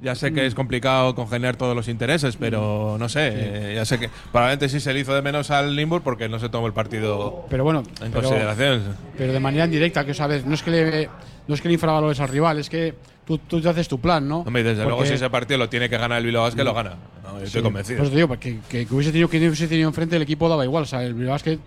ya 0.03 0.14
sé 0.16 0.32
que 0.32 0.44
es 0.46 0.55
complicado 0.55 1.14
congeniar 1.14 1.57
todos 1.57 1.76
los 1.76 1.86
intereses, 1.88 2.36
pero 2.36 2.96
no 2.98 3.09
sé, 3.09 3.30
eh, 3.32 3.74
ya 3.76 3.84
sé 3.84 3.98
que 4.00 4.11
probablemente 4.32 4.68
sí 4.68 4.80
se 4.80 4.92
le 4.92 5.00
hizo 5.00 5.14
de 5.14 5.22
menos 5.22 5.50
al 5.50 5.76
Limburg 5.76 6.03
porque 6.03 6.28
no 6.28 6.38
se 6.40 6.48
tomó 6.48 6.66
el 6.66 6.72
partido 6.72 7.46
Pero 7.48 7.62
bueno, 7.64 7.82
en 8.00 8.11
pero- 8.11 8.28
consideración. 8.28 8.82
pero 9.16 9.32
de 9.32 9.40
manera 9.40 9.64
indirecta, 9.64 10.05
que 10.05 10.12
sabes, 10.14 10.44
no 10.44 10.55
es 10.55 10.62
que 10.62 10.70
le, 10.72 11.09
no 11.46 11.55
es 11.55 11.61
que 11.61 11.68
le 11.68 11.74
infravalores 11.74 12.18
al 12.20 12.28
rival, 12.28 12.59
es 12.59 12.68
que 12.68 12.94
tú, 13.24 13.38
tú 13.38 13.61
te 13.61 13.68
haces 13.68 13.86
tu 13.86 14.00
plan, 14.00 14.26
¿no? 14.28 14.40
Hombre, 14.40 14.62
y 14.62 14.64
desde 14.64 14.82
luego 14.82 14.98
Porque- 14.98 15.11
si 15.11 15.14
ese 15.14 15.30
partido 15.30 15.59
lo 15.59 15.68
tiene 15.68 15.88
que 15.88 15.96
ganar 15.98 16.18
el 16.18 16.24
Bilbao 16.26 16.42
Basket, 16.42 16.64
lo 16.64 16.74
gana. 16.74 16.96
No, 17.22 17.38
yo 17.38 17.44
estoy 17.44 17.61
Sí, 17.61 17.64
convencido. 17.64 17.98
Por 17.98 18.05
eso 18.07 18.11
te 18.11 18.16
digo, 18.16 18.28
porque 18.28 18.59
que, 18.68 18.86
que 18.86 18.94
hubiese 18.94 19.12
tenido 19.12 19.28
que 19.28 19.38
hubiese 19.38 19.68
tenido 19.68 19.88
enfrente 19.88 20.16
el 20.16 20.22
equipo 20.22 20.48
daba 20.48 20.64
igual. 20.64 20.82
O 20.82 20.86
sea, 20.86 21.05
el 21.05 21.14
Bilbao 21.14 21.32
Basket, 21.34 21.59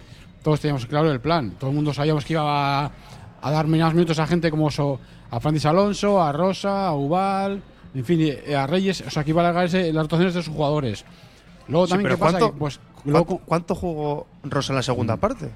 todos 0.43 0.59
teníamos 0.59 0.85
claro 0.85 1.09
el 1.11 1.21
plan. 1.21 1.51
Todo 1.59 1.69
el 1.69 1.75
mundo 1.75 1.93
sabíamos 1.93 2.25
que 2.25 2.33
iba 2.33 2.83
a, 2.85 2.91
a 3.41 3.51
dar 3.51 3.65
menos 3.67 3.93
minutos 3.93 4.19
a 4.19 4.27
gente 4.27 4.51
como 4.51 4.69
so- 4.69 4.99
a 5.31 5.39
Francis 5.39 5.65
Alonso, 5.65 6.21
a 6.21 6.31
Rosa, 6.33 6.87
a 6.87 6.93
Ubal, 6.95 7.61
en 7.95 8.05
fin, 8.05 8.19
y 8.47 8.53
a 8.53 8.67
Reyes. 8.67 9.01
O 9.07 9.09
sea, 9.09 9.23
que 9.23 9.31
iba 9.31 9.41
a 9.41 9.45
alargarse 9.49 9.91
las 9.93 10.03
rotaciones 10.03 10.33
de 10.33 10.43
sus 10.43 10.53
jugadores. 10.53 11.05
Luego 11.67 11.87
Sí, 11.87 11.91
también, 11.93 12.11
¿qué 12.11 12.17
pasa? 12.17 12.31
¿cuánto, 12.39 12.51
Que, 12.53 12.59
pues, 12.59 12.79
cuánto- 12.93 13.09
luego, 13.11 13.41
cuánto 13.45 13.75
jugó 13.75 14.27
Rosa 14.43 14.73
en 14.73 14.77
la 14.77 14.83
segunda 14.83 15.17
parte? 15.17 15.49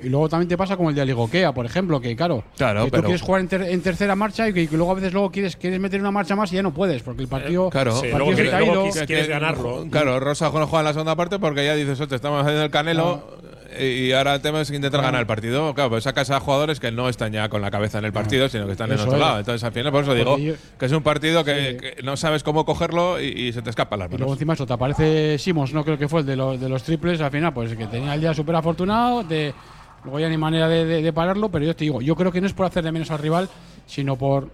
y 0.00 0.08
luego 0.10 0.28
también 0.28 0.48
te 0.48 0.56
pasa 0.56 0.76
como 0.76 0.90
el 0.90 0.94
de 0.94 1.02
Aligoquea, 1.02 1.52
por 1.52 1.66
ejemplo, 1.66 2.00
que 2.00 2.14
claro, 2.14 2.44
Claro, 2.56 2.84
que 2.84 2.86
tú 2.86 2.90
pero- 2.92 3.02
quieres 3.04 3.20
jugar 3.20 3.40
en, 3.40 3.48
ter- 3.48 3.62
en 3.62 3.82
tercera 3.82 4.14
marcha 4.14 4.48
y 4.48 4.52
que, 4.52 4.68
que 4.68 4.76
luego 4.76 4.92
a 4.92 4.94
veces 4.94 5.12
luego 5.12 5.32
quieres, 5.32 5.56
quieres 5.56 5.80
meter 5.80 5.98
una 6.00 6.12
marcha 6.12 6.36
más 6.36 6.52
y 6.52 6.54
ya 6.54 6.62
no 6.62 6.72
puedes, 6.72 7.02
porque 7.02 7.22
el 7.22 7.28
partido, 7.28 7.68
Claro, 7.68 8.00
el 8.04 8.12
partido 8.12 8.92
se 8.92 9.02
quis- 9.02 9.06
quieres 9.08 9.26
ganarlo. 9.28 9.86
Claro, 9.90 10.20
Rosa 10.20 10.50
no 10.54 10.68
juega 10.68 10.78
en 10.78 10.84
la 10.84 10.92
segunda 10.92 11.16
parte 11.16 11.40
porque 11.40 11.64
ya 11.64 11.74
dices, 11.74 12.00
"Hostia, 12.00 12.14
estamos 12.14 12.40
haciendo 12.42 12.62
el 12.62 12.70
canelo 12.70 13.24
y 13.80 14.12
ahora 14.12 14.34
el 14.36 14.40
tema 14.40 14.60
es 14.62 14.70
intentar 14.70 15.02
ganar 15.02 15.20
el 15.20 15.26
partido. 15.26 15.74
Claro, 15.74 15.90
pues 15.90 16.04
sacas 16.04 16.30
a 16.30 16.40
jugadores 16.40 16.80
que 16.80 16.90
no 16.90 17.08
están 17.08 17.32
ya 17.32 17.48
con 17.48 17.60
la 17.60 17.70
cabeza 17.70 17.98
en 17.98 18.04
el 18.06 18.12
partido, 18.12 18.48
sino 18.48 18.64
que 18.66 18.72
están 18.72 18.88
en 18.90 18.94
Eso 18.94 19.04
otro 19.04 19.16
es. 19.16 19.20
lado. 19.20 19.38
Entonces, 19.40 19.62
al 19.64 19.72
final, 19.72 19.92
por 19.92 20.02
eso 20.04 20.14
digo 20.14 20.38
yo- 20.38 20.54
que 20.78 20.86
es 20.86 20.92
un 20.92 21.02
partido 21.02 21.44
que, 21.44 21.76
que 21.96 22.02
no 22.02 22.16
sabes 22.16 22.42
cómo 22.42 22.64
cogerlo 22.64 23.20
y, 23.20 23.26
y 23.26 23.52
se 23.52 23.60
te 23.62 23.70
escapan 23.70 23.98
las 23.98 24.08
Y 24.08 24.12
luego 24.12 24.24
manos. 24.26 24.36
encima 24.36 24.54
eso, 24.54 24.66
te 24.66 24.72
aparece 24.72 25.38
Simons, 25.38 25.74
no 25.74 25.84
creo 25.84 25.98
que 25.98 26.08
fue 26.08 26.20
el 26.20 26.26
de 26.26 26.36
los, 26.36 26.58
de 26.60 26.68
los 26.68 26.82
triples, 26.82 27.20
al 27.20 27.30
final, 27.30 27.52
pues 27.52 27.74
que 27.76 27.86
tenía 27.86 28.14
el 28.14 28.20
día 28.20 28.32
súper 28.32 28.54
afortunado, 28.56 29.22
de, 29.24 29.52
luego 30.04 30.18
ya 30.20 30.28
ni 30.28 30.38
manera 30.38 30.68
de, 30.68 30.84
de- 30.86 31.02
de 31.02 31.12
pararlo, 31.12 31.50
pero 31.50 31.64
yo 31.66 31.76
te 31.76 31.84
digo, 31.84 32.00
yo 32.00 32.16
creo 32.16 32.32
que 32.32 32.40
no 32.40 32.46
es 32.46 32.54
por 32.54 32.64
hacerle 32.66 32.90
menos 32.92 33.10
al 33.10 33.18
rival, 33.18 33.48
sino 33.86 34.16
por... 34.16 34.48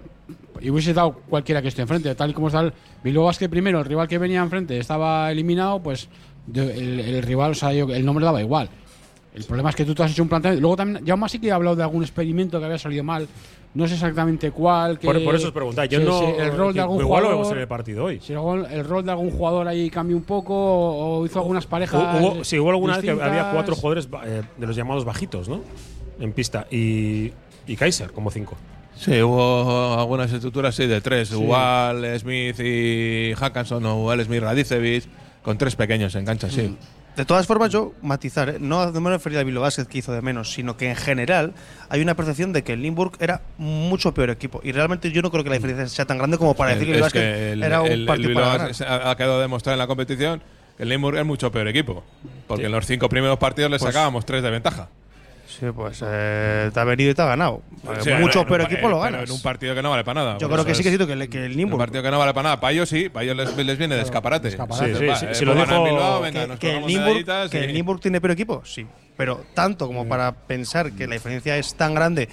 Y 0.61 0.71
hubiese 0.71 0.95
dado 0.95 1.13
cualquiera 1.29 1.61
que 1.61 1.69
esté 1.69 1.83
enfrente, 1.83 2.15
tal 2.15 2.31
y 2.31 2.33
como 2.33 2.47
está 2.49 2.61
el 2.61 2.73
Bilbao 3.03 3.27
Basket 3.27 3.49
primero, 3.49 3.79
el 3.81 3.85
rival 3.85 4.09
que 4.09 4.19
venía 4.19 4.41
enfrente 4.41 4.79
estaba 4.79 5.31
eliminado, 5.31 5.81
pues 5.83 6.09
el, 6.55 7.01
el 7.01 7.23
rival, 7.23 7.53
o 7.53 7.55
sea, 7.55 7.73
yo- 7.73 7.93
el 7.95 8.05
nombre 8.05 8.25
daba 8.25 8.41
igual. 8.41 8.71
El 9.35 9.45
problema 9.45 9.71
es 9.71 9.77
que 9.77 9.85
tú 9.85 9.95
te 9.95 10.03
has 10.05 10.13
hecho 10.13 10.23
un 10.23 10.29
planteamiento. 10.29 10.61
Luego 10.63 10.77
también, 10.77 11.05
ya 11.05 11.17
más 11.17 11.33
sí 11.33 11.41
que 11.41 11.49
he 11.49 11.53
hablado 11.53 11.75
de 11.75 11.83
algún 11.83 12.03
experimento 12.03 12.59
que 12.61 12.65
había 12.67 12.79
salido 12.79 13.03
mal. 13.03 13.27
No 13.75 13.89
sé 13.89 13.95
exactamente 13.95 14.53
cuál. 14.53 14.97
Que 15.01 15.09
Por, 15.09 15.25
por 15.25 15.35
eso 15.35 15.49
os 15.49 15.53
preguntáis. 15.53 15.91
Yo 15.91 15.99
no. 15.99 16.21
se- 16.21 16.37
el 16.41 16.57
rol 16.57 16.69
que 16.73 16.75
de 16.79 16.83
algún 16.83 17.01
igual 17.01 17.23
lo 17.25 17.29
jugador. 17.31 17.33
vemos 17.43 17.53
en 17.53 17.59
el 17.59 17.67
partido 17.67 18.05
hoy. 18.05 18.21
Si 18.21 18.33
luego 18.33 18.55
el, 18.55 18.67
el 18.67 18.85
rol 18.85 19.05
de 19.05 19.11
algún 19.11 19.33
jugador 19.33 19.67
ahí 19.67 19.91
cambió 19.91 20.17
un 20.17 20.23
poco 20.23 20.55
o, 20.55 21.27
hizo 21.27 21.41
algunas 21.41 21.67
parejas. 21.67 22.01
Hubo, 22.21 22.45
sí, 22.45 22.57
hubo 22.61 22.71
alguna 22.71 22.97
vez 22.99 23.05
que 23.05 23.11
había 23.11 23.51
cuatro 23.53 23.75
jugadores 23.75 24.09
eh, 24.25 24.43
de 24.57 24.67
los 24.69 24.77
llamados 24.77 25.05
bajitos, 25.05 25.49
¿no? 25.49 25.61
En 26.21 26.33
pista. 26.33 26.69
Y, 26.71 27.33
y 27.67 27.75
Kaiser, 27.77 28.13
como 28.13 28.31
cinco. 28.31 28.57
Sí, 28.97 29.21
hubo 29.21 29.95
algunas 29.99 30.33
estructuras 30.33 30.77
sí, 30.77 30.87
de 30.87 31.01
tres. 31.01 31.33
Ubal, 31.33 32.07
Smith 32.21 32.61
y 32.61 33.35
Hackanson 33.35 33.85
o 33.87 34.05
Ubal, 34.05 34.25
Smith, 34.25 34.41
Radicevic, 34.41 35.05
con 35.43 35.59
tres 35.59 35.75
pequeños 35.75 36.15
en 36.15 36.25
cancha, 36.25 36.49
sí. 36.49 36.77
De 37.17 37.25
todas 37.25 37.47
formas, 37.47 37.71
yo 37.71 37.93
matizar, 38.03 38.49
¿eh? 38.49 38.57
no, 38.59 38.91
no 38.91 39.01
me 39.01 39.11
refería 39.11 39.41
a 39.41 39.45
Bilbao 39.45 39.63
Basket 39.63 39.85
que 39.87 39.99
hizo 39.99 40.13
de 40.13 40.21
menos, 40.21 40.53
sino 40.53 40.77
que 40.77 40.89
en 40.91 40.97
general 40.97 41.53
hay 41.89 42.01
una 42.01 42.15
percepción 42.17 42.53
de 42.53 42.65
que 42.65 42.73
el 42.73 42.83
Limburg 42.83 43.13
era 43.21 43.43
mucho 43.57 44.13
peor 44.13 44.31
equipo. 44.31 44.61
Y 44.65 44.73
realmente 44.73 45.13
yo 45.13 45.23
no 45.23 45.31
creo 45.31 45.45
que 45.45 45.51
la 45.51 45.57
diferencia 45.57 45.87
sea 45.87 46.05
tan 46.07 46.19
grande 46.19 46.39
como 46.39 46.55
para 46.55 46.71
decir 46.73 46.89
que 46.89 46.95
el 46.95 47.01
Basket 47.01 47.53
era 47.65 47.83
un 47.83 47.87
el- 47.93 48.07
partido 48.07 48.35
para 48.35 48.57
ganar. 48.59 49.09
ha 49.09 49.17
quedado 49.17 49.41
demostrado 49.41 49.75
en 49.75 49.79
la 49.79 49.87
competición 49.87 50.43
que 50.77 50.83
el 50.83 50.89
Limburg 50.89 51.17
es 51.19 51.25
mucho 51.25 51.53
peor 51.53 51.69
equipo. 51.69 52.03
Porque 52.49 52.67
en 52.67 52.73
los 52.73 52.85
cinco 52.85 53.09
primeros 53.09 53.39
partidos 53.39 53.71
le 53.71 53.79
Pues- 53.79 53.95
sacábamos 53.95 54.27
tres 54.27 54.43
de 54.43 54.51
ventaja. 54.51 54.89
Sí, 55.65 55.73
pues 55.75 56.03
eh, 56.07 56.71
te 56.73 56.81
ha 56.81 56.85
venido 56.85 57.11
y 57.11 57.15
te 57.15 57.23
ha 57.23 57.27
ganado. 57.27 57.63
Eh, 57.85 57.89
Sí, 58.01 58.11
mucho 58.21 58.41
en 58.43 58.47
peor 58.47 58.61
un- 58.61 58.67
equipo 58.67 58.89
lo 58.89 59.01
pero 59.01 59.13
ganas. 59.13 59.29
En 59.31 59.35
un 59.35 59.43
partido 59.43 59.75
que 59.75 59.83
no 59.83 59.91
vale 59.91 60.05
para 60.05 60.21
nada. 60.21 60.33
Yo 60.39 60.49
Por 60.49 60.57
creo 60.57 60.67
que 60.67 60.75
sí 60.75 60.83
que 60.83 60.89
cierto 60.91 61.07
que, 61.07 61.13
el- 61.15 61.29
que 61.29 61.45
el 61.45 61.53
Un 61.53 61.57
Limburg. 61.57 61.79
partido 61.79 62.03
que 62.03 62.11
no 62.11 62.19
vale 62.19 62.35
para 62.35 62.43
nada. 62.45 62.61
Para 62.61 62.73
ellos 62.73 62.89
sí, 62.89 63.09
para 63.09 63.25
ellos 63.25 63.37
les, 63.37 63.57
les 63.67 63.79
viene 63.79 63.95
de 63.95 64.03
escaparate. 64.03 64.51
Sí, 64.51 64.57
sí, 64.57 64.63
pues 65.07 65.43
lo 65.43 65.55
ganan 65.55 65.69
dijo- 65.69 65.85
Bilbao, 65.85 66.21
venga, 66.21 66.43
que, 66.43 66.47
nos 66.49 66.59
que 66.59 66.71
el 66.77 67.51
que 67.51 67.67
Limburg 67.69 68.01
tiene 68.01 68.21
peor 68.21 68.33
equipo, 68.33 68.63
sí. 68.65 68.87
Pero 69.17 69.45
tanto 69.55 69.87
como 69.87 70.07
para 70.09 70.33
pensar 70.33 70.93
que 70.93 71.07
la 71.07 71.15
diferencia 71.15 71.57
es 71.57 71.75
tan 71.75 71.95
grande, 71.95 72.29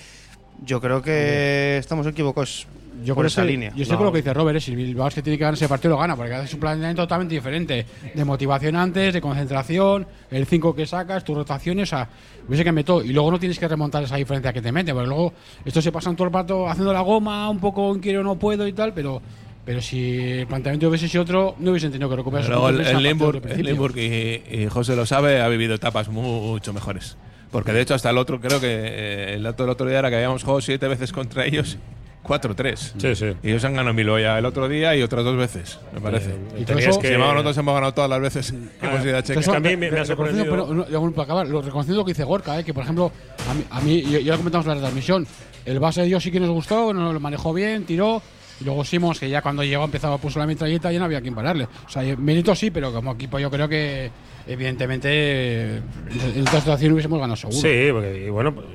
yo 0.65 0.81
creo 0.81 1.01
que 1.01 1.77
estamos 1.77 2.05
equivocados 2.07 2.67
Yo 3.03 3.15
por 3.15 3.23
creo 3.23 3.27
esa 3.27 3.41
que- 3.41 3.47
línea. 3.47 3.71
Yo 3.75 3.83
estoy 3.83 3.97
con 3.97 4.05
lo 4.05 4.11
que 4.11 4.19
dice 4.19 4.33
Robert, 4.33 4.57
eh, 4.57 4.61
si 4.61 4.71
el 4.71 4.77
Bilbao 4.77 5.07
es 5.07 5.15
que 5.15 5.21
tiene 5.21 5.37
que 5.37 5.41
ganar 5.43 5.53
ese 5.55 5.67
partido, 5.67 5.95
lo 5.95 5.99
gana, 5.99 6.15
porque 6.15 6.33
haces 6.33 6.53
un 6.53 6.59
planteamiento 6.59 7.01
totalmente 7.03 7.35
diferente. 7.35 7.85
De 8.13 8.25
motivación 8.25 8.75
antes, 8.75 9.13
de 9.13 9.21
concentración, 9.21 10.07
el 10.29 10.45
5 10.45 10.75
que 10.75 10.85
sacas, 10.85 11.23
tus 11.23 11.35
rotaciones, 11.35 11.89
o 11.91 11.95
sea, 11.95 12.09
hubiese 12.47 12.63
que 12.63 12.71
meter. 12.71 12.95
Y 13.05 13.13
luego 13.13 13.31
no 13.31 13.39
tienes 13.39 13.57
que 13.59 13.67
remontar 13.67 14.03
esa 14.03 14.15
diferencia 14.17 14.53
que 14.53 14.61
te 14.61 14.71
mete, 14.71 14.93
porque 14.93 15.07
luego 15.07 15.33
estos 15.65 15.83
se 15.83 15.91
pasan 15.91 16.15
todo 16.15 16.27
el 16.27 16.33
rato 16.33 16.67
haciendo 16.67 16.93
la 16.93 17.01
goma, 17.01 17.49
un 17.49 17.59
poco 17.59 17.93
en 17.93 17.99
quiero 17.99 18.23
no 18.23 18.35
puedo 18.37 18.67
y 18.67 18.73
tal, 18.73 18.93
pero. 18.93 19.21
Pero 19.63 19.79
si 19.79 20.17
el 20.39 20.47
planteamiento 20.47 20.89
hubiese 20.89 21.07
sido 21.07 21.21
otro, 21.21 21.55
no 21.59 21.69
hubiesen 21.69 21.91
tenido 21.91 22.09
que 22.09 22.15
recuperar 22.15 22.49
Luego 22.49 22.69
esos 22.71 22.79
el, 22.87 22.95
el 22.97 23.03
Limburg, 23.03 23.41
el. 23.47 23.63
Limburg 23.63 23.95
y, 23.95 24.41
y 24.49 24.67
José 24.67 24.95
lo 24.95 25.05
sabe, 25.05 25.39
ha 25.39 25.47
vivido 25.49 25.75
etapas 25.75 26.09
mucho 26.09 26.73
mejores. 26.73 27.15
Porque 27.51 27.71
de 27.71 27.81
hecho 27.81 27.93
hasta 27.93 28.09
el 28.09 28.17
otro, 28.17 28.41
creo 28.41 28.59
que 28.59 28.67
eh, 28.71 29.33
el 29.35 29.43
dato 29.43 29.61
del 29.61 29.69
otro 29.69 29.85
día 29.87 29.99
era 29.99 30.09
que 30.09 30.15
habíamos 30.15 30.41
jugado 30.41 30.61
siete 30.61 30.87
veces 30.87 31.11
contra 31.11 31.45
ellos, 31.45 31.77
4-3. 32.23 32.75
Sí, 32.97 33.15
sí. 33.15 33.25
Y 33.43 33.49
ellos 33.49 33.63
han 33.65 33.73
ganado 33.73 33.89
en 33.91 33.95
Bilbao 33.95 34.19
ya 34.19 34.37
el 34.37 34.45
otro 34.45 34.67
día 34.69 34.95
y 34.95 35.01
otras 35.01 35.23
dos 35.25 35.35
veces, 35.37 35.79
me 35.93 35.99
parece. 36.01 36.35
y 36.57 36.63
tenías 36.65 36.97
que- 36.97 37.17
nosotros 37.17 37.57
hemos 37.57 37.73
ganado 37.73 37.93
todas 37.93 38.09
las 38.09 38.21
veces 38.21 38.53
que 38.79 38.85
hemos 38.85 39.03
ido 39.05 39.17
a 39.17 39.23
Chequia. 39.23 39.39
Entonces, 39.41 39.49
que 39.51 39.57
a 39.57 39.59
mí 39.59 39.69
me- 39.77 39.91
me 39.91 39.97
ha 39.97 39.99
re- 40.01 40.05
sorprendido. 40.05 40.43
reconociendo, 40.45 40.85
pero, 40.89 41.01
no, 41.01 41.11
para 41.11 41.23
acabar, 41.23 41.47
lo, 41.47 41.61
reconociendo 41.61 42.01
lo 42.01 42.05
que 42.05 42.11
dice 42.11 42.23
Gorka, 42.23 42.59
eh, 42.59 42.63
que 42.63 42.73
por 42.73 42.83
ejemplo, 42.83 43.11
a 43.49 43.53
mí, 43.53 43.63
a 43.69 43.81
mí 43.81 44.01
ya, 44.23 44.31
lo 44.33 44.37
comentamos 44.37 44.67
en 44.67 44.73
la 44.75 44.79
transmisión, 44.79 45.25
el 45.65 45.79
base 45.79 46.01
de 46.01 46.07
Dios 46.07 46.23
sí 46.23 46.31
que 46.31 46.39
nos 46.39 46.49
gustó, 46.49 46.93
nos 46.93 47.13
lo 47.13 47.19
manejó 47.19 47.53
bien, 47.53 47.85
tiró. 47.85 48.21
Y 48.59 48.63
luego 48.63 48.85
Simons, 48.85 49.19
que 49.19 49.27
ya 49.27 49.41
cuando 49.41 49.63
llegó 49.63 49.83
empezaba 49.83 50.19
puso 50.19 50.37
la 50.37 50.45
metralleta 50.45 50.91
y 50.91 50.93
ya 50.93 50.99
no 50.99 51.05
había 51.05 51.19
quien 51.21 51.33
pararle. 51.33 51.63
O 51.63 51.89
sea, 51.89 52.03
mérito 52.17 52.53
sí, 52.53 52.69
pero 52.69 52.93
como 52.93 53.13
equipo 53.13 53.39
yo 53.39 53.49
creo 53.49 53.67
que 53.67 54.11
evidentemente 54.47 55.77
en 55.77 55.83
en 56.35 56.43
esta 56.43 56.59
situación 56.59 56.93
hubiésemos 56.93 57.19
ganado 57.19 57.35
seguro. 57.35 57.57
Sí, 57.59 57.89
porque 57.91 58.25
y 58.27 58.29
bueno, 58.29 58.53
pues, 58.53 58.67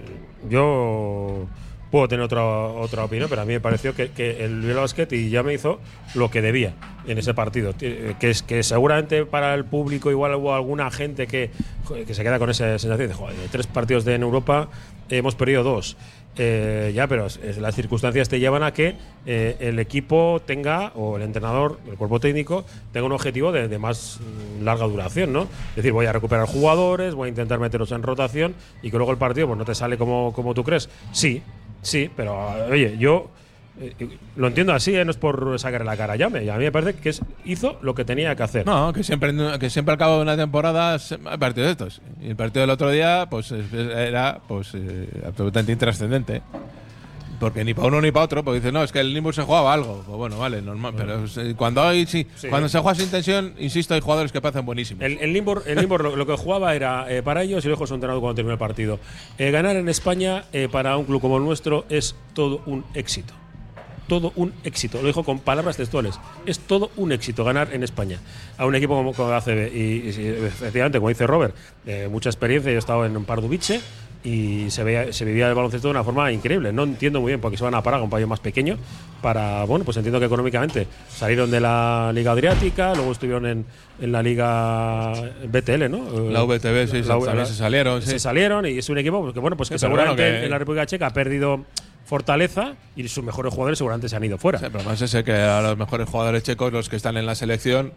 yo 0.51 1.47
puedo 1.97 2.09
tener 2.09 2.24
otra 2.24 2.44
otra 2.44 3.05
opinión, 3.05 3.28
pero 3.30 3.40
a 3.40 3.44
mí 3.47 3.55
me 3.55 3.61
pareció 3.61 3.94
que, 3.94 4.11
que 4.11 4.44
el 4.44 4.61
Bilbao 4.61 4.82
Basket 4.82 5.09
y 5.12 5.30
ya 5.30 5.42
me 5.42 5.55
hizo 5.55 5.80
lo 6.14 6.30
que 6.30 6.42
debía 6.42 6.74
en 7.07 7.16
ese 7.16 7.32
partido. 7.32 7.72
Ti- 7.72 8.14
Que 8.20 8.28
es 8.30 8.42
que 8.42 8.62
seguramente 8.62 9.24
para 9.24 9.55
el 9.55 9.64
público 9.64 10.11
igual 10.11 10.34
hubo 10.34 10.55
alguna 10.55 10.90
gente 10.90 11.26
que, 11.26 11.51
que 12.07 12.12
se 12.14 12.22
queda 12.22 12.38
con 12.38 12.51
esa 12.51 12.78
sensación 12.78 13.09
de 13.09 13.14
joder, 13.14 13.34
de 13.36 13.49
tres 13.49 13.66
partidos 13.66 14.05
de 14.05 14.14
en 14.14 14.22
Europa 14.22 14.68
hemos 15.09 15.34
perdido 15.36 15.62
dos. 15.62 15.97
Eh, 16.38 16.92
ya, 16.94 17.07
pero 17.07 17.28
las 17.61 17.74
circunstancias 17.74 18.28
te 18.28 18.38
llevan 18.38 18.62
a 18.62 18.74
que 18.74 18.94
eh, 19.24 19.57
el 19.59 19.78
equipo 19.78 20.42
tenga, 20.44 20.92
o 20.94 21.16
el 21.16 21.22
entrenador, 21.22 21.78
el 21.88 21.97
cuerpo 21.97 22.20
técnico, 22.20 22.66
tenga 22.92 23.07
un 23.07 23.12
objetivo 23.12 23.53
de, 23.53 23.68
de 23.68 23.78
más 23.78 24.20
mm, 24.20 24.62
larga 24.62 24.84
duración, 24.86 25.32
¿no? 25.32 25.44
Es 25.70 25.76
decir, 25.76 25.92
voy 25.92 26.05
a 26.05 26.12
recuperar 26.12 26.47
jugadores, 26.47 27.14
voy 27.14 27.28
a 27.28 27.30
intentar 27.30 27.59
meterlos 27.59 27.90
en 27.92 28.03
rotación 28.03 28.55
y 28.82 28.90
que 28.90 28.99
luego 28.99 29.12
el 29.12 29.18
partido 29.18 29.47
pues, 29.47 29.57
no 29.59 29.64
te 29.64 29.74
sale 29.74 29.97
como, 29.97 30.34
como 30.34 30.53
tú 30.53 30.62
crees. 30.62 30.90
Sí, 31.11 31.40
sí, 31.82 32.10
pero 32.16 32.36
oye, 32.70 32.96
yo 32.98 33.30
eh, 33.80 33.92
lo 34.36 34.46
entiendo 34.48 34.72
así, 34.72 34.94
¿eh? 34.96 35.04
no 35.04 35.10
es 35.10 35.16
por 35.16 35.58
sacarle 35.58 35.84
la 35.86 35.96
cara 35.96 36.16
Llame. 36.16 36.50
A 36.50 36.56
mí 36.56 36.64
me 36.64 36.72
parece 36.72 36.94
que 36.94 37.10
es, 37.10 37.20
hizo 37.44 37.78
lo 37.82 37.94
que 37.94 38.04
tenía 38.04 38.34
que 38.34 38.42
hacer. 38.42 38.64
No, 38.66 38.92
que 38.92 39.02
siempre, 39.04 39.34
que 39.58 39.68
siempre 39.70 39.92
al 39.92 39.98
cabo 39.98 40.16
de 40.16 40.22
una 40.22 40.36
temporada 40.36 40.96
hay 41.26 41.38
partidos 41.38 41.70
estos. 41.70 42.00
Y 42.22 42.30
el 42.30 42.36
partido 42.36 42.62
del 42.62 42.70
otro 42.70 42.90
día 42.90 43.26
pues 43.30 43.52
es- 43.52 43.72
era 43.72 44.40
pues 44.48 44.70
eh, 44.74 45.08
absolutamente 45.26 45.72
intrascendente. 45.72 46.42
Porque 47.39 47.64
ni 47.64 47.74
para 47.74 47.89
uno 47.89 48.01
ni 48.01 48.11
para 48.12 48.24
otro, 48.24 48.43
porque 48.45 48.61
dice, 48.61 48.72
no, 48.72 48.82
es 48.82 48.93
que 48.93 49.01
el 49.01 49.12
Limburg 49.12 49.34
se 49.34 49.43
jugaba 49.43 49.72
algo. 49.72 50.03
Pues 50.07 50.16
bueno, 50.16 50.39
vale, 50.39 50.62
normal. 50.62 50.95
Pero 50.97 51.24
eh, 51.24 51.55
cuando 51.57 51.82
hay, 51.82 52.07
sí, 52.07 52.26
Sí. 52.37 52.49
cuando 52.49 52.68
se 52.68 52.78
juega 52.78 52.95
sin 52.95 53.11
tensión, 53.11 53.55
insisto, 53.59 53.95
hay 53.95 54.01
jugadores 54.01 54.32
que 54.32 54.41
parecen 54.41 54.64
buenísimos. 54.64 55.03
El, 55.05 55.18
el 55.18 55.37
el 55.37 55.87
lo, 55.89 56.16
lo 56.16 56.26
que 56.26 56.37
jugaba 56.37 56.74
era 56.74 57.07
eh, 57.12 57.22
para 57.22 57.43
ellos, 57.43 57.64
y 57.64 57.68
lo 57.68 57.74
dijo 57.74 57.87
su 57.87 57.95
entrenador 57.95 58.20
cuando 58.20 58.37
terminó 58.37 58.53
el 58.55 58.59
partido, 58.59 58.99
eh, 59.39 59.51
ganar 59.51 59.76
en 59.76 59.89
España 59.89 60.45
eh, 60.53 60.68
para 60.70 60.97
un 60.97 61.05
club 61.05 61.20
como 61.20 61.37
el 61.37 61.45
nuestro 61.45 61.84
es 61.89 62.16
todo 62.32 62.62
un 62.66 62.84
éxito. 62.95 63.34
todo 64.09 64.32
un 64.37 64.53
éxito. 64.62 65.01
Lo 65.03 65.09
dijo 65.09 65.24
con 65.24 65.41
palabras 65.41 65.76
textuales. 65.76 66.18
Es 66.47 66.61
todo 66.61 66.91
un 66.97 67.11
éxito 67.11 67.43
ganar 67.45 67.74
en 67.74 67.82
España 67.82 68.20
a 68.57 68.64
un 68.64 68.74
equipo 68.76 68.95
como, 68.95 69.12
como 69.12 69.32
ACB. 69.32 69.74
Y, 69.74 70.09
y 70.09 70.12
sí, 70.12 70.24
efectivamente, 70.26 70.99
como 70.99 71.09
dice 71.09 71.26
Robert, 71.26 71.55
eh, 71.87 72.07
mucha 72.09 72.30
experiencia. 72.30 72.70
Yo 72.70 72.76
he 72.76 72.78
estado 72.78 73.05
en 73.05 73.24
Pardubice 73.24 73.80
y 74.26 74.70
se, 74.70 74.82
veía, 74.82 75.12
se 75.12 75.24
vivía 75.24 75.48
el 75.48 75.54
baloncesto 75.54 75.86
de 75.86 75.92
una 75.92 76.02
forma 76.02 76.32
increíble. 76.32 76.72
No 76.72 76.82
entiendo 76.82 77.20
muy 77.20 77.30
bien 77.30 77.40
por 77.40 77.52
qué 77.52 77.56
se 77.56 77.62
van 77.62 77.74
a 77.76 77.82
Praga, 77.82 78.02
un 78.02 78.10
país 78.10 78.26
más 78.26 78.40
pequeño, 78.40 78.76
para, 79.22 79.62
bueno, 79.64 79.84
pues 79.84 79.96
entiendo 79.98 80.18
que 80.18 80.26
económicamente 80.26 80.88
salieron 81.08 81.48
de 81.50 81.60
la 81.60 82.10
Liga 82.12 82.32
Adriática, 82.32 82.92
luego 82.94 83.12
estuvieron 83.12 83.46
en, 83.46 83.64
en 84.00 84.10
la 84.12 84.22
Liga 84.24 85.12
BTL, 85.48 85.88
¿no? 85.88 86.30
La 86.30 86.42
VTB, 86.42 86.88
sí, 86.90 87.02
La- 87.02 87.18
también 87.20 87.46
se 87.46 87.54
salieron, 87.54 88.02
sí. 88.02 88.10
Se 88.10 88.18
salieron 88.18 88.66
y 88.66 88.78
es 88.78 88.88
un 88.88 88.98
equipo 88.98 89.32
que, 89.32 89.38
bueno, 89.38 89.56
pues 89.56 89.68
que 89.68 89.78
Sí, 89.78 89.84
pero 89.84 89.94
bueno, 89.94 90.10
seguramente 90.10 90.40
que- 90.40 90.44
en 90.46 90.50
la 90.50 90.58
República 90.58 90.86
Checa 90.86 91.06
ha 91.06 91.12
perdido 91.12 91.64
fortaleza 92.04 92.74
y 92.96 93.06
sus 93.08 93.22
mejores 93.24 93.52
jugadores 93.52 93.78
seguramente 93.78 94.08
se 94.08 94.16
han 94.16 94.24
ido 94.24 94.38
fuera. 94.38 94.58
Sí, 94.58 94.66
pero 94.72 94.84
más 94.84 95.00
ese 95.00 95.22
que 95.24 95.32
a 95.32 95.60
los 95.62 95.76
mejores 95.78 96.08
jugadores 96.08 96.42
checos, 96.42 96.72
los 96.72 96.88
que 96.88 96.96
están 96.96 97.16
en 97.16 97.26
la 97.26 97.34
selección, 97.34 97.92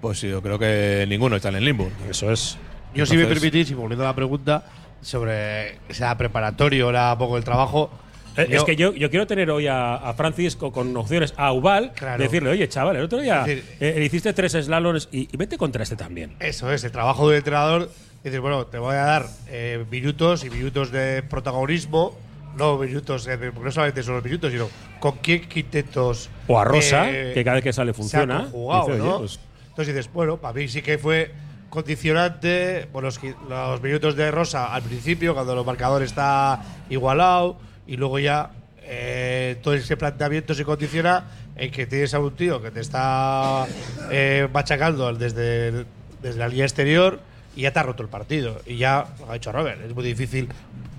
pues 0.00 0.20
yo 0.20 0.42
creo 0.42 0.58
que 0.58 1.04
ninguno 1.08 1.36
está 1.36 1.48
en 1.48 1.56
el 1.56 1.64
Limburg. 1.64 1.92
Eso 2.08 2.30
es. 2.30 2.56
Yo, 2.94 3.06
si 3.06 3.16
me 3.16 3.22
Entonces- 3.22 3.42
permitís, 3.50 3.70
y 3.72 3.74
volviendo 3.74 4.04
a 4.04 4.08
la 4.08 4.14
pregunta 4.14 4.64
sobre 5.04 5.78
sea 5.90 6.16
preparatorio, 6.16 6.90
era 6.90 7.16
poco 7.18 7.36
el 7.36 7.44
trabajo. 7.44 7.90
Eh, 8.36 8.48
yo- 8.50 8.56
es 8.56 8.64
que 8.64 8.74
yo, 8.74 8.92
yo 8.94 9.10
quiero 9.10 9.26
tener 9.28 9.48
hoy 9.50 9.68
a, 9.68 9.94
a 9.94 10.14
Francisco 10.14 10.72
con 10.72 10.96
opciones 10.96 11.34
a 11.36 11.52
Ubal, 11.52 11.92
Claro. 11.94 12.20
decirle, 12.22 12.50
oye, 12.50 12.68
chaval, 12.68 12.96
el 12.96 13.04
otro 13.04 13.20
día 13.20 13.42
Es 13.42 13.46
decir- 13.46 13.64
eh, 13.80 14.02
hiciste 14.04 14.32
tres 14.32 14.52
slaloms 14.52 15.08
y, 15.12 15.28
y 15.32 15.36
vete 15.36 15.56
contra 15.56 15.82
este 15.84 15.94
también. 15.94 16.34
Eso 16.40 16.72
es, 16.72 16.82
el 16.82 16.90
trabajo 16.90 17.28
del 17.28 17.38
entrenador. 17.38 17.90
Decir, 18.24 18.40
bueno, 18.40 18.66
te 18.66 18.78
voy 18.78 18.94
a 18.94 19.04
dar 19.04 19.26
eh, 19.48 19.84
minutos 19.90 20.44
y 20.44 20.50
minutos 20.50 20.90
de 20.90 21.22
protagonismo, 21.22 22.18
no 22.56 22.78
minutos, 22.78 23.26
eh, 23.28 23.36
porque 23.36 23.60
no 23.66 23.70
solamente 23.70 24.02
son 24.02 24.14
los 24.14 24.24
minutos, 24.24 24.50
sino 24.50 24.68
con 24.98 25.18
qué 25.18 25.42
quintetos. 25.42 26.30
O 26.48 26.58
a 26.58 26.64
Rosa, 26.64 27.10
eh, 27.10 27.32
que 27.34 27.44
cada 27.44 27.56
vez 27.56 27.64
que 27.64 27.72
sale 27.74 27.92
se 27.92 27.96
funciona. 27.98 28.36
han 28.38 28.42
conjugado, 28.44 28.86
Dice, 28.86 29.00
oye, 29.00 29.10
¿no? 29.10 29.18
pues- 29.18 29.38
Entonces 29.68 29.94
dices, 29.94 30.12
bueno, 30.12 30.38
para 30.38 30.54
mí 30.54 30.66
sí 30.68 30.80
que 30.82 30.96
fue 30.98 31.30
condicionante 31.74 32.88
bueno, 32.92 33.08
los, 33.08 33.20
los 33.48 33.82
minutos 33.82 34.14
de 34.14 34.30
Rosa 34.30 34.72
al 34.72 34.82
principio, 34.82 35.34
cuando 35.34 35.58
el 35.58 35.66
marcador 35.66 36.04
está 36.04 36.62
igualado, 36.88 37.56
y 37.84 37.96
luego 37.96 38.20
ya 38.20 38.52
eh, 38.84 39.56
todo 39.60 39.74
ese 39.74 39.96
planteamiento 39.96 40.54
se 40.54 40.64
condiciona 40.64 41.24
en 41.56 41.72
que 41.72 41.86
tienes 41.86 42.14
a 42.14 42.20
un 42.20 42.36
tío 42.36 42.62
que 42.62 42.70
te 42.70 42.78
está 42.78 43.66
eh, 44.08 44.48
machacando 44.52 45.12
desde, 45.14 45.84
desde 46.22 46.38
la 46.38 46.46
línea 46.46 46.64
exterior 46.64 47.18
y 47.56 47.62
ya 47.62 47.72
te 47.72 47.80
ha 47.80 47.82
roto 47.82 48.04
el 48.04 48.08
partido. 48.08 48.60
Y 48.66 48.76
ya, 48.76 49.06
lo 49.18 49.30
ha 49.30 49.34
dicho 49.34 49.50
Robert, 49.50 49.80
es 49.84 49.92
muy 49.92 50.04
difícil 50.04 50.48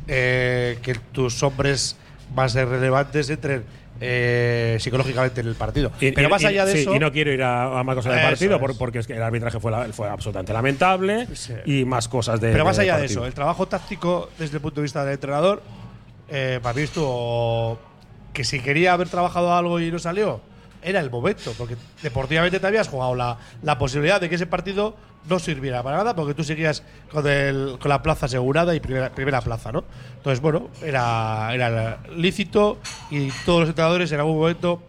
eh, 0.10 0.78
que 0.82 0.96
tus 1.14 1.42
hombres 1.42 1.96
más 2.36 2.54
relevantes 2.54 3.30
entren 3.30 3.64
eh, 4.02 4.78
psicológicamente 4.80 5.42
en 5.42 5.48
el 5.48 5.56
partido. 5.56 5.92
Y- 6.00 6.12
Pero 6.12 6.28
y- 6.28 6.32
más 6.32 6.44
allá 6.44 6.66
de 6.66 6.74
sí, 6.74 6.80
eso. 6.80 6.96
Y 6.96 7.00
no 7.00 7.12
quiero 7.12 7.32
ir 7.32 7.42
a, 7.44 7.80
a 7.80 7.84
más 7.84 7.96
cosas 7.96 8.14
del 8.14 8.22
partido 8.24 8.60
por- 8.60 8.78
porque 8.78 9.00
es 9.00 9.08
que 9.08 9.14
el 9.14 9.24
arbitraje 9.24 9.60
fue, 9.60 9.72
la- 9.72 9.86
fue 9.94 10.08
absolutamente 10.10 10.52
lamentable 10.54 11.28
y 11.66 11.86
más 11.86 12.08
cosas 12.08 12.40
de. 12.42 12.52
Pero 12.52 12.66
más 12.66 12.80
allá 12.80 12.98
de 12.98 13.06
eso, 13.06 13.26
el 13.26 13.34
trabajo 13.34 13.68
táctico 13.68 14.30
desde 14.38 14.58
el 14.58 14.62
punto 14.62 14.82
de 14.82 14.84
vista 14.84 15.04
del 15.06 15.14
entrenador, 15.14 15.62
eh, 16.30 16.60
para 16.62 16.76
mí 16.76 16.82
estuvo 16.84 17.80
que 18.34 18.44
si 18.44 18.60
quería 18.60 18.94
haber 18.94 19.08
trabajado 19.10 19.54
algo 19.56 19.80
y 19.80 19.92
no 19.92 20.00
salió, 20.00 20.42
era 20.86 21.00
el 21.00 21.10
momento, 21.10 21.54
porque 21.58 21.76
deportivamente 22.02 22.60
te 22.60 22.68
habías 22.68 22.88
jugado 22.88 23.16
la, 23.16 23.38
la 23.64 23.78
posibilidad 23.78 24.22
de 24.22 24.30
que 24.30 24.36
ese 24.36 24.46
partido 24.46 24.96
no 25.28 25.40
sirviera 25.40 25.82
para 25.82 25.98
nada, 25.98 26.16
porque 26.16 26.36
tú 26.36 26.44
seguías 26.44 26.84
con, 27.12 27.28
el, 27.28 27.78
con 27.80 27.90
la 27.90 28.04
plaza 28.04 28.28
asegurada 28.28 28.76
y 28.76 28.80
primera, 28.80 29.10
primera 29.10 29.42
plaza, 29.42 29.72
¿no? 29.72 29.84
Entonces, 30.18 30.40
bueno, 30.40 30.70
era, 30.84 31.50
era 31.54 32.00
lícito 32.16 32.78
y 33.10 33.30
todos 33.46 33.62
los 33.62 33.70
entrenadores 33.70 34.12
en 34.12 34.20
algún 34.20 34.38
momento 34.38 34.84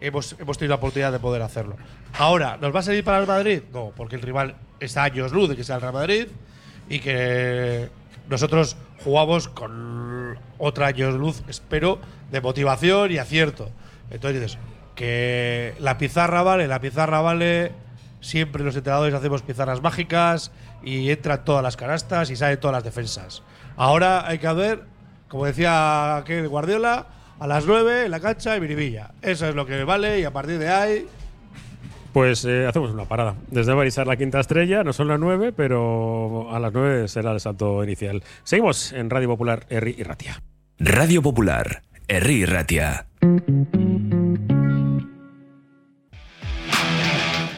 hemos, 0.00 0.36
hemos 0.38 0.58
tenido 0.58 0.72
la 0.72 0.76
oportunidad 0.76 1.12
de 1.12 1.18
poder 1.18 1.40
hacerlo. 1.40 1.76
Ahora, 2.18 2.58
¿nos 2.60 2.74
va 2.74 2.80
a 2.80 2.82
servir 2.82 3.04
para 3.04 3.18
el 3.18 3.26
Madrid? 3.26 3.62
No, 3.72 3.92
porque 3.96 4.16
el 4.16 4.22
rival 4.22 4.54
está 4.80 5.04
años 5.04 5.32
luz 5.32 5.48
de 5.48 5.56
que 5.56 5.64
sea 5.64 5.76
el 5.76 5.80
Real 5.80 5.94
Madrid 5.94 6.26
y 6.90 7.00
que 7.00 7.88
nosotros 8.28 8.76
jugamos 9.02 9.48
con 9.48 10.38
otra 10.58 10.88
años 10.88 11.14
luz, 11.14 11.42
espero, 11.48 11.98
de 12.30 12.40
motivación 12.42 13.10
y 13.10 13.18
acierto. 13.18 13.70
Entonces 14.10 14.40
dices, 14.40 14.58
que 14.98 15.74
la 15.78 15.96
pizarra 15.96 16.42
vale, 16.42 16.66
la 16.66 16.80
pizarra 16.80 17.20
vale, 17.20 17.70
siempre 18.20 18.64
los 18.64 18.74
entrenadores 18.74 19.14
hacemos 19.14 19.42
pizarras 19.42 19.80
mágicas 19.80 20.50
y 20.82 21.08
entran 21.12 21.44
todas 21.44 21.62
las 21.62 21.76
canastas 21.76 22.30
y 22.30 22.36
salen 22.36 22.58
todas 22.58 22.74
las 22.74 22.82
defensas. 22.82 23.44
Ahora 23.76 24.26
hay 24.26 24.40
que 24.40 24.52
ver, 24.52 24.82
como 25.28 25.46
decía 25.46 26.16
aquel 26.16 26.48
Guardiola, 26.48 27.06
a 27.38 27.46
las 27.46 27.64
9 27.64 28.06
en 28.06 28.10
la 28.10 28.18
cancha 28.18 28.56
y 28.56 28.60
Miribilla. 28.60 29.12
Eso 29.22 29.46
es 29.46 29.54
lo 29.54 29.66
que 29.66 29.84
vale 29.84 30.18
y 30.18 30.24
a 30.24 30.32
partir 30.32 30.58
de 30.58 30.68
ahí 30.68 31.06
Pues 32.12 32.44
eh, 32.44 32.66
hacemos 32.66 32.90
una 32.90 33.04
parada. 33.04 33.36
Desde 33.52 33.74
Barisar 33.74 34.08
la 34.08 34.16
quinta 34.16 34.40
estrella, 34.40 34.82
no 34.82 34.92
son 34.92 35.06
las 35.06 35.20
nueve, 35.20 35.52
pero 35.52 36.52
a 36.52 36.58
las 36.58 36.72
nueve 36.72 37.06
será 37.06 37.30
el 37.30 37.38
salto 37.38 37.84
inicial. 37.84 38.24
Seguimos 38.42 38.92
en 38.92 39.10
Radio 39.10 39.28
Popular, 39.28 39.64
Herri 39.70 39.94
y 39.96 40.02
Ratia. 40.02 40.42
Radio 40.80 41.22
Popular, 41.22 41.82
Herri 42.08 42.46
Ratia. 42.46 43.06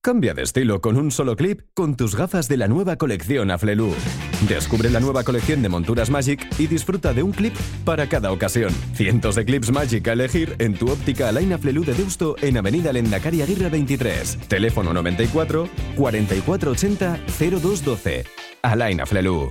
Cambia 0.00 0.32
de 0.32 0.42
estilo 0.42 0.80
con 0.80 0.96
un 0.96 1.10
solo 1.10 1.34
clip 1.34 1.62
con 1.74 1.96
tus 1.96 2.14
gafas 2.14 2.46
de 2.48 2.56
la 2.56 2.68
nueva 2.68 2.96
colección 2.96 3.50
Aflelu. 3.50 3.92
Descubre 4.48 4.90
la 4.90 5.00
nueva 5.00 5.24
colección 5.24 5.60
de 5.60 5.68
monturas 5.68 6.08
Magic 6.08 6.46
y 6.56 6.68
disfruta 6.68 7.12
de 7.12 7.24
un 7.24 7.32
clip 7.32 7.54
para 7.84 8.08
cada 8.08 8.30
ocasión. 8.30 8.72
Cientos 8.94 9.34
de 9.34 9.44
clips 9.44 9.72
Magic 9.72 10.06
a 10.06 10.12
elegir 10.12 10.54
en 10.60 10.74
tu 10.74 10.88
óptica 10.88 11.28
Alain 11.28 11.52
Aflelu 11.52 11.84
de 11.84 11.94
Deusto 11.94 12.36
en 12.40 12.56
Avenida 12.58 12.92
Lendakari 12.92 13.42
Aguirre 13.42 13.70
23. 13.70 14.38
Teléfono 14.46 14.92
94 14.92 15.68
4480 15.96 17.18
0212. 17.38 18.24
Alain 18.62 19.00
Aflelu. 19.00 19.50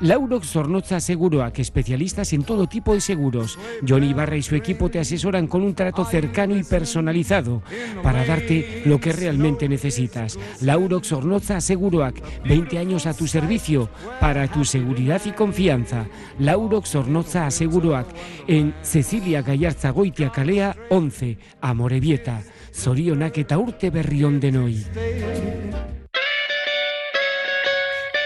Laurox 0.00 0.48
Zornoza 0.48 0.98
Seguroak, 0.98 1.58
especialistas 1.58 2.32
en 2.32 2.42
todo 2.42 2.66
tipo 2.66 2.94
de 2.94 3.00
seguros. 3.00 3.58
Johnny 3.86 4.10
Ibarra 4.10 4.36
y 4.36 4.42
su 4.42 4.56
equipo 4.56 4.88
te 4.88 4.98
asesoran 4.98 5.46
con 5.46 5.62
un 5.62 5.74
trato 5.74 6.04
cercano 6.04 6.56
y 6.56 6.64
personalizado 6.64 7.62
para 8.02 8.24
darte 8.24 8.82
lo 8.86 8.98
que 8.98 9.12
realmente 9.12 9.68
necesitas. 9.68 10.38
Laurox 10.62 11.08
Zornoza 11.08 11.60
Seguroak, 11.60 12.16
20 12.44 12.78
años 12.78 13.06
a 13.06 13.14
tu 13.14 13.26
servicio 13.26 13.90
para 14.20 14.48
tu 14.48 14.64
seguridad 14.64 15.20
y 15.26 15.32
confianza. 15.32 16.06
Laurox 16.38 16.90
Zornoza 16.90 17.50
Seguroak, 17.50 18.06
en 18.46 18.74
Cecilia 18.82 19.42
Gallarza 19.42 19.90
Goitia 19.90 20.30
Calea 20.30 20.76
11, 20.88 21.38
Amorebieta. 21.60 22.42
Zorionak 22.72 23.36
eta 23.38 23.58
urte 23.58 23.90
berrión 23.90 24.40
de 24.40 24.52
noi. 24.52 24.84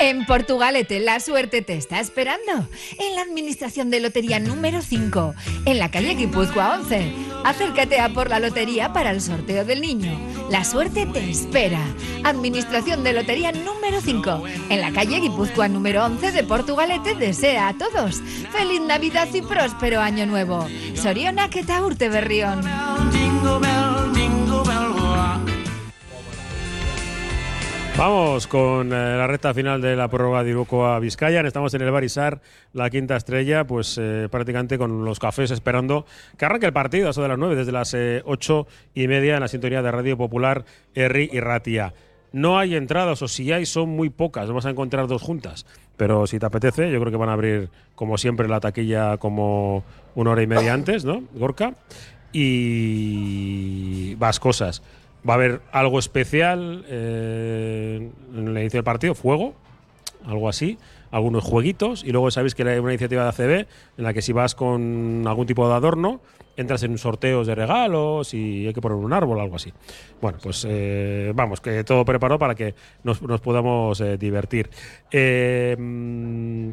En 0.01 0.27
Portugalete, 0.27 1.01
la 1.01 1.21
suerte 1.21 1.63
te 1.63 1.75
está 1.77 2.01
esperando. 2.01 2.69
En 2.99 3.15
la 3.15 3.23
administración 3.23 3.91
de 3.91 4.01
lotería 4.01 4.39
número 4.39 4.83
5, 4.83 5.35
en 5.65 5.79
la 5.79 5.91
calle 5.91 6.15
Guipúzcoa 6.15 6.79
11. 6.81 7.13
Acércate 7.45 8.01
a 8.01 8.09
por 8.09 8.31
la 8.31 8.41
lotería 8.41 8.93
para 8.93 9.11
el 9.11 9.21
sorteo 9.21 9.65
del 9.65 9.81
niño. 9.81 10.19
La 10.51 10.65
suerte 10.65 11.07
te 11.07 11.31
espera. 11.31 11.81
Administración 12.23 13.03
de 13.05 13.13
Lotería 13.13 13.53
número 13.53 14.01
5. 14.01 14.45
En 14.71 14.81
la 14.81 14.93
calle 14.93 15.21
Guipúzcoa 15.21 15.69
número 15.69 16.05
11 16.05 16.33
de 16.33 16.45
Portugalete 16.45 17.15
desea 17.15 17.69
a 17.69 17.75
todos 17.75 18.23
feliz 18.51 18.81
Navidad 18.81 19.29
y 19.33 19.43
próspero 19.43 20.01
año 20.01 20.27
nuevo. 20.27 20.67
Soriona 20.95 21.51
que 21.51 21.65
urte 21.83 22.09
berrión. 22.09 22.63
Vamos 27.97 28.49
con 28.49 28.93
eh, 28.93 29.17
la 29.17 29.29
recta 29.29 29.55
final 29.55 29.81
de 29.81 29.95
la 29.95 30.09
prórroga 30.09 30.43
de 30.43 30.51
Iruko 30.51 30.85
a 30.85 30.99
Vizcaya. 30.99 31.41
Estamos 31.43 31.73
en 31.75 31.83
el 31.83 31.93
Barisar, 31.93 32.41
la 32.73 32.91
quinta 32.91 33.15
estrella, 33.15 33.65
pues 33.69 33.97
eh, 34.03 34.29
prácticamente 34.29 34.79
con 34.79 35.05
los 35.05 35.21
cafés 35.21 35.53
esperando 35.53 36.05
que 36.37 36.45
arranque 36.45 36.67
el 36.67 36.73
partido 36.73 37.07
a 37.07 37.11
eso 37.11 37.23
de 37.23 37.29
las 37.29 37.39
nueve, 37.39 37.55
desde 37.55 37.71
las 37.71 37.95
eh, 37.95 38.21
ocho 38.25 38.67
y 38.95 39.07
media 39.07 39.35
en 39.35 39.41
la 39.41 39.49
sintonía 39.49 39.81
de 39.81 39.93
Radio 39.93 40.17
Popular, 40.17 40.65
Erri 40.93 41.31
y 41.33 41.39
Ratia. 41.39 41.95
No 42.33 42.59
hay 42.59 42.75
entradas, 42.75 43.23
o 43.23 43.29
si 43.29 43.53
hay, 43.53 43.65
son 43.65 43.91
muy 43.91 44.11
pocas. 44.11 44.49
Vamos 44.49 44.67
a 44.67 44.71
encontrar 44.71 45.07
dos 45.07 45.23
juntas. 45.23 45.65
Pero 45.97 46.27
si 46.27 46.41
te 46.41 46.47
apetece, 46.47 46.91
yo 46.91 46.99
creo 46.99 47.13
que 47.13 47.17
van 47.17 47.29
a 47.29 47.35
abrir, 47.35 47.69
como 47.95 48.19
siempre, 48.19 48.49
la 48.49 48.59
taquilla 48.59 49.19
como 49.19 49.85
una 50.17 50.33
hora 50.33 50.43
y 50.43 50.49
media 50.49 50.75
antes, 50.75 51.05
¿no, 51.05 51.23
Gorka? 51.35 51.75
Y 52.33 54.17
vas 54.17 54.41
cosas. 54.41 54.83
Va 55.29 55.35
a 55.35 55.37
haber 55.37 55.63
algo 55.73 55.99
especial 55.99 56.85
eh, 56.89 58.11
en 58.35 58.49
el 58.49 58.59
inicio 58.59 58.79
del 58.79 58.85
partido, 58.85 59.15
fuego, 59.15 59.55
algo 60.27 60.49
así, 60.51 60.79
algunos 61.11 61.45
jueguitos, 61.45 62.05
y 62.05 62.13
luego 62.13 62.31
sabéis 62.31 62.55
que 62.55 62.63
hay 62.63 62.79
una 62.79 62.93
iniciativa 62.93 63.23
de 63.23 63.29
ACB 63.29 63.67
en 63.99 64.05
la 64.05 64.13
que 64.13 64.21
si 64.21 64.33
vas 64.33 64.55
con 64.55 65.25
algún 65.27 65.47
tipo 65.47 65.67
de 65.67 65.75
adorno, 65.75 66.21
entras 66.57 66.83
en 66.83 66.99
sorteos 66.99 67.47
de 67.47 67.55
regalos 67.55 68.35
y 68.35 68.67
hay 68.67 68.75
que 68.75 68.83
poner 68.83 68.99
un 68.99 69.13
árbol, 69.15 69.41
algo 69.41 69.57
así. 69.57 69.73
Bueno, 70.21 70.39
pues 70.43 70.67
eh, 70.69 71.33
vamos, 71.35 71.61
que 71.61 71.85
todo 71.85 72.05
preparado 72.05 72.39
para 72.39 72.55
que 72.55 72.75
nos, 73.03 73.19
podamos 73.41 74.01
eh, 74.03 74.19
divertir. 74.19 74.69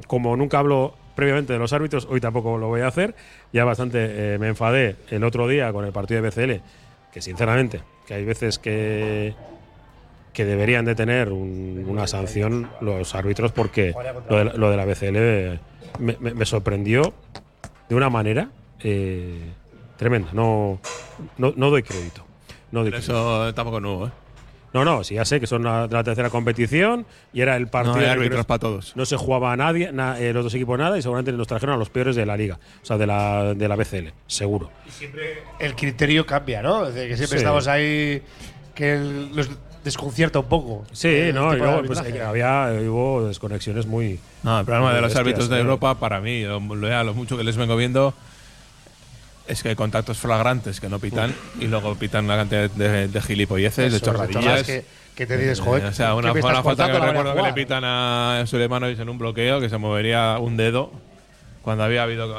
Como 0.08 0.36
nunca 0.36 0.60
hablo 0.60 0.94
previamente 1.16 1.54
de 1.54 1.60
los 1.60 1.72
árbitros, 1.72 2.06
hoy 2.10 2.20
tampoco 2.20 2.58
lo 2.58 2.68
voy 2.68 2.82
a 2.82 2.88
hacer. 2.88 3.16
Ya 3.54 3.64
bastante 3.64 4.38
me 4.40 4.50
enfadé 4.50 4.98
el 5.10 5.24
otro 5.24 5.48
día 5.48 5.72
con 5.72 5.86
el 5.86 5.92
partido 5.94 6.22
de 6.22 6.30
BCL, 6.30 6.62
que 7.12 7.22
sinceramente, 7.22 7.82
que 8.08 8.14
hay 8.14 8.26
veces 8.26 8.60
que 8.60 9.36
que 10.34 10.46
deberían 10.46 10.86
de 10.86 10.96
tener 10.96 11.30
un- 11.34 11.84
una 11.90 12.08
sanción 12.08 12.70
los 12.80 13.16
árbitros 13.16 13.52
porque 13.52 13.94
lo 14.30 14.38
de, 14.38 14.46
la- 14.46 14.54
lo 14.54 14.72
de 14.72 14.78
la 14.78 14.86
BCL 14.86 15.60
me, 16.00 16.16
me- 16.22 16.34
me 16.34 16.46
sorprendió 16.46 17.14
de 17.90 17.96
una 17.96 18.10
manera 18.10 18.50
eh, 18.82 19.42
tremenda. 19.98 20.30
No, 20.32 20.80
no, 21.38 21.52
no 21.58 21.70
doy 21.70 21.84
crédito. 21.84 22.24
No 22.72 22.82
doy 22.84 22.92
crédito. 22.92 23.12
eso 23.12 23.54
tampoco 23.54 23.82
nuevo, 23.82 24.08
¿eh? 24.08 24.12
No, 24.74 24.86
no, 24.86 25.04
sí, 25.04 25.16
ya 25.16 25.26
sé 25.26 25.40
que 25.42 25.48
son 25.48 25.64
la, 25.64 25.88
de 25.88 25.94
la 25.94 26.04
tercera 26.04 26.30
competición 26.30 27.06
y 27.34 27.42
era 27.42 27.58
el 27.58 27.68
partido. 27.68 27.98
No 27.98 28.10
árbitros 28.12 28.38
no- 28.40 28.44
para 28.46 28.60
todos. 28.60 28.96
No 28.96 29.06
se 29.06 29.18
jugaba 29.18 29.52
a 29.52 29.58
nadie, 29.58 29.92
na- 29.92 30.18
eh, 30.20 30.32
los 30.32 30.44
dos 30.46 30.54
equipos 30.54 30.80
nada 30.80 30.98
y 30.98 31.02
seguramente 31.02 31.32
nos 31.34 31.48
trajeron 31.48 31.76
a 31.76 31.78
los 31.78 31.90
peores 31.90 32.16
de 32.16 32.26
la 32.26 32.38
liga, 32.38 32.58
o 32.82 32.86
sea, 32.86 32.98
de 32.98 33.06
la, 33.08 33.54
de 33.54 33.68
la 33.68 33.76
BCL, 33.76 34.14
seguro. 34.28 34.72
El 35.60 35.76
criterio 35.76 36.26
cambia, 36.26 36.62
¿no? 36.62 36.88
Es 36.88 36.94
decir, 36.96 37.10
que 37.10 37.18
siempre 37.18 37.38
Sí. 37.40 37.44
estamos 37.44 37.68
ahí 37.68 38.22
que 38.74 38.94
el- 38.94 39.36
nos 39.36 39.50
desconcierta 39.84 40.40
un 40.40 40.46
poco. 40.46 40.86
Sí, 40.92 41.08
el 41.10 41.36
no, 41.36 41.50
y 41.52 41.56
de 41.56 41.58
luego 41.64 41.84
pues, 41.84 42.00
eh, 42.06 42.22
había, 42.22 42.72
eh, 42.74 42.88
hubo 42.88 43.28
desconexiones 43.28 43.86
muy. 43.88 44.20
No, 44.44 44.60
el 44.60 44.66
problema 44.66 44.94
de 44.94 45.02
los 45.02 45.16
árbitros 45.16 45.50
de. 45.50 45.60
Europa, 45.60 45.96
para 46.00 46.22
mí, 46.22 46.44
lo, 46.44 46.60
lo- 46.60 47.04
lo 47.04 47.14
mucho 47.14 47.36
que 47.38 47.44
les 47.44 47.58
vengo 47.58 47.76
viendo, 47.76 48.14
es 49.52 49.62
que 49.64 49.70
hay 49.70 49.76
contactos 49.76 50.18
flagrantes 50.18 50.80
que 50.80 50.90
no 50.90 51.00
pitan 51.00 51.34
y 51.60 51.66
luego 51.68 51.94
pitan 51.96 52.26
una 52.26 52.36
cantidad 52.38 52.70
de, 52.70 53.08
de 53.08 53.22
gilipolleces, 53.22 53.92
de 53.92 53.98
Eso, 53.98 54.06
de 54.06 54.12
chorradillas. 54.12 54.64
que- 54.64 54.86
que 55.16 55.28
te 55.28 55.38
dices, 55.38 55.60
joder, 55.60 55.84
Eh, 55.84 55.88
o 55.88 55.94
sea, 55.94 56.08
¿qué 56.08 56.14
una, 56.14 56.32
una 56.32 56.64
falta 56.64 56.90
que 56.92 56.98
recuerdo 57.00 57.36
que 57.36 57.42
le 57.42 57.54
pitan 57.54 57.84
a 57.86 58.44
Sulemanovic 58.48 58.98
en 59.00 59.10
un 59.10 59.18
bloqueo 59.18 59.60
que 59.60 59.70
se 59.70 59.78
movería 59.78 60.38
un 60.40 60.56
dedo. 60.58 60.92
Cuando 61.62 61.84
había 61.84 62.02
habido 62.02 62.36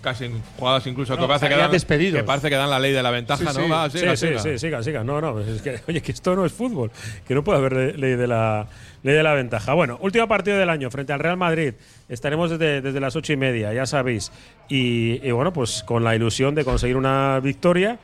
casi 0.00 0.30
jugadas 0.58 0.86
incluso 0.86 1.14
No, 1.16 1.20
que, 1.22 1.28
parece 1.28 1.48
que, 1.50 1.56
dan, 1.56 1.70
despedidos. 1.70 2.18
que 2.20 2.24
parece 2.24 2.48
que 2.48 2.56
dan 2.56 2.70
la 2.70 2.78
ley 2.78 2.92
de 2.92 3.02
la 3.02 3.10
ventaja, 3.10 3.52
Sí, 3.52 3.60
¿no? 3.68 3.90
sí, 3.90 3.98
sí, 3.98 3.98
siga, 3.98 4.16
sí, 4.16 4.26
siga. 4.26 4.38
sí, 4.40 4.58
siga, 4.58 4.82
siga. 4.82 5.04
No, 5.04 5.20
no, 5.20 5.38
es 5.40 5.60
que, 5.60 5.80
oye, 5.86 6.00
que 6.00 6.12
esto 6.12 6.34
no 6.34 6.46
es 6.46 6.52
fútbol, 6.52 6.90
que 7.28 7.34
no 7.34 7.44
puede 7.44 7.58
haber 7.58 7.72
le- 7.74 7.92
ley 7.98 8.16
de 8.16 8.26
la 8.26 8.66
ley 9.02 9.14
de 9.14 9.22
la 9.22 9.34
ventaja. 9.34 9.74
Bueno, 9.74 9.98
último 10.00 10.26
partido 10.28 10.56
del 10.56 10.70
año 10.70 10.90
frente 10.90 11.12
al 11.12 11.20
Real 11.20 11.36
Madrid. 11.36 11.74
Estaremos 12.08 12.50
desde, 12.50 12.80
desde 12.80 13.00
las 13.00 13.14
ocho 13.16 13.34
y 13.34 13.36
media, 13.36 13.70
ya 13.74 13.84
sabéis. 13.84 14.32
Y, 14.70 15.20
y 15.22 15.30
bueno, 15.32 15.52
pues 15.52 15.82
con 15.82 16.02
la 16.02 16.14
ilusión 16.16 16.54
de 16.54 16.64
conseguir 16.64 16.96
una 16.96 17.38
victoria 17.40 17.98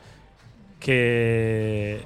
que 0.79 2.01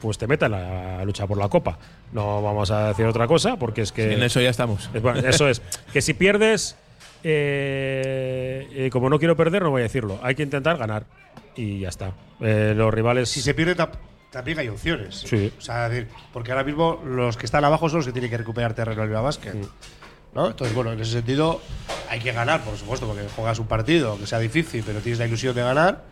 pues 0.00 0.18
te 0.18 0.26
meta 0.26 0.46
en 0.46 0.52
la 0.52 1.04
lucha 1.04 1.26
por 1.26 1.38
la 1.38 1.48
copa. 1.48 1.78
No 2.12 2.42
vamos 2.42 2.70
a 2.70 2.88
decir 2.88 3.06
otra 3.06 3.26
cosa 3.26 3.56
porque 3.56 3.82
es 3.82 3.92
que 3.92 4.08
Sí, 4.08 4.14
en 4.14 4.22
eso 4.22 4.40
ya 4.40 4.50
estamos. 4.50 4.90
es- 4.92 5.02
bueno, 5.02 5.20
eso 5.26 5.48
es. 5.48 5.62
Que 5.92 6.02
si 6.02 6.14
pierdes, 6.14 6.76
eh, 7.22 8.68
eh, 8.72 8.90
como 8.90 9.08
no 9.08 9.18
quiero 9.18 9.36
perder, 9.36 9.62
no 9.62 9.70
voy 9.70 9.80
a 9.80 9.84
decirlo. 9.84 10.18
Hay 10.22 10.34
que 10.34 10.42
intentar 10.42 10.76
ganar. 10.76 11.04
Y 11.54 11.80
ya 11.80 11.88
está. 11.88 12.12
Eh, 12.40 12.72
los 12.76 12.92
rivales. 12.92 13.28
Si 13.28 13.40
se 13.40 13.54
pierde, 13.54 13.76
también 14.30 14.58
hay 14.58 14.68
opciones. 14.68 15.24
Sí. 15.26 15.52
O 15.56 15.60
sea, 15.60 15.88
decir, 15.88 16.08
porque 16.32 16.52
ahora 16.52 16.64
mismo 16.64 17.00
los 17.04 17.36
que 17.36 17.46
están 17.46 17.64
abajo 17.64 17.88
son 17.88 17.98
los 17.98 18.06
que 18.06 18.12
tienen 18.12 18.30
que 18.30 18.38
recuperar 18.38 18.74
terreno 18.74 19.04
en 19.04 19.12
el 19.12 19.22
Basket. 19.22 19.54
Mm. 19.54 19.66
¿no? 20.34 20.46
Entonces, 20.48 20.74
bueno, 20.74 20.92
en 20.92 21.00
ese 21.00 21.12
sentido 21.12 21.60
hay 22.08 22.20
que 22.20 22.32
ganar, 22.32 22.62
por 22.62 22.76
supuesto, 22.76 23.06
porque 23.06 23.22
juegas 23.36 23.58
un 23.58 23.66
partido 23.66 24.18
que 24.18 24.26
sea 24.26 24.38
difícil, 24.38 24.82
pero 24.84 25.00
tienes 25.00 25.18
la 25.18 25.26
ilusión 25.26 25.54
de 25.54 25.62
ganar. 25.62 26.04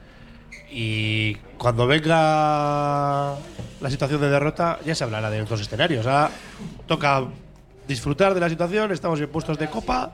Y 0.71 1.35
cuando 1.59 1.87
venga 1.87 3.37
la 3.81 3.91
situación 3.91 4.21
de 4.21 4.29
derrota, 4.29 4.79
ya 4.85 4.95
se 4.95 5.05
hablará 5.05 5.31
de 5.31 5.43
otros 5.43 5.61
escenarios. 5.63 6.07
Ahora 6.07 6.31
toca 6.87 7.25
disfrutar 7.89 8.35
de 8.35 8.41
la 8.41 8.49
situación, 8.49 8.93
estamos 8.93 9.21
en 9.21 9.29
puestos 9.29 9.59
de 9.59 9.69
copa 9.69 10.13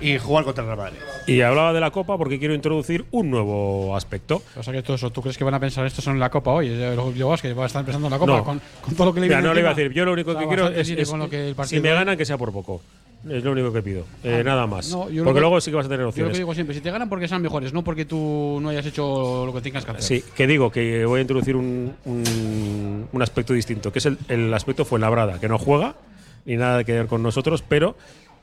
y 0.00 0.18
jugar 0.18 0.44
contra 0.44 0.62
el 0.64 0.68
Real 0.68 0.78
Madrid. 0.78 0.98
Y 1.26 1.40
hablaba 1.40 1.72
de 1.72 1.80
la 1.80 1.90
copa 1.90 2.16
porque 2.16 2.38
quiero 2.38 2.54
introducir 2.54 3.04
un 3.10 3.30
nuevo 3.30 3.96
aspecto. 3.96 4.42
O 4.56 4.62
sea 4.62 4.72
que 4.72 4.82
todo 4.82 4.96
eso, 4.96 5.10
¿tú 5.10 5.20
crees 5.22 5.36
que 5.36 5.44
van 5.44 5.54
a 5.54 5.60
pensar 5.60 5.84
esto 5.86 6.00
son 6.02 6.14
en 6.14 6.20
la 6.20 6.30
Copa 6.30 6.52
hoy? 6.52 6.68
Los 6.68 7.12
videojuegos 7.14 7.42
que 7.42 7.52
van 7.52 7.64
a 7.64 7.66
estar 7.66 7.84
pensando 7.84 8.06
en 8.06 8.12
la 8.12 8.18
Copa 8.18 8.36
No. 8.38 8.44
con, 8.44 8.60
con 8.82 8.94
todo 8.94 9.06
lo 9.08 9.14
que 9.14 9.20
le 9.20 9.28
no 9.40 9.52
le 9.54 9.60
iba 9.60 9.70
a 9.70 9.74
decir. 9.74 9.92
Yo 9.92 10.04
lo 10.04 10.12
único 10.12 10.30
Está 10.32 10.42
que 10.42 10.48
quiero 10.48 10.68
es, 10.68 10.88
es- 10.88 11.08
con 11.10 11.18
lo 11.18 11.28
que 11.28 11.48
el 11.50 11.56
si 11.66 11.80
me 11.80 11.90
ganan 11.92 12.16
que 12.16 12.24
sea 12.24 12.38
por 12.38 12.52
poco. 12.52 12.80
Es 13.28 13.42
lo 13.42 13.50
único 13.50 13.72
que 13.72 13.82
pido. 13.82 14.04
Eh, 14.22 14.38
Ah, 14.40 14.44
nada 14.44 14.66
más. 14.68 14.90
no, 14.92 15.10
yo 15.10 15.22
lo 15.22 15.24
porque 15.24 15.38
que- 15.38 15.40
luego 15.40 15.60
sí 15.60 15.70
que 15.72 15.76
vas 15.76 15.86
a 15.86 15.88
tener 15.88 15.98
Yo 16.00 16.04
lo 16.04 16.08
opciones. 16.10 16.32
que 16.34 16.38
digo 16.38 16.54
siempre, 16.54 16.72
si 16.76 16.80
te 16.80 16.90
ganan 16.92 17.08
porque 17.08 17.26
sean 17.26 17.42
mejores, 17.42 17.72
no 17.72 17.82
porque 17.82 18.04
tú 18.04 18.60
no 18.62 18.68
hayas 18.68 18.86
hecho 18.86 19.44
lo 19.44 19.52
que 19.52 19.60
tengas 19.60 19.84
que 19.84 19.90
hacer. 19.90 20.02
Sí, 20.04 20.24
que 20.36 20.46
digo 20.46 20.70
que 20.70 21.04
voy 21.04 21.18
a 21.18 21.22
introducir 21.22 21.56
un, 21.56 21.94
un, 22.04 23.08
un 23.12 23.22
aspecto 23.22 23.52
distinto, 23.54 23.92
que 23.92 23.98
es 23.98 24.06
el, 24.06 24.18
el 24.28 24.54
aspecto 24.54 24.84
Fuenlabrada, 24.84 25.40
que 25.40 25.48
no 25.48 25.58
juega 25.58 25.96
ni 26.44 26.56
nada 26.56 26.84
que 26.84 26.92
ver 26.92 27.06
con 27.08 27.22
nosotros, 27.24 27.64
pero 27.68 27.96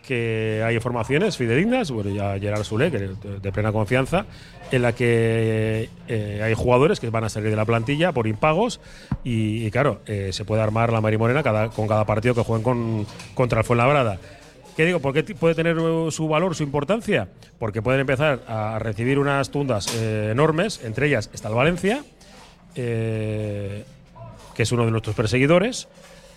que 0.06 0.62
hay 0.66 0.76
informaciones 0.76 1.38
fidedignas, 1.38 1.91
bueno, 1.91 2.12
ya 2.12 2.39
Gerard 2.39 2.64
Sule, 2.64 2.91
que 2.91 2.99
de, 2.99 3.51
plena 3.51 3.72
confianza, 3.72 4.26
en 4.72 4.82
la 4.82 4.93
que 4.93 5.89
eh, 6.08 6.41
hay 6.43 6.53
jugadores 6.53 6.99
que 6.99 7.10
van 7.10 7.24
a 7.24 7.30
salir 7.30 7.49
de 7.49 7.56
la 7.56 7.66
plantilla 7.66 8.12
por 8.12 8.28
impagos 8.28 8.80
y, 9.24 9.66
y 9.66 9.72
claro, 9.72 10.01
eh, 10.06 10.30
se 10.32 10.45
puede 10.45 10.62
armar 10.62 10.93
la 10.93 11.01
Marimorena 11.01 11.43
cada, 11.43 11.70
con 11.70 11.88
cada 11.88 12.06
partido 12.06 12.36
que 12.36 12.41
jueguen 12.41 12.64
con, 12.64 13.06
contra 13.34 13.60
el 13.60 13.66
Fuenlabrada. 13.66 14.20
¿Qué 14.76 14.86
digo? 14.86 14.99
¿Por 14.99 15.14
qué 15.14 15.24
puede 15.36 15.56
tener 15.56 15.78
eh, 15.78 16.08
su 16.12 16.28
valor, 16.28 16.53
su 16.53 16.64
importancia? 16.64 17.30
Porque 17.60 17.82
pueden 17.82 18.01
empezar 18.01 18.41
a 18.47 18.78
recibir 18.80 19.20
unas 19.20 19.49
tundas 19.49 19.88
eh, 19.95 20.30
enormes, 20.32 20.82
entre 20.84 21.08
ellas 21.08 21.30
está 21.34 21.47
el 21.47 21.56
Valencia, 21.56 22.03
eh, 22.76 23.86
que 24.53 24.64
es 24.64 24.72
uno 24.74 24.84
de 24.84 24.91
nuestros 24.91 25.16
perseguidores, 25.16 25.88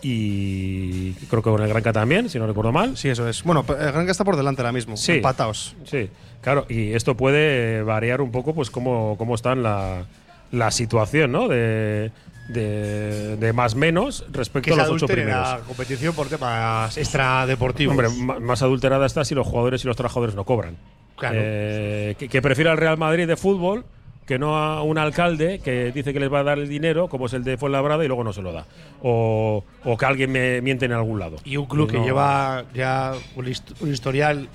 y 0.03 1.13
creo 1.29 1.43
que 1.43 1.51
con 1.51 1.63
el 1.63 1.69
Granca 1.69 1.93
también, 1.93 2.29
si 2.29 2.39
no 2.39 2.47
recuerdo 2.47 2.73
mal. 2.73 2.97
Sí, 2.97 3.09
eso 3.09 3.29
es. 3.29 3.43
Bueno, 3.43 3.65
el 3.69 3.93
Granca 3.93 4.11
está 4.13 4.25
por 4.25 4.37
delante 4.37 4.63
ahora 4.63 4.73
mismo, 4.73 4.97
Sí. 4.97 5.13
empataos. 5.13 5.75
Sí, 5.85 6.09
claro, 6.41 6.67
y 6.69 6.93
esto 6.93 7.17
puede 7.17 7.83
variar 7.83 8.21
un 8.21 8.31
poco, 8.31 8.55
pues, 8.55 8.71
cómo, 8.71 9.17
cómo 9.19 9.35
está 9.35 9.55
la, 9.55 10.05
la 10.53 10.71
situación, 10.71 11.33
¿no? 11.33 11.49
De, 11.49 12.11
de, 12.49 13.37
de 13.37 13.53
más 13.53 13.75
menos 13.75 14.25
respecto 14.31 14.73
a 14.75 14.77
los 14.79 14.89
ocho 14.91 15.07
primeros. 15.07 15.35
la 15.49 15.59
competición 15.67 16.15
por 16.15 16.29
temas 16.29 16.97
extradeportivos. 16.97 17.93
Hombre, 17.93 18.09
más 18.41 18.63
adulterada 18.63 19.05
está 19.07 19.25
si 19.25 19.35
los 19.35 19.47
jugadores 19.47 19.85
y 19.85 19.87
los 19.87 19.97
trabajadores 19.97 20.35
no 20.35 20.45
cobran. 20.45 20.77
Claro. 21.17 21.37
Eh, 21.41 22.15
que, 22.19 22.29
que 22.29 22.41
prefiera 22.41 22.71
el 22.73 22.79
Real 22.79 22.97
Madrid 22.97 23.27
de 23.27 23.37
fútbol 23.37 23.85
que 24.29 24.39
no 24.39 24.57
a 24.57 24.83
un 24.83 24.99
alcalde 24.99 25.59
que 25.59 25.91
dice 25.91 26.12
que 26.12 26.20
les 26.20 26.31
va 26.33 26.41
a 26.41 26.43
dar 26.45 26.59
el 26.59 26.68
dinero, 26.68 27.09
como 27.09 27.26
es 27.26 27.33
el 27.33 27.43
de 27.43 27.57
Fuenlabrada, 27.57 28.05
y 28.05 28.07
luego 28.09 28.22
no 28.22 28.33
se 28.33 28.43
lo 28.43 28.53
da. 28.53 28.66
O, 29.03 29.64
o 29.85 29.97
que 29.97 30.05
alguien 30.07 30.31
me 30.31 30.61
miente 30.61 30.85
en 30.85 30.93
algún 30.93 31.18
lado. 31.18 31.37
Y 31.45 31.57
un 31.57 31.64
club 31.66 31.91
que 31.91 31.99
lleva 31.99 32.64
ya 32.74 33.12
un, 33.35 33.47
hist- 33.47 33.74
un 33.81 33.91
historial 33.91 34.49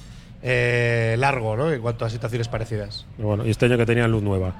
eh, 0.43 1.15
largo, 1.17 1.57
¿no? 1.57 1.71
En 1.71 1.81
cuanto 1.81 2.05
a 2.05 2.09
situaciones 2.09 2.47
parecidas. 2.47 3.05
Bueno, 3.17 3.45
y 3.45 3.49
este 3.49 3.65
año 3.65 3.77
que 3.77 3.85
tenían 3.85 4.11
luz 4.11 4.21
nueva. 4.21 4.53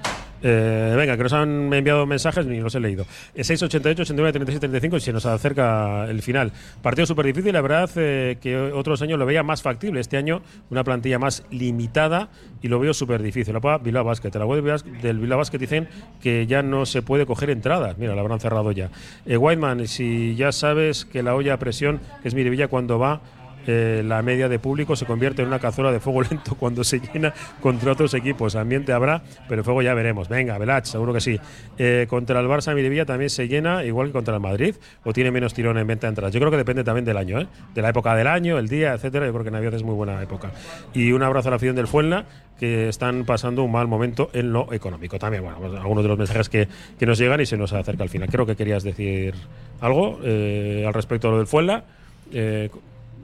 Eh, 0.45 0.93
venga, 0.97 1.15
que 1.15 1.23
nos 1.23 1.31
han 1.33 1.73
enviado 1.73 2.05
mensajes 2.05 2.45
ni 2.45 2.59
los 2.59 2.75
he 2.75 2.79
leído. 2.81 3.03
Eh, 3.33 3.43
688, 3.45 4.01
89, 4.03 4.33
36, 4.33 4.59
35 4.59 4.97
y 4.97 4.99
se 4.99 5.13
nos 5.13 5.25
acerca 5.25 6.05
el 6.09 6.21
final. 6.21 6.51
Partido 6.81 7.05
súper 7.05 7.25
difícil, 7.27 7.53
la 7.53 7.61
verdad 7.61 7.89
eh, 7.95 8.37
que 8.41 8.57
otros 8.57 9.01
años 9.01 9.17
lo 9.17 9.25
veía 9.25 9.41
más 9.41 9.61
factible. 9.61 10.01
Este 10.01 10.17
año 10.17 10.41
una 10.69 10.83
plantilla 10.83 11.17
más 11.17 11.43
limitada 11.49 12.27
y 12.61 12.67
lo 12.67 12.79
veo 12.79 12.93
súper 12.93 13.21
difícil. 13.23 13.53
La 13.53 13.77
Bilbao 13.77 14.03
Basket. 14.03 14.31
La 14.35 14.45
web 14.45 14.63
del 15.01 15.19
Bilbao- 15.19 15.37
Basket 15.37 15.57
dicen 15.59 15.87
que 16.21 16.45
ya 16.45 16.61
no 16.61 16.85
se 16.85 17.01
puede 17.01 17.25
coger 17.25 17.49
entradas. 17.49 17.97
Mira, 17.97 18.13
la 18.13 18.21
habrán 18.21 18.39
cerrado 18.39 18.71
ya. 18.73 18.89
Eh, 19.25 19.37
Whiteman, 19.37 19.87
si 19.87 20.35
ya 20.35 20.51
sabes 20.51 21.05
que 21.05 21.23
la 21.23 21.35
olla 21.35 21.53
a 21.53 21.57
presión, 21.57 22.01
que 22.21 22.27
es 22.27 22.33
Miribilla 22.35 22.67
cuando 22.67 22.99
va 22.99 23.21
eh, 23.67 24.03
la 24.05 24.21
media 24.21 24.49
de 24.49 24.59
público 24.59 24.95
se 24.95 25.05
convierte 25.05 25.41
en 25.41 25.47
una 25.47 25.59
cazuela 25.59 25.91
de 25.91 25.99
fuego 25.99 26.21
lento 26.29 26.55
cuando 26.55 26.83
se 26.83 26.99
llena 26.99 27.33
contra 27.61 27.91
otros 27.91 28.13
equipos. 28.13 28.55
Ambiente 28.55 28.93
habrá, 28.93 29.21
pero 29.47 29.63
fuego 29.63 29.81
ya 29.81 29.93
veremos. 29.93 30.29
Venga, 30.29 30.57
Velach, 30.57 30.85
seguro 30.85 31.13
que 31.13 31.21
sí. 31.21 31.39
Eh, 31.77 32.07
contra 32.09 32.39
el 32.39 32.47
Barça 32.47 32.73
Miribilla 32.75 33.05
también 33.05 33.29
se 33.29 33.47
llena, 33.47 33.83
igual 33.83 34.07
que 34.07 34.13
contra 34.13 34.35
el 34.35 34.41
Madrid, 34.41 34.75
o 35.03 35.13
tiene 35.13 35.31
menos 35.31 35.53
tirón 35.53 35.77
en 35.77 35.87
venta 35.87 36.07
de 36.07 36.09
entradas. 36.09 36.33
Yo 36.33 36.39
creo 36.39 36.51
que 36.51 36.57
depende 36.57 36.83
también 36.83 37.05
del 37.05 37.17
año, 37.17 37.39
¿eh? 37.39 37.47
de 37.73 37.81
la 37.81 37.89
época 37.89 38.15
del 38.15 38.27
año, 38.27 38.57
el 38.57 38.67
día, 38.67 38.93
etcétera. 38.93 39.25
Yo 39.25 39.33
creo 39.33 39.43
que 39.43 39.51
Navidad 39.51 39.73
es 39.73 39.83
muy 39.83 39.95
buena 39.95 40.21
época. 40.21 40.51
Y 40.93 41.11
un 41.11 41.23
abrazo 41.23 41.49
a 41.49 41.51
la 41.51 41.55
afición 41.57 41.75
del 41.75 41.87
Fuenla, 41.87 42.25
que 42.59 42.89
están 42.89 43.25
pasando 43.25 43.63
un 43.63 43.71
mal 43.71 43.87
momento 43.87 44.29
en 44.33 44.53
lo 44.53 44.71
económico. 44.73 45.19
También, 45.19 45.43
bueno, 45.43 45.57
pues, 45.59 45.73
algunos 45.73 46.03
de 46.03 46.09
los 46.09 46.17
mensajes 46.17 46.49
que, 46.49 46.67
que 46.97 47.05
nos 47.05 47.17
llegan 47.17 47.41
y 47.41 47.45
se 47.45 47.57
nos 47.57 47.73
acerca 47.73 48.03
al 48.03 48.09
final. 48.09 48.29
Creo 48.29 48.45
que 48.45 48.55
querías 48.55 48.83
decir 48.83 49.33
algo 49.81 50.19
eh, 50.23 50.85
al 50.87 50.93
respecto 50.93 51.27
de 51.27 51.31
lo 51.31 51.37
del 51.39 51.47
Fuenla. 51.47 51.83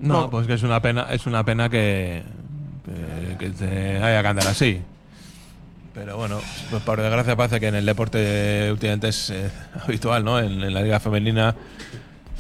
No, 0.02 0.30
pues 0.30 0.48
que 0.48 0.54
es 0.54 0.64
una 0.64 0.82
pena, 0.82 1.08
es 1.12 1.26
una 1.26 1.44
pena 1.44 1.70
que, 1.70 2.24
que, 2.86 3.38
que 3.38 3.50
te 3.52 3.98
haya 4.04 4.22
que 4.22 4.28
andar 4.28 4.48
así. 4.48 4.82
Pero 5.94 6.18
bueno, 6.18 6.40
pues 6.70 6.82
por 6.84 7.02
desgracia 7.02 7.36
parece 7.36 7.60
que 7.60 7.68
en 7.68 7.76
el 7.76 7.86
deporte 7.86 8.70
últimamente 8.72 9.10
es 9.10 9.30
eh, 9.32 9.50
habitual, 9.86 10.24
¿no? 10.24 10.40
En, 10.40 10.64
en 10.64 10.74
la 10.74 10.82
liga 10.82 11.00
femenina 11.00 11.56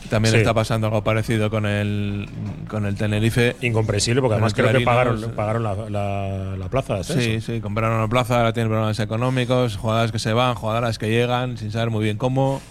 también 0.09 0.33
Sí. 0.33 0.39
está 0.39 0.53
pasando 0.53 0.87
algo 0.87 1.03
parecido 1.03 1.49
con 1.49 1.65
el 1.65 2.27
con 2.69 2.85
el 2.85 2.95
Tenerife. 2.95 3.57
Incomprensible, 3.61 4.21
porque 4.21 4.35
además 4.35 4.53
creo 4.53 4.71
que 4.71 4.79
pagaron, 4.79 5.21
pagaron 5.35 5.61
la, 5.63 5.75
la, 5.89 6.55
la 6.57 6.69
plaza. 6.69 6.95
ascenso. 6.95 7.21
Sí, 7.21 7.41
sí, 7.41 7.59
compraron 7.59 7.99
la 7.99 8.07
plaza, 8.07 8.37
ahora 8.37 8.53
tienen 8.53 8.69
problemas 8.69 8.97
económicos, 8.99 9.75
jugadoras 9.75 10.11
que 10.11 10.19
se 10.19 10.31
van, 10.31 10.55
jugadoras 10.55 10.97
que 10.97 11.09
llegan 11.09 11.57
sin 11.57 11.71
saber 11.71 11.89
muy 11.89 12.03
bien 12.05 12.17
cómo, 12.17 12.61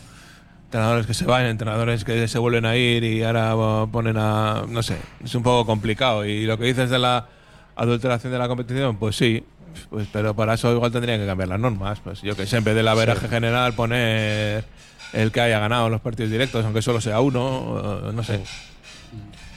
entrenadores 0.68 1.06
que 1.06 1.14
se 1.14 1.24
van, 1.24 1.46
entrenadores 1.46 2.04
que 2.04 2.28
se 2.28 2.38
vuelven 2.38 2.66
a 2.66 2.76
ir 2.76 3.02
y 3.02 3.22
ahora 3.22 3.86
ponen 3.90 4.18
a... 4.18 4.64
no 4.68 4.82
sé, 4.82 4.98
es 5.24 5.34
un 5.34 5.42
poco 5.42 5.64
complicado. 5.64 6.26
Y 6.26 6.44
lo 6.44 6.58
que 6.58 6.66
dices 6.66 6.90
de 6.90 6.98
la 6.98 7.26
adulteración 7.74 8.30
de 8.34 8.38
la 8.38 8.48
competición, 8.48 8.98
pues 8.98 9.16
sí, 9.16 9.42
pues, 9.88 10.06
pero 10.12 10.34
para 10.36 10.54
eso 10.54 10.70
igual 10.70 10.92
tendrían 10.92 11.20
que 11.20 11.26
cambiar 11.26 11.48
las 11.48 11.58
normas. 11.58 12.00
Pues 12.00 12.20
yo 12.20 12.36
que 12.36 12.44
sé, 12.44 12.58
en 12.58 12.64
vez 12.64 12.74
del 12.74 12.86
averaje 12.86 13.28
general 13.28 13.72
poner 13.72 14.66
el 15.14 15.32
que 15.32 15.40
haya 15.40 15.58
ganado 15.58 15.88
los 15.88 16.02
partidos 16.02 16.30
directos, 16.30 16.62
aunque 16.62 16.82
solo 16.82 17.00
sea 17.00 17.20
uno, 17.20 18.02
uh, 18.08 18.12
no 18.12 18.22
sé. 18.22 18.42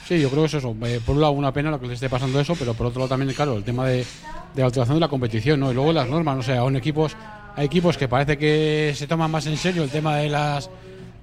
Sí, 0.08 0.22
yo 0.22 0.30
creo 0.30 0.44
que 0.44 0.48
es 0.48 0.54
eso. 0.54 0.74
Eh, 0.84 1.02
por 1.06 1.16
un 1.16 1.22
lado, 1.22 1.34
una 1.34 1.52
pena 1.52 1.72
lo 1.72 1.80
que 1.82 1.88
le 1.88 1.96
esté 1.96 2.10
pasando 2.10 2.40
eso, 2.40 2.56
pero 2.56 2.74
por 2.74 2.88
otro 2.88 3.00
lado 3.00 3.10
también, 3.10 3.34
claro, 3.34 3.58
el 3.58 3.66
tema 3.66 3.86
de, 3.86 3.98
de 3.98 4.06
la 4.62 4.66
alteración 4.66 4.96
de 4.96 5.02
la 5.02 5.10
competición, 5.10 5.60
¿no? 5.60 5.72
Y 5.72 5.74
luego 5.74 5.92
las 5.92 6.08
normas, 6.08 6.38
no 6.38 6.44
sé, 6.44 6.56
aún 6.56 6.78
equipos, 6.78 7.18
hay 7.58 7.66
equipos 7.66 7.98
que 7.98 8.08
parece 8.08 8.38
que 8.38 8.94
se 8.96 9.08
toman 9.08 9.30
más 9.30 9.46
en 9.48 9.58
serio 9.58 9.84
el 9.84 9.90
tema 9.90 10.16
de 10.16 10.30
las 10.30 10.70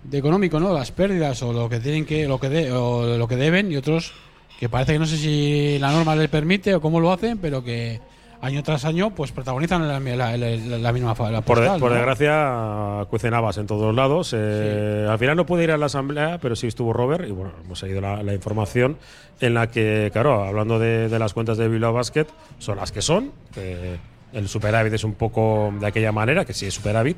de 0.04 0.18
económico, 0.18 0.58
¿no? 0.60 0.72
Las 0.72 0.90
pérdidas 0.92 1.42
o 1.42 1.52
lo 1.52 1.68
que 1.68 1.80
tienen 1.80 2.04
que 2.06 2.26
lo 2.26 2.38
que 2.40 2.48
de- 2.48 2.72
o 2.72 3.16
lo 3.18 3.28
que 3.28 3.36
deben 3.36 3.70
y 3.72 3.76
otros 3.76 4.12
que 4.58 4.68
parece 4.68 4.94
que 4.94 4.98
no 4.98 5.06
sé 5.06 5.16
si 5.16 5.78
la 5.78 5.92
norma 5.92 6.16
les 6.16 6.28
permite 6.28 6.74
o 6.74 6.80
cómo 6.80 6.98
lo 7.00 7.12
hacen, 7.12 7.38
pero 7.38 7.62
que 7.62 8.00
año 8.40 8.62
tras 8.62 8.84
año 8.84 9.10
pues 9.14 9.32
protagonizan 9.32 9.86
la, 9.86 9.98
la- 10.00 10.36
la- 10.36 10.78
la 10.78 10.92
misma 10.92 11.10
la 11.30 11.42
Por, 11.42 11.58
de- 11.58 11.64
postal, 11.66 11.80
por 11.80 11.90
¿no? 11.90 11.96
desgracia, 11.96 13.04
cuecen 13.10 13.34
habas 13.34 13.58
en 13.58 13.66
todos 13.66 13.94
lados. 13.94 14.32
Eh, 14.36 15.06
Al 15.08 15.18
final 15.18 15.36
no 15.36 15.46
pude 15.46 15.64
ir 15.64 15.70
a 15.72 15.76
la 15.76 15.86
asamblea, 15.86 16.38
pero 16.40 16.54
sí 16.56 16.66
estuvo 16.68 16.92
Robert 16.92 17.26
y 17.28 17.30
bueno, 17.32 17.52
hemos 17.64 17.78
seguido 17.78 18.00
la, 18.00 18.22
información 18.34 18.96
en 19.40 19.54
la 19.54 19.68
que, 19.70 20.10
claro, 20.12 20.44
hablando 20.44 20.78
de, 20.78 21.08
de 21.08 21.18
las 21.18 21.34
cuentas 21.34 21.58
de 21.58 21.68
Bilbao 21.68 21.92
Basket, 21.92 22.26
son 22.58 22.76
las 22.78 22.90
que 22.92 23.02
son. 23.02 23.32
que 23.52 23.96
el 24.30 24.46
superávit 24.46 24.92
es 24.92 25.04
un 25.04 25.14
poco 25.14 25.72
de 25.80 25.86
aquella 25.86 26.12
manera, 26.12 26.44
que 26.44 26.52
sí 26.52 26.66
es 26.66 26.74
superávit, 26.74 27.16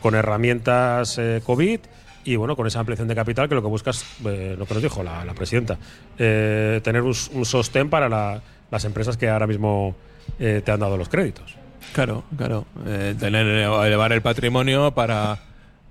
con 0.00 0.14
herramientas 0.14 1.18
eh, 1.18 1.40
COVID 1.44 1.80
y 2.24 2.36
bueno, 2.36 2.56
con 2.56 2.66
esa 2.66 2.80
ampliación 2.80 3.06
de 3.08 3.14
capital 3.14 3.48
que 3.48 3.54
lo 3.54 3.62
que 3.62 3.68
buscas, 3.68 4.04
eh, 4.24 4.54
lo 4.58 4.64
que 4.66 4.74
nos 4.74 4.82
dijo 4.82 5.02
la, 5.02 5.24
la 5.24 5.34
presidenta, 5.34 5.76
eh, 6.18 6.80
tener 6.82 7.02
un, 7.02 7.14
un 7.32 7.44
sostén 7.44 7.90
para 7.90 8.08
la- 8.08 8.40
las 8.70 8.84
empresas 8.86 9.16
que 9.16 9.28
ahora 9.28 9.46
mismo 9.46 9.94
eh, 10.38 10.62
te 10.64 10.72
han 10.72 10.80
dado 10.80 10.96
los 10.96 11.08
créditos. 11.08 11.54
Claro, 11.92 12.24
claro. 12.36 12.64
Eh, 12.86 13.14
tener, 13.20 13.46
elevar 13.46 14.12
el 14.12 14.22
patrimonio 14.22 14.92
para, 14.92 15.38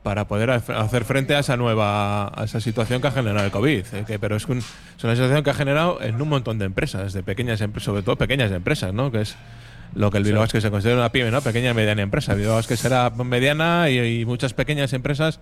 para 0.02 0.28
poder 0.28 0.50
hacer 0.50 1.06
frente 1.06 1.36
a 1.36 1.40
esa 1.40 1.56
nueva 1.56 2.28
a 2.38 2.44
esa 2.46 2.60
situación 2.60 3.00
que 3.00 3.08
ha 3.08 3.12
generado 3.12 3.46
el 3.46 3.52
COVID. 3.52 3.86
que, 4.08 4.18
pero 4.20 4.36
es, 4.36 4.46
un- 4.48 4.58
es 4.58 5.04
una 5.04 5.14
situación 5.16 5.44
que 5.44 5.52
ha 5.52 5.54
generado 5.54 6.02
en 6.02 6.20
un 6.22 6.28
montón 6.30 6.58
de 6.58 6.66
empresas, 6.66 7.14
de 7.14 7.22
pequeñas 7.24 7.62
empresas, 7.62 7.86
sobre 7.86 8.02
todo 8.02 8.16
pequeñas 8.16 8.52
empresas, 8.52 8.92
¿no? 8.94 9.12
Que 9.12 9.22
es 9.22 9.36
lo 9.96 10.10
que 10.12 10.18
el 10.18 10.24
Bilbao 10.24 10.48
que 10.48 10.62
se 10.62 10.72
considera 10.72 10.98
una 11.00 11.12
pyme, 11.12 11.32
¿no? 11.32 11.42
Pequeña 11.42 11.72
y 11.72 11.74
mediana 11.74 12.02
empresa. 12.02 12.34
Bilbao 12.34 12.62
que 12.68 12.78
será 12.78 13.10
mediana 13.10 13.90
y, 13.90 14.22
y 14.22 14.26
muchas 14.26 14.54
pequeñas 14.54 14.94
empresas 14.94 15.40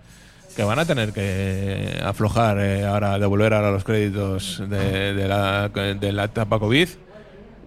que 0.56 0.64
van 0.64 0.80
a 0.80 0.86
tener 0.86 1.14
que 1.14 2.00
aflojar 2.04 2.58
eh, 2.60 2.86
ahora, 2.86 3.18
devolver 3.18 3.54
ahora 3.54 3.72
los 3.72 3.84
créditos 3.84 4.62
de, 4.70 5.14
de 5.14 5.28
la, 5.28 5.70
de 5.70 6.12
la 6.12 6.26
etapa 6.26 6.60
COVID. 6.60 6.90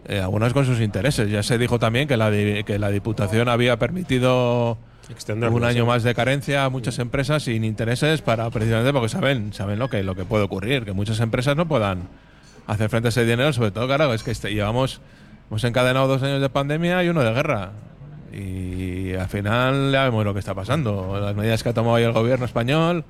Eh, 0.07 0.19
algunas 0.21 0.53
con 0.53 0.67
sus 0.67 0.81
intereses. 0.81 1.31
Ya 1.31 1.43
se 1.43 1.57
dijo 1.57 1.79
también 1.79 2.07
que 2.07 2.19
la, 2.19 2.31
que 2.31 2.79
la 2.79 2.91
Diputación 2.91 3.49
había 3.49 3.79
permitido 3.79 4.77
Extenderlo, 5.09 5.57
un 5.57 5.65
año 5.65 5.85
sí. 5.85 5.89
más 5.89 6.03
de 6.03 6.15
carencia 6.15 6.67
a 6.67 6.69
muchas 6.69 6.99
empresas 6.99 7.45
sin 7.45 7.65
intereses 7.65 8.21
para 8.21 8.51
precisamente 8.51 8.93
porque 8.93 9.09
saben 9.09 9.53
saben 9.55 9.79
lo 9.79 9.89
que 9.89 10.03
lo 10.03 10.15
que 10.15 10.25
puede 10.25 10.45
ocurrir, 10.45 10.85
que 10.85 10.93
muchas 10.93 11.21
empresas 11.21 11.57
no 11.57 11.67
puedan 11.69 12.09
hacer 12.67 12.91
frente 12.91 13.09
a 13.09 13.11
ese 13.11 13.25
dinero, 13.25 13.53
sobre 13.55 13.71
todo 13.71 13.87
claro, 13.87 14.13
es 14.13 14.23
que 14.23 14.31
este- 14.31 14.53
llevamos 14.53 15.01
hemos 15.51 15.65
encadenado 15.65 16.07
dos 16.09 16.23
años 16.23 16.41
de 16.41 16.49
pandemia 16.49 17.03
y 17.05 17.09
uno 17.09 17.23
de 17.23 17.33
guerra. 17.33 17.71
Y 18.33 19.15
al 19.15 19.29
final 19.29 19.91
ya 19.93 20.05
vemos 20.05 20.25
lo 20.25 20.33
que 20.33 20.41
está 20.41 20.55
pasando, 20.55 21.19
las 21.21 21.35
medidas 21.37 21.63
que 21.63 21.69
ha 21.69 21.75
tomado 21.75 21.95
hoy 21.95 22.03
el 22.03 22.13
gobierno 22.13 22.45
español, 22.45 23.05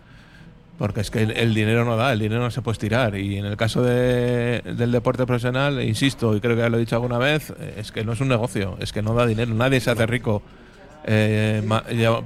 porque 0.78 1.01
es 1.01 1.11
que 1.11 1.22
el, 1.22 1.55
dinero 1.55 1.85
no 1.85 1.97
da, 1.97 2.12
el 2.12 2.18
dinero 2.18 2.43
no 2.43 2.51
se 2.51 2.61
puede 2.61 2.74
estirar. 2.74 3.16
Y 3.16 3.39
en 3.39 3.47
el 3.47 3.57
caso 3.57 3.82
de- 3.82 4.61
del 4.76 4.93
deporte 4.93 5.24
profesional, 5.24 5.82
insisto, 5.82 6.37
y 6.37 6.41
creo 6.41 6.57
que 6.57 6.62
ya 6.62 6.68
lo 6.68 6.76
he 6.76 6.80
dicho 6.80 6.97
alguna 6.97 7.18
vez, 7.18 7.55
es 7.76 7.91
que 7.93 8.05
no 8.05 8.12
es 8.12 8.20
un 8.20 8.28
negocio, 8.28 8.76
es 8.80 8.93
que 8.93 9.01
no 9.01 9.14
da 9.14 9.24
dinero, 9.26 9.55
nadie 9.55 9.80
se 9.80 9.91
hace 9.93 10.05
rico 10.07 10.43
eh, 11.07 11.62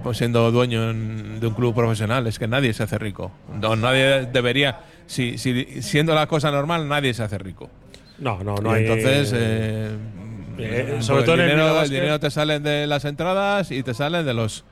pues, 0.03 0.19
siendo 0.19 0.51
dueño 0.51 0.83
de 0.93 1.47
un 1.47 1.55
club 1.55 1.75
profesional, 1.75 2.27
es 2.27 2.39
que 2.39 2.47
nadie 2.49 2.73
se 2.73 2.85
hace 2.85 2.97
rico. 2.99 3.31
Nadie 3.61 4.27
debería, 4.27 4.81
si, 5.07 5.37
si 5.39 5.83
siendo 5.83 6.15
la 6.15 6.27
cosa 6.27 6.51
normal, 6.51 6.89
nadie 6.89 7.13
se 7.15 7.23
hace 7.23 7.39
rico. 7.39 7.69
No, 8.19 8.43
no, 8.43 8.57
Y 8.59 8.61
no 8.63 8.71
hay- 8.73 8.83
entonces, 8.87 9.33
eh, 9.35 9.89
Eh, 10.61 10.85
porque 10.89 11.03
sobre 11.03 11.23
todo 11.23 11.35
el 11.37 11.41
en 11.43 11.47
el 11.51 11.57
dinero, 11.57 11.83
el 11.83 11.91
dinero 11.91 12.19
te 12.21 12.31
salen 12.31 12.63
de 12.65 12.87
las 12.89 13.05
entradas 13.05 13.71
y 13.71 13.83
te 13.85 13.95
salen 13.95 14.27
de 14.27 14.35
los 14.35 14.65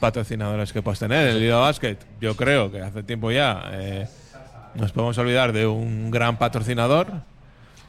patrocinadores 0.00 0.72
que 0.72 0.80
puedes 0.82 0.98
tener. 0.98 1.28
El 1.28 1.40
Bilbao 1.40 1.60
Basket, 1.62 1.96
yo 2.20 2.34
creo 2.36 2.72
que 2.72 2.80
hace 2.80 3.02
tiempo 3.02 3.30
ya 3.30 3.62
eh, 3.72 4.06
nos 4.74 4.92
podemos 4.92 5.16
olvidar 5.18 5.52
de 5.52 5.66
un 5.66 6.10
gran 6.10 6.38
patrocinador. 6.38 7.08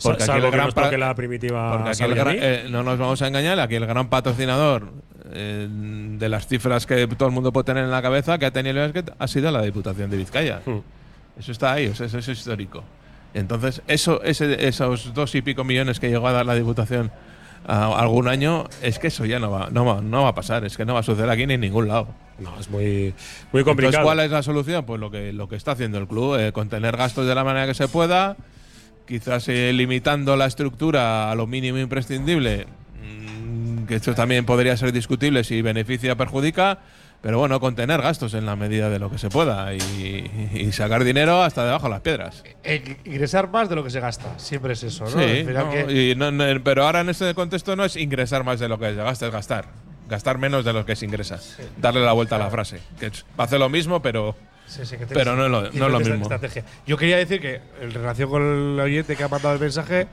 Porque 0.04 0.24
aquí 0.24 0.32
el 0.34 0.42
que 0.44 0.52
gran 0.52 0.72
toque 0.72 0.98
la 0.98 1.16
primitiva 1.16 1.72
porque 1.72 1.90
aquí 1.92 2.04
el 2.04 2.16
Salvini. 2.18 2.38
gran- 2.38 2.38
eh, 2.42 2.66
no 2.70 2.84
nos 2.84 3.00
vamos 3.00 3.22
a 3.22 3.28
engañar, 3.30 3.58
aquí 3.62 3.76
el 3.76 3.86
gran 3.86 4.10
patrocinador 4.10 4.92
eh, 5.32 5.68
de 5.70 6.30
las 6.30 6.48
cifras 6.48 6.86
que 6.86 7.08
todo 7.08 7.30
el 7.30 7.34
mundo 7.34 7.54
puede 7.54 7.64
tener 7.64 7.86
en 7.86 7.92
la 7.92 8.02
cabeza 8.02 8.38
que 8.38 8.46
ha 8.46 8.52
tenido 8.52 8.84
el 8.84 8.92
basket 8.92 9.14
ha 9.18 9.28
sido 9.28 9.50
la 9.52 9.62
Diputación 9.62 10.10
de 10.10 10.18
Vizcaya. 10.18 10.62
Hmm. 10.66 10.80
Eso 11.40 11.52
está 11.54 11.72
ahí, 11.74 11.88
o 11.88 11.96
sea, 11.96 12.06
eso 12.08 12.18
es 12.20 12.28
histórico. 12.28 12.84
Entonces, 13.36 13.82
eso, 13.88 14.24
ese, 14.24 14.66
esos 14.66 15.14
dos 15.14 15.36
y 15.36 15.42
pico 15.42 15.66
millones 15.66 16.00
que 16.00 16.10
llegó 16.10 16.28
a 16.28 16.32
dar 16.32 16.46
la 16.46 16.56
Diputación 16.56 17.12
algún 17.68 18.28
año, 18.28 18.66
es 18.82 18.98
que 18.98 19.08
eso 19.08 19.26
ya 19.26 19.40
no 19.40 19.52
va, 19.52 19.70
no 19.72 19.86
va, 19.86 20.02
no 20.02 20.24
va 20.24 20.30
a 20.30 20.36
pasar, 20.36 20.64
es 20.66 20.78
que 20.78 20.86
no 20.86 20.94
va 20.94 21.02
a 21.02 21.04
suceder 21.04 21.30
aquí 21.30 21.46
ni 21.46 21.56
en 21.56 21.62
ningún 21.62 21.88
lado. 21.88 22.08
No, 22.40 22.58
es 22.60 22.70
muy, 22.70 23.14
muy 23.52 23.64
complicado. 23.64 23.88
Entonces, 23.88 24.00
¿cuál 24.04 24.20
es 24.20 24.32
la 24.32 24.44
solución? 24.44 24.86
Pues 24.86 25.02
lo 25.02 25.12
que, 25.12 25.34
lo 25.34 25.50
que 25.50 25.56
está 25.56 25.72
haciendo 25.72 25.98
el 25.98 26.08
club, 26.08 26.40
eh, 26.40 26.52
contener 26.52 26.96
gastos 26.96 27.28
de 27.28 27.36
la 27.36 27.44
manera 27.44 27.66
que 27.66 27.74
se 27.74 27.88
pueda, 27.88 28.38
quizás 29.06 29.48
eh, 29.50 29.74
limitando 29.74 30.38
la 30.38 30.46
estructura 30.46 31.32
a 31.32 31.36
lo 31.36 31.48
mínimo 31.48 31.78
imprescindible, 31.80 32.68
mm, 33.02 33.86
que 33.86 33.96
esto 33.96 34.14
también 34.14 34.46
podría 34.46 34.78
ser 34.78 34.94
discutible 34.94 35.44
si 35.44 35.62
beneficia 35.62 36.14
o 36.14 36.18
perjudica, 36.18 36.80
pero 37.26 37.40
bueno, 37.40 37.60
contener 37.60 38.04
gastos 38.04 38.36
en 38.36 38.46
la 38.46 38.56
medida 38.56 38.88
de 38.92 39.00
lo 39.00 39.10
que 39.10 39.18
se 39.18 39.30
pueda 39.30 39.74
y, 39.74 40.52
y 40.54 40.72
sacar 40.74 41.04
dinero 41.04 41.42
hasta 41.42 41.66
debajo 41.66 41.86
de 41.86 41.90
las 41.90 42.02
piedras. 42.02 42.44
Eh, 42.64 42.98
ingresar 43.04 43.50
más 43.50 43.68
de 43.68 43.76
lo 43.76 43.84
que 43.84 43.90
se 43.90 44.00
gasta. 44.00 44.38
Siempre 44.38 44.74
es 44.74 44.84
eso, 44.84 45.06
¿no? 45.06 45.10
Sí, 45.10 45.18
Al 45.18 45.46
final 45.48 45.66
no, 45.66 45.72
que- 45.72 46.12
y 46.12 46.16
no- 46.16 46.30
no, 46.30 46.44
pero 46.64 46.86
ahora 46.86 47.02
en 47.02 47.10
este 47.10 47.34
contexto 47.34 47.76
no 47.76 47.84
es 47.84 47.96
ingresar 47.96 48.44
más 48.44 48.60
de 48.60 48.70
lo 48.70 48.78
que 48.78 48.90
se 48.90 48.96
gasta, 48.98 49.26
es 49.26 49.32
gastar. 49.32 49.66
Gastar 50.08 50.38
menos 50.38 50.64
de 50.64 50.72
lo 50.74 50.86
que 50.86 50.96
se 50.96 51.06
ingresa. 51.06 51.40
Darle 51.78 52.06
la 52.06 52.12
vuelta 52.14 52.36
a 52.36 52.38
la 52.40 52.52
frase. 52.52 52.80
Que 53.00 53.12
hace 53.40 53.58
lo 53.58 53.70
mismo, 53.70 54.04
pero, 54.04 54.36
Sí, 54.68 54.86
sí, 54.86 54.96
que 54.96 55.08
pero 55.08 55.36
no 55.36 55.46
es 55.46 55.52
lo, 55.52 55.62
no 55.64 55.68
es 55.68 55.92
lo 55.92 56.00
mismo. 56.00 56.30
Yo 56.86 56.96
quería 56.96 57.18
decir 57.18 57.42
que, 57.42 57.60
en 57.82 57.92
relación 57.92 58.30
con 58.30 58.44
el 58.44 58.80
oyente 58.80 59.16
que 59.16 59.24
ha 59.24 59.30
mandado 59.30 59.56
el 59.56 59.62
mensaje, 59.62 60.06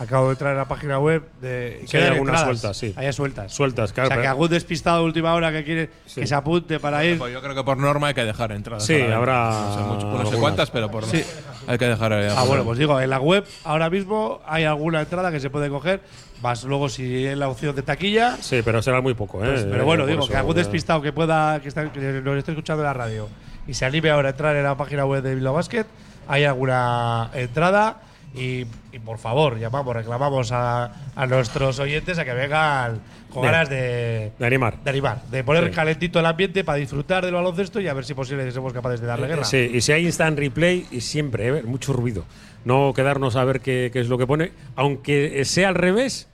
Acabo 0.00 0.26
de 0.26 0.32
entrar 0.32 0.52
en 0.52 0.58
la 0.58 0.68
página 0.68 0.98
web 1.00 1.24
de 1.40 1.82
Sí, 1.86 1.96
hay 1.96 2.04
algunas 2.04 2.34
entradas. 2.40 2.44
sueltas, 2.60 2.76
sí. 2.76 2.94
Hay 2.96 3.12
sueltas. 3.12 3.52
Sueltas, 3.52 3.90
O 3.90 3.94
claro. 3.94 4.08
sea, 4.10 4.20
que 4.20 4.26
algún 4.28 4.48
despistado 4.48 4.98
de 5.00 5.04
última 5.06 5.34
hora 5.34 5.50
que 5.50 5.64
quiere 5.64 5.90
que 6.14 6.24
se 6.26 6.34
apunte 6.36 6.78
para 6.78 7.04
ir. 7.04 7.18
Pues 7.18 7.32
yo 7.32 7.40
creo 7.42 7.54
que 7.54 7.64
por 7.64 7.76
norma 7.78 8.06
hay 8.08 8.14
que 8.14 8.24
dejar 8.24 8.52
entradas. 8.52 8.86
Sí, 8.86 8.94
a 8.94 8.98
la 8.98 9.04
venta. 9.04 9.16
habrá 9.16 9.50
No 9.50 9.74
sé, 9.74 9.80
mucho- 9.82 10.06
no 10.06 10.12
sé 10.12 10.18
algunas. 10.18 10.40
cuántas, 10.40 10.70
pero 10.70 10.88
por 10.90 11.04
Sí. 11.04 11.24
hay 11.66 11.78
que 11.78 11.86
dejar. 11.86 12.12
ahí 12.12 12.28
Ah, 12.34 12.44
bueno, 12.46 12.62
pues 12.64 12.78
digo, 12.78 13.00
en 13.00 13.10
la 13.10 13.18
web 13.18 13.44
ahora 13.64 13.90
mismo 13.90 14.40
hay 14.46 14.64
alguna 14.64 15.00
entrada 15.00 15.32
que 15.32 15.40
se 15.40 15.50
puede 15.50 15.68
coger. 15.68 16.00
Más 16.42 16.62
luego 16.62 16.88
si 16.88 17.26
es 17.26 17.36
la 17.36 17.48
opción 17.48 17.74
de 17.74 17.82
taquilla. 17.82 18.36
Sí, 18.40 18.62
pero 18.64 18.80
será 18.80 19.00
muy 19.00 19.14
poco, 19.14 19.44
¿eh? 19.44 19.48
Pues, 19.50 19.64
pero 19.64 19.84
bueno, 19.84 20.06
digo, 20.06 20.20
eso, 20.22 20.28
que 20.30 20.36
algún 20.36 20.54
eh, 20.54 20.60
despistado 20.60 21.02
que 21.02 21.12
pueda, 21.12 21.60
que, 21.60 21.66
está, 21.66 21.90
que 21.90 21.98
nos 22.00 22.36
esté 22.38 22.52
escuchando 22.52 22.82
en 22.84 22.86
la 22.86 22.92
radio 22.94 23.28
y 23.66 23.74
se 23.74 23.84
anime 23.84 24.10
ahora 24.10 24.28
a 24.28 24.30
entrar 24.30 24.54
en 24.54 24.62
la 24.62 24.76
página 24.76 25.04
web 25.04 25.22
de 25.24 25.34
Bilbao 25.34 25.54
Basket, 25.54 25.86
hay 26.28 26.44
alguna 26.44 27.30
entrada 27.34 28.02
y, 28.34 28.66
y 28.92 28.98
por 29.04 29.18
favor, 29.18 29.58
llamamos, 29.58 29.94
reclamamos 29.96 30.52
a, 30.52 30.92
a 31.16 31.26
nuestros 31.26 31.78
oyentes 31.78 32.18
a 32.18 32.24
que 32.24 32.32
vengan 32.34 33.00
con 33.30 33.42
Bien. 33.42 33.52
ganas 33.52 33.68
de, 33.70 34.32
De 34.38 34.46
animar. 34.46 34.82
de 34.82 34.90
animar, 34.90 35.22
de 35.30 35.44
poner 35.44 35.64
Sí. 35.68 35.70
calentito 35.72 36.20
el 36.20 36.26
ambiente 36.26 36.64
para 36.64 36.78
disfrutar 36.78 37.24
del 37.24 37.34
baloncesto 37.34 37.80
y 37.80 37.88
a 37.88 37.94
ver 37.94 38.04
si 38.04 38.14
posible 38.14 38.50
somos 38.52 38.72
capaces 38.72 39.00
de 39.00 39.06
darle 39.06 39.26
guerra. 39.28 39.44
Sí, 39.44 39.70
y 39.74 39.80
si 39.80 39.92
hay 39.92 40.04
instant 40.06 40.38
replay, 40.38 40.86
y 40.90 41.00
siempre, 41.00 41.48
¿eh? 41.48 41.62
mucho 41.62 41.92
ruido. 41.92 42.24
No 42.64 42.92
quedarnos 42.94 43.36
a 43.36 43.44
ver 43.44 43.60
qué, 43.60 43.90
qué 43.92 44.00
es 44.00 44.08
lo 44.08 44.18
que 44.18 44.26
pone. 44.26 44.52
Aunque 44.76 45.44
sea 45.44 45.68
al 45.68 45.74
revés, 45.74 46.28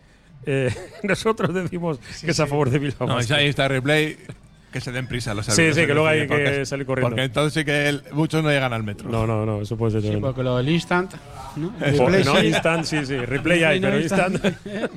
eh, 0.47 0.75
nosotros 1.03 1.55
decimos 1.55 1.99
que 2.21 2.31
es 2.33 2.41
a 2.41 2.47
favor 2.47 2.71
de 2.71 2.79
Bilbao. 2.79 3.07
No, 3.09 3.23
si 3.23 3.33
hay 3.33 3.47
Insta 3.47 3.69
replay, 3.69 4.17
que 4.75 4.81
se 4.81 4.91
den 4.91 5.07
prisa 5.07 5.33
los 5.35 5.47
Sí, 5.47 5.53
árbitros 5.53 5.75
sí, 5.77 5.81
en 5.83 5.87
que 5.87 5.95
luego 5.95 6.09
hay 6.09 6.27
que 6.27 6.67
salir 6.67 6.85
corriendo. 6.85 7.11
Porque 7.11 7.23
entonces 7.23 7.53
sí 7.55 7.65
que 7.65 7.89
el- 7.89 8.03
muchos 8.11 8.43
no 8.43 8.51
llegan 8.51 8.73
al 8.73 8.83
metro. 8.83 9.09
No, 9.09 9.25
no, 9.27 9.47
no, 9.47 9.63
eso 9.63 9.77
puede 9.77 9.93
ser 9.93 10.01
Sí, 10.01 10.09
tremendo. 10.09 10.27
porque 10.29 10.43
lo 10.43 10.57
del 10.57 10.69
instant. 10.69 11.15
¿no? 11.55 11.73
Replay 11.79 12.25
no, 12.25 12.37
sí. 12.41 12.47
instant, 12.49 12.85
sí, 12.85 13.07
sí. 13.07 13.17
Replay 13.17 13.63
hay, 13.63 13.79
no 13.79 13.87
pero 13.87 14.01
instant. 14.01 14.45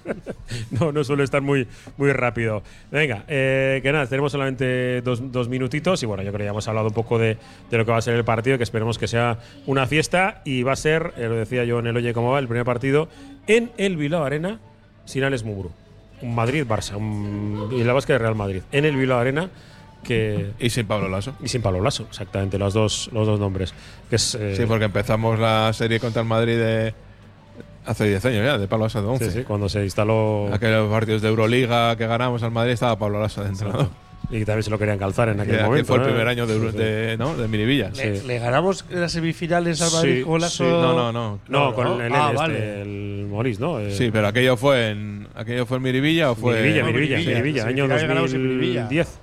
no, 0.71 0.91
no 0.91 1.03
suele 1.03 1.23
estar 1.23 1.41
muy, 1.43 1.67
muy 1.97 2.11
rápido. 2.11 2.63
Venga, 2.91 3.23
eh, 3.27 3.79
que 3.83 3.91
nada, 3.91 4.07
tenemos 4.07 4.31
solamente 4.31 5.01
dos, 5.01 5.31
dos 5.31 5.47
minutitos 5.47 6.01
y 6.01 6.07
bueno, 6.07 6.23
yo 6.23 6.29
creo 6.31 6.39
que 6.39 6.45
ya 6.45 6.49
hemos 6.49 6.67
hablado 6.67 6.87
un 6.87 6.93
poco 6.95 7.19
de, 7.19 7.37
de 7.69 7.77
lo 7.77 7.85
que 7.85 7.91
va 7.91 7.97
a 7.97 8.01
ser 8.01 8.15
el 8.15 8.25
partido, 8.25 8.57
que 8.57 8.63
esperemos 8.63 8.97
que 8.97 9.07
sea 9.07 9.37
una 9.67 9.85
fiesta 9.85 10.41
y 10.43 10.63
va 10.63 10.71
a 10.73 10.75
ser, 10.75 11.13
eh, 11.17 11.27
lo 11.29 11.35
decía 11.35 11.63
yo 11.65 11.77
en 11.77 11.85
el 11.87 11.97
Oye 11.97 12.13
cómo 12.13 12.31
va, 12.31 12.39
el 12.39 12.47
primer 12.47 12.65
partido 12.65 13.09
en 13.45 13.69
el 13.77 13.95
Bilbao 13.95 14.23
Arena 14.23 14.59
sin 15.05 15.23
Alex 15.23 15.43
Mugru. 15.43 15.71
Un 16.21 16.35
Madrid-Barça, 16.35 16.95
un 16.95 17.67
Bilbao 17.69 17.95
Basket 17.95 18.17
Real 18.17 18.35
Madrid. 18.35 18.61
En 18.71 18.85
el 18.85 18.95
Bilbao 18.95 19.19
Arena 19.19 19.49
que 20.03 20.51
y 20.59 20.69
sin 20.69 20.87
Pablo 20.87 21.09
Lasso. 21.09 21.33
Y 21.43 21.47
sin 21.47 21.61
Pablo 21.61 21.81
Lasso, 21.81 22.05
exactamente, 22.09 22.57
los 22.57 22.73
dos, 22.73 23.09
los 23.11 23.27
dos 23.27 23.39
nombres. 23.39 23.73
Que 24.09 24.15
es, 24.15 24.35
eh, 24.35 24.55
Sí, 24.55 24.65
porque 24.65 24.85
empezamos 24.85 25.39
la 25.39 25.71
serie 25.73 25.99
contra 25.99 26.21
el 26.21 26.27
Madrid 26.27 26.57
de 26.57 26.93
hace 27.85 28.05
10 28.05 28.25
años 28.25 28.45
ya, 28.45 28.57
de 28.57 28.67
Pablo 28.67 28.85
Lasso 28.85 29.01
de 29.01 29.07
11. 29.07 29.25
Sí, 29.25 29.39
sí, 29.39 29.43
cuando 29.43 29.69
se 29.69 29.83
instaló. 29.83 30.49
Aquellos 30.53 30.89
partidos 30.89 31.21
de 31.21 31.29
Euroliga 31.29 31.95
que 31.95 32.07
ganamos 32.07 32.43
al 32.43 32.51
Madrid 32.51 32.73
estaba 32.73 32.97
Pablo 32.97 33.19
Lasso 33.19 33.43
dentro. 33.43 33.89
Y 34.29 34.43
también 34.43 34.63
se 34.63 34.69
lo 34.69 34.77
querían 34.77 34.97
calzar 34.97 35.29
en 35.29 35.39
aquel 35.39 35.61
momento. 35.63 35.87
fue 35.87 35.97
el 35.97 36.01
¿eh? 36.03 36.05
primer 36.07 36.27
año 36.27 36.45
de, 36.45 36.59
Sí, 36.59 36.67
sí. 36.71 36.77
de, 36.77 37.15
¿no? 37.17 37.35
de 37.37 37.47
Miribilla. 37.47 37.91
Le, 37.95 38.23
le 38.23 38.39
ganamos 38.39 38.83
en 38.89 38.99
las 39.01 39.11
semifinales 39.13 39.81
al 39.81 39.91
Madrid 39.91 40.17
Sí, 40.17 40.23
con 40.23 40.41
sí. 40.41 40.63
No, 40.63 40.93
no, 40.93 41.11
no. 41.13 41.39
No, 41.47 41.73
con 41.73 42.01
el, 42.01 42.11
Ah, 42.13 42.27
este, 42.31 42.35
vale. 42.37 42.81
el 42.81 43.27
Moris, 43.29 43.59
¿no? 43.59 43.77
Sí, 43.89 44.09
pero 44.11 44.27
aquello 44.27 44.57
fue 44.57 44.89
en 44.89 45.27
aquello 45.33 45.65
fue 45.65 45.77
en 45.77 45.83
Miribilla 45.83 46.31
o 46.31 46.35
fue 46.35 46.55
Miribilla, 46.61 46.81
No, 46.81 46.87
Miribilla, 46.87 47.15
Miribilla, 47.17 47.35
Miribilla, 47.37 47.63
sí, 47.63 47.69
año 47.69 47.83
final 47.85 48.07
ganamos 48.07 48.33
en 48.33 48.43
Miribilla. 48.43 48.81
2010. 48.81 49.19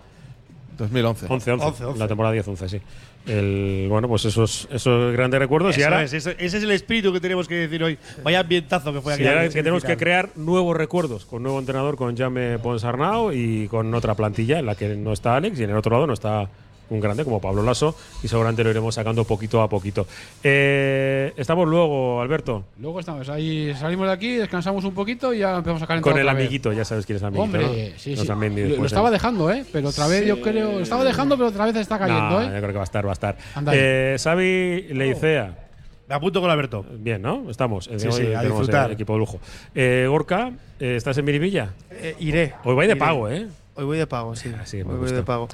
2011. 0.76 1.26
11, 1.28 1.50
11, 1.52 1.66
11, 1.66 1.84
11. 1.84 1.98
La 1.98 2.08
temporada 2.08 2.34
10-11, 2.34 2.68
sí. 2.68 2.80
El, 3.26 3.86
bueno, 3.88 4.06
pues 4.06 4.24
esos, 4.26 4.68
esos 4.70 5.12
grandes 5.14 5.40
recuerdos. 5.40 5.78
y 5.78 5.82
ahora, 5.82 6.02
es, 6.02 6.12
eso- 6.12 6.30
ese 6.30 6.58
es 6.58 6.62
el 6.62 6.70
espíritu 6.72 7.12
que 7.12 7.20
tenemos 7.20 7.48
que 7.48 7.54
decir 7.54 7.82
hoy. 7.82 7.98
Vaya 8.22 8.40
ambientazo 8.40 8.92
que 8.92 9.00
fue 9.00 9.16
sí, 9.16 9.26
ahora 9.26 9.44
que 9.48 9.62
tenemos 9.62 9.82
que 9.84 9.96
crear 9.96 10.30
nuevos 10.36 10.76
recuerdos 10.76 11.24
con 11.24 11.42
nuevo 11.42 11.58
entrenador, 11.58 11.96
con 11.96 12.16
Jame 12.16 12.58
Ponsarnau 12.58 13.32
y 13.32 13.66
con 13.68 13.94
otra 13.94 14.14
plantilla 14.14 14.58
en 14.58 14.66
la 14.66 14.74
que 14.74 14.94
no 14.96 15.12
está 15.12 15.36
Alex 15.36 15.58
y 15.58 15.64
en 15.64 15.70
el 15.70 15.76
otro 15.76 15.92
lado 15.92 16.06
no 16.06 16.12
está 16.12 16.50
un 16.90 17.00
grande 17.00 17.24
como 17.24 17.40
Pablo 17.40 17.62
Lasso 17.62 17.96
y 18.22 18.28
seguramente 18.28 18.62
lo 18.64 18.70
iremos 18.70 18.94
sacando 18.94 19.24
poquito 19.24 19.62
a 19.62 19.68
poquito. 19.68 20.06
Eh, 20.42 21.32
estamos 21.36 21.66
luego, 21.68 22.20
Alberto, 22.20 22.64
Luego 22.78 23.00
estamos 23.00 23.28
ahí, 23.28 23.74
salimos 23.74 24.06
de 24.06 24.12
aquí, 24.12 24.32
descansamos 24.34 24.84
un 24.84 24.94
poquito 24.94 25.32
y 25.32 25.38
ya 25.38 25.56
empezamos 25.56 25.82
a 25.82 25.86
calentar. 25.86 26.12
con 26.12 26.20
el 26.20 26.26
vez. 26.26 26.34
amiguito, 26.36 26.72
ya 26.72 26.84
sabes 26.84 27.06
quién 27.06 27.16
es 27.16 27.22
el 27.22 27.28
amiguito. 27.28 27.42
Hombre, 27.44 27.90
¿no? 27.92 27.98
sí, 27.98 28.14
Nos 28.14 28.26
sí. 28.26 28.32
han 28.32 28.40
Lo, 28.40 28.48
lo 28.48 28.54
después, 28.54 28.92
estaba 28.92 29.10
dejando, 29.10 29.50
¿eh? 29.50 29.64
Pero 29.72 29.88
otra 29.88 30.06
vez 30.06 30.26
yo 30.26 30.40
creo. 30.40 30.72
Lo 30.72 30.80
estaba 30.80 31.04
dejando, 31.04 31.36
pero 31.36 31.48
otra 31.48 31.64
vez 31.66 31.76
está 31.76 31.98
cayendo, 31.98 32.30
No, 32.30 32.42
¿eh? 32.42 32.46
yo 32.46 32.58
creo 32.58 32.68
que 32.68 32.72
va 32.74 32.80
a 32.80 32.84
estar, 32.84 33.06
va 33.06 33.10
a 33.10 33.12
estar. 33.12 33.36
Eh, 33.72 34.16
Xavi 34.22 34.88
Leicea. 34.94 35.58
Me 36.06 36.14
apunto 36.14 36.40
con 36.42 36.50
Alberto. 36.50 36.84
Bien, 36.98 37.22
¿no? 37.22 37.48
Estamos. 37.50 37.88
Eh, 37.88 37.98
Sí, 37.98 38.06
hoy 38.08 38.12
sí, 38.12 38.20
a 38.22 38.40
tenemos 38.40 38.44
disfrutar. 38.58 38.86
el 38.88 38.92
equipo 38.92 39.14
de 39.14 39.18
lujo. 39.20 39.40
Eh, 39.74 40.06
Gorka, 40.08 40.52
eh, 40.78 40.96
¿estás 40.96 41.16
en 41.16 41.24
Miribilla? 41.24 41.70
Eh, 41.90 42.14
iré. 42.20 42.52
Hoy 42.64 42.74
vais 42.74 42.88
de 42.88 42.94
Iré. 42.94 43.00
pago, 43.00 43.30
¿eh? 43.30 43.46
Hoy 43.76 43.84
voy 43.84 43.98
de 43.98 44.06
pago, 44.06 44.36
sí. 44.36 44.52
sí, 44.64 44.84
me 44.84 44.92
Hoy 44.92 44.98
voy 44.98 45.10
de 45.12 45.22
pago. 45.22 45.48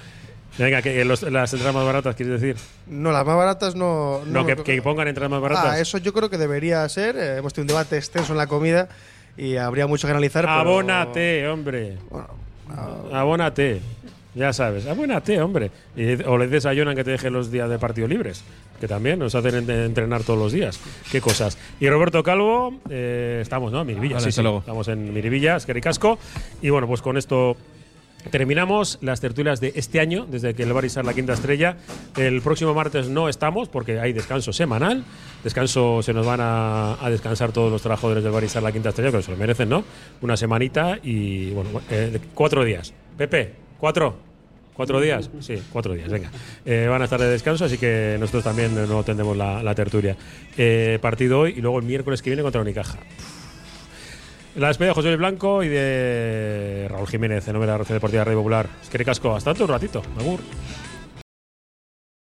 Venga, 0.58 0.82
que, 0.82 1.04
los- 1.04 1.22
las 1.22 1.52
entradas 1.52 1.74
más 1.74 1.84
baratas, 1.86 2.14
¿quieres 2.16 2.40
decir? 2.40 2.56
No, 2.88 3.12
las 3.12 3.24
más 3.24 3.36
baratas 3.36 3.74
no. 3.76 4.20
No, 4.26 4.44
que, 4.44 4.56
que 4.56 4.82
pongan 4.82 5.08
entradas 5.08 5.30
más 5.30 5.40
baratas. 5.40 5.64
Ah, 5.66 5.80
eso 5.80 5.98
yo 5.98 6.12
creo 6.12 6.28
que 6.28 6.38
debería 6.38 6.88
ser. 6.88 7.16
Eh, 7.16 7.36
hemos 7.38 7.52
tenido 7.54 7.72
un 7.74 7.78
debate 7.78 7.96
extenso 7.96 8.32
en 8.32 8.38
la 8.38 8.46
comida 8.46 8.88
y 9.36 9.56
habría 9.56 9.86
mucho 9.86 10.06
que 10.06 10.12
analizar. 10.12 10.42
pero- 10.44 10.52
Abónate, 10.54 11.46
hombre. 11.48 11.96
Abónate. 13.12 13.80
Ya 14.34 14.52
sabes, 14.52 14.86
abónate, 14.86 15.40
hombre. 15.42 15.70
Y- 15.96 16.22
o 16.22 16.38
le 16.38 16.46
dices 16.46 16.64
a 16.66 16.74
Jonan 16.74 16.94
que 16.94 17.02
te 17.02 17.10
deje 17.10 17.30
los 17.30 17.50
días 17.50 17.68
de 17.68 17.78
partido 17.80 18.06
libres, 18.06 18.44
que 18.80 18.86
también 18.86 19.18
nos 19.18 19.34
hacen 19.34 19.56
en- 19.56 19.70
entrenar 19.70 20.22
todos 20.22 20.38
los 20.38 20.52
días. 20.52 20.78
Qué 21.10 21.20
cosas. 21.20 21.58
Y 21.80 21.88
Roberto 21.88 22.22
Calvo, 22.22 22.74
eh, 22.88 23.40
estamos, 23.42 23.72
¿no? 23.72 23.84
Miribilla, 23.84 24.14
Vale, 24.14 24.22
sí, 24.24 24.28
hasta 24.28 24.40
sí. 24.40 24.42
luego. 24.44 24.58
Estamos 24.60 24.86
en 24.86 25.12
Miribilla, 25.12 25.56
Esquericasco. 25.56 26.18
Y 26.62 26.70
bueno, 26.70 26.86
pues 26.86 27.02
con 27.02 27.16
esto 27.16 27.56
terminamos 28.30 28.98
las 29.00 29.20
tertulias 29.20 29.60
de 29.60 29.72
este 29.76 30.00
año, 30.00 30.26
desde 30.28 30.54
que 30.54 30.62
el 30.62 30.72
Barisar 30.72 31.04
la 31.04 31.14
quinta 31.14 31.32
estrella. 31.32 31.76
El 32.16 32.42
próximo 32.42 32.74
martes 32.74 33.08
no 33.08 33.28
estamos 33.28 33.68
porque 33.68 34.00
hay 34.00 34.12
descanso 34.12 34.52
semanal. 34.52 35.04
Descanso, 35.44 36.02
se 36.02 36.12
nos 36.12 36.26
van 36.26 36.40
a, 36.42 36.96
descansar 37.10 37.52
todos 37.52 37.70
los 37.70 37.82
trabajadores 37.82 38.22
del 38.22 38.32
Barisar 38.32 38.62
la 38.62 38.72
quinta 38.72 38.90
estrella, 38.90 39.10
que 39.10 39.22
se 39.22 39.30
lo 39.30 39.36
merecen, 39.36 39.68
¿no? 39.68 39.84
Una 40.20 40.36
semanita 40.36 40.98
y, 41.02 41.50
bueno, 41.50 41.70
eh, 41.90 42.18
cuatro 42.34 42.64
días. 42.64 42.92
Pepe, 43.16 43.54
cuatro. 43.78 44.30
¿Cuatro 44.74 44.98
días? 44.98 45.28
Sí, 45.40 45.62
cuatro 45.70 45.92
días, 45.92 46.08
venga. 46.08 46.30
Eh, 46.64 46.86
van 46.88 47.02
a 47.02 47.04
estar 47.04 47.20
de 47.20 47.26
descanso, 47.26 47.66
así 47.66 47.76
que 47.76 48.16
nosotros 48.18 48.44
también 48.44 48.74
no 48.88 49.02
tendremos 49.02 49.36
la, 49.36 49.62
la 49.62 49.74
tertulia. 49.74 50.16
Eh, 50.56 50.98
partido 51.02 51.40
hoy 51.40 51.54
y 51.58 51.60
luego 51.60 51.78
el 51.78 51.84
miércoles 51.84 52.22
que 52.22 52.30
viene 52.30 52.42
contra 52.42 52.62
Unicaja. 52.62 52.98
La 54.56 54.68
despedida 54.68 54.90
de 54.90 54.94
José 54.94 55.08
Luis 55.08 55.18
Blanco 55.18 55.62
y 55.62 55.68
de 55.68 56.86
Raúl 56.90 57.06
Jiménez 57.06 57.46
en 57.46 57.52
nombre 57.52 57.70
de 57.70 57.72
la 57.72 57.78
Red 57.78 57.94
Deportiva 57.94 58.24
Red 58.24 58.34
Popular. 58.34 58.66
Es 58.82 58.88
que 58.88 58.98
ricasco, 58.98 59.34
hasta 59.34 59.52
otro 59.52 59.66
ratito. 59.66 60.02
Agur. 60.18 60.40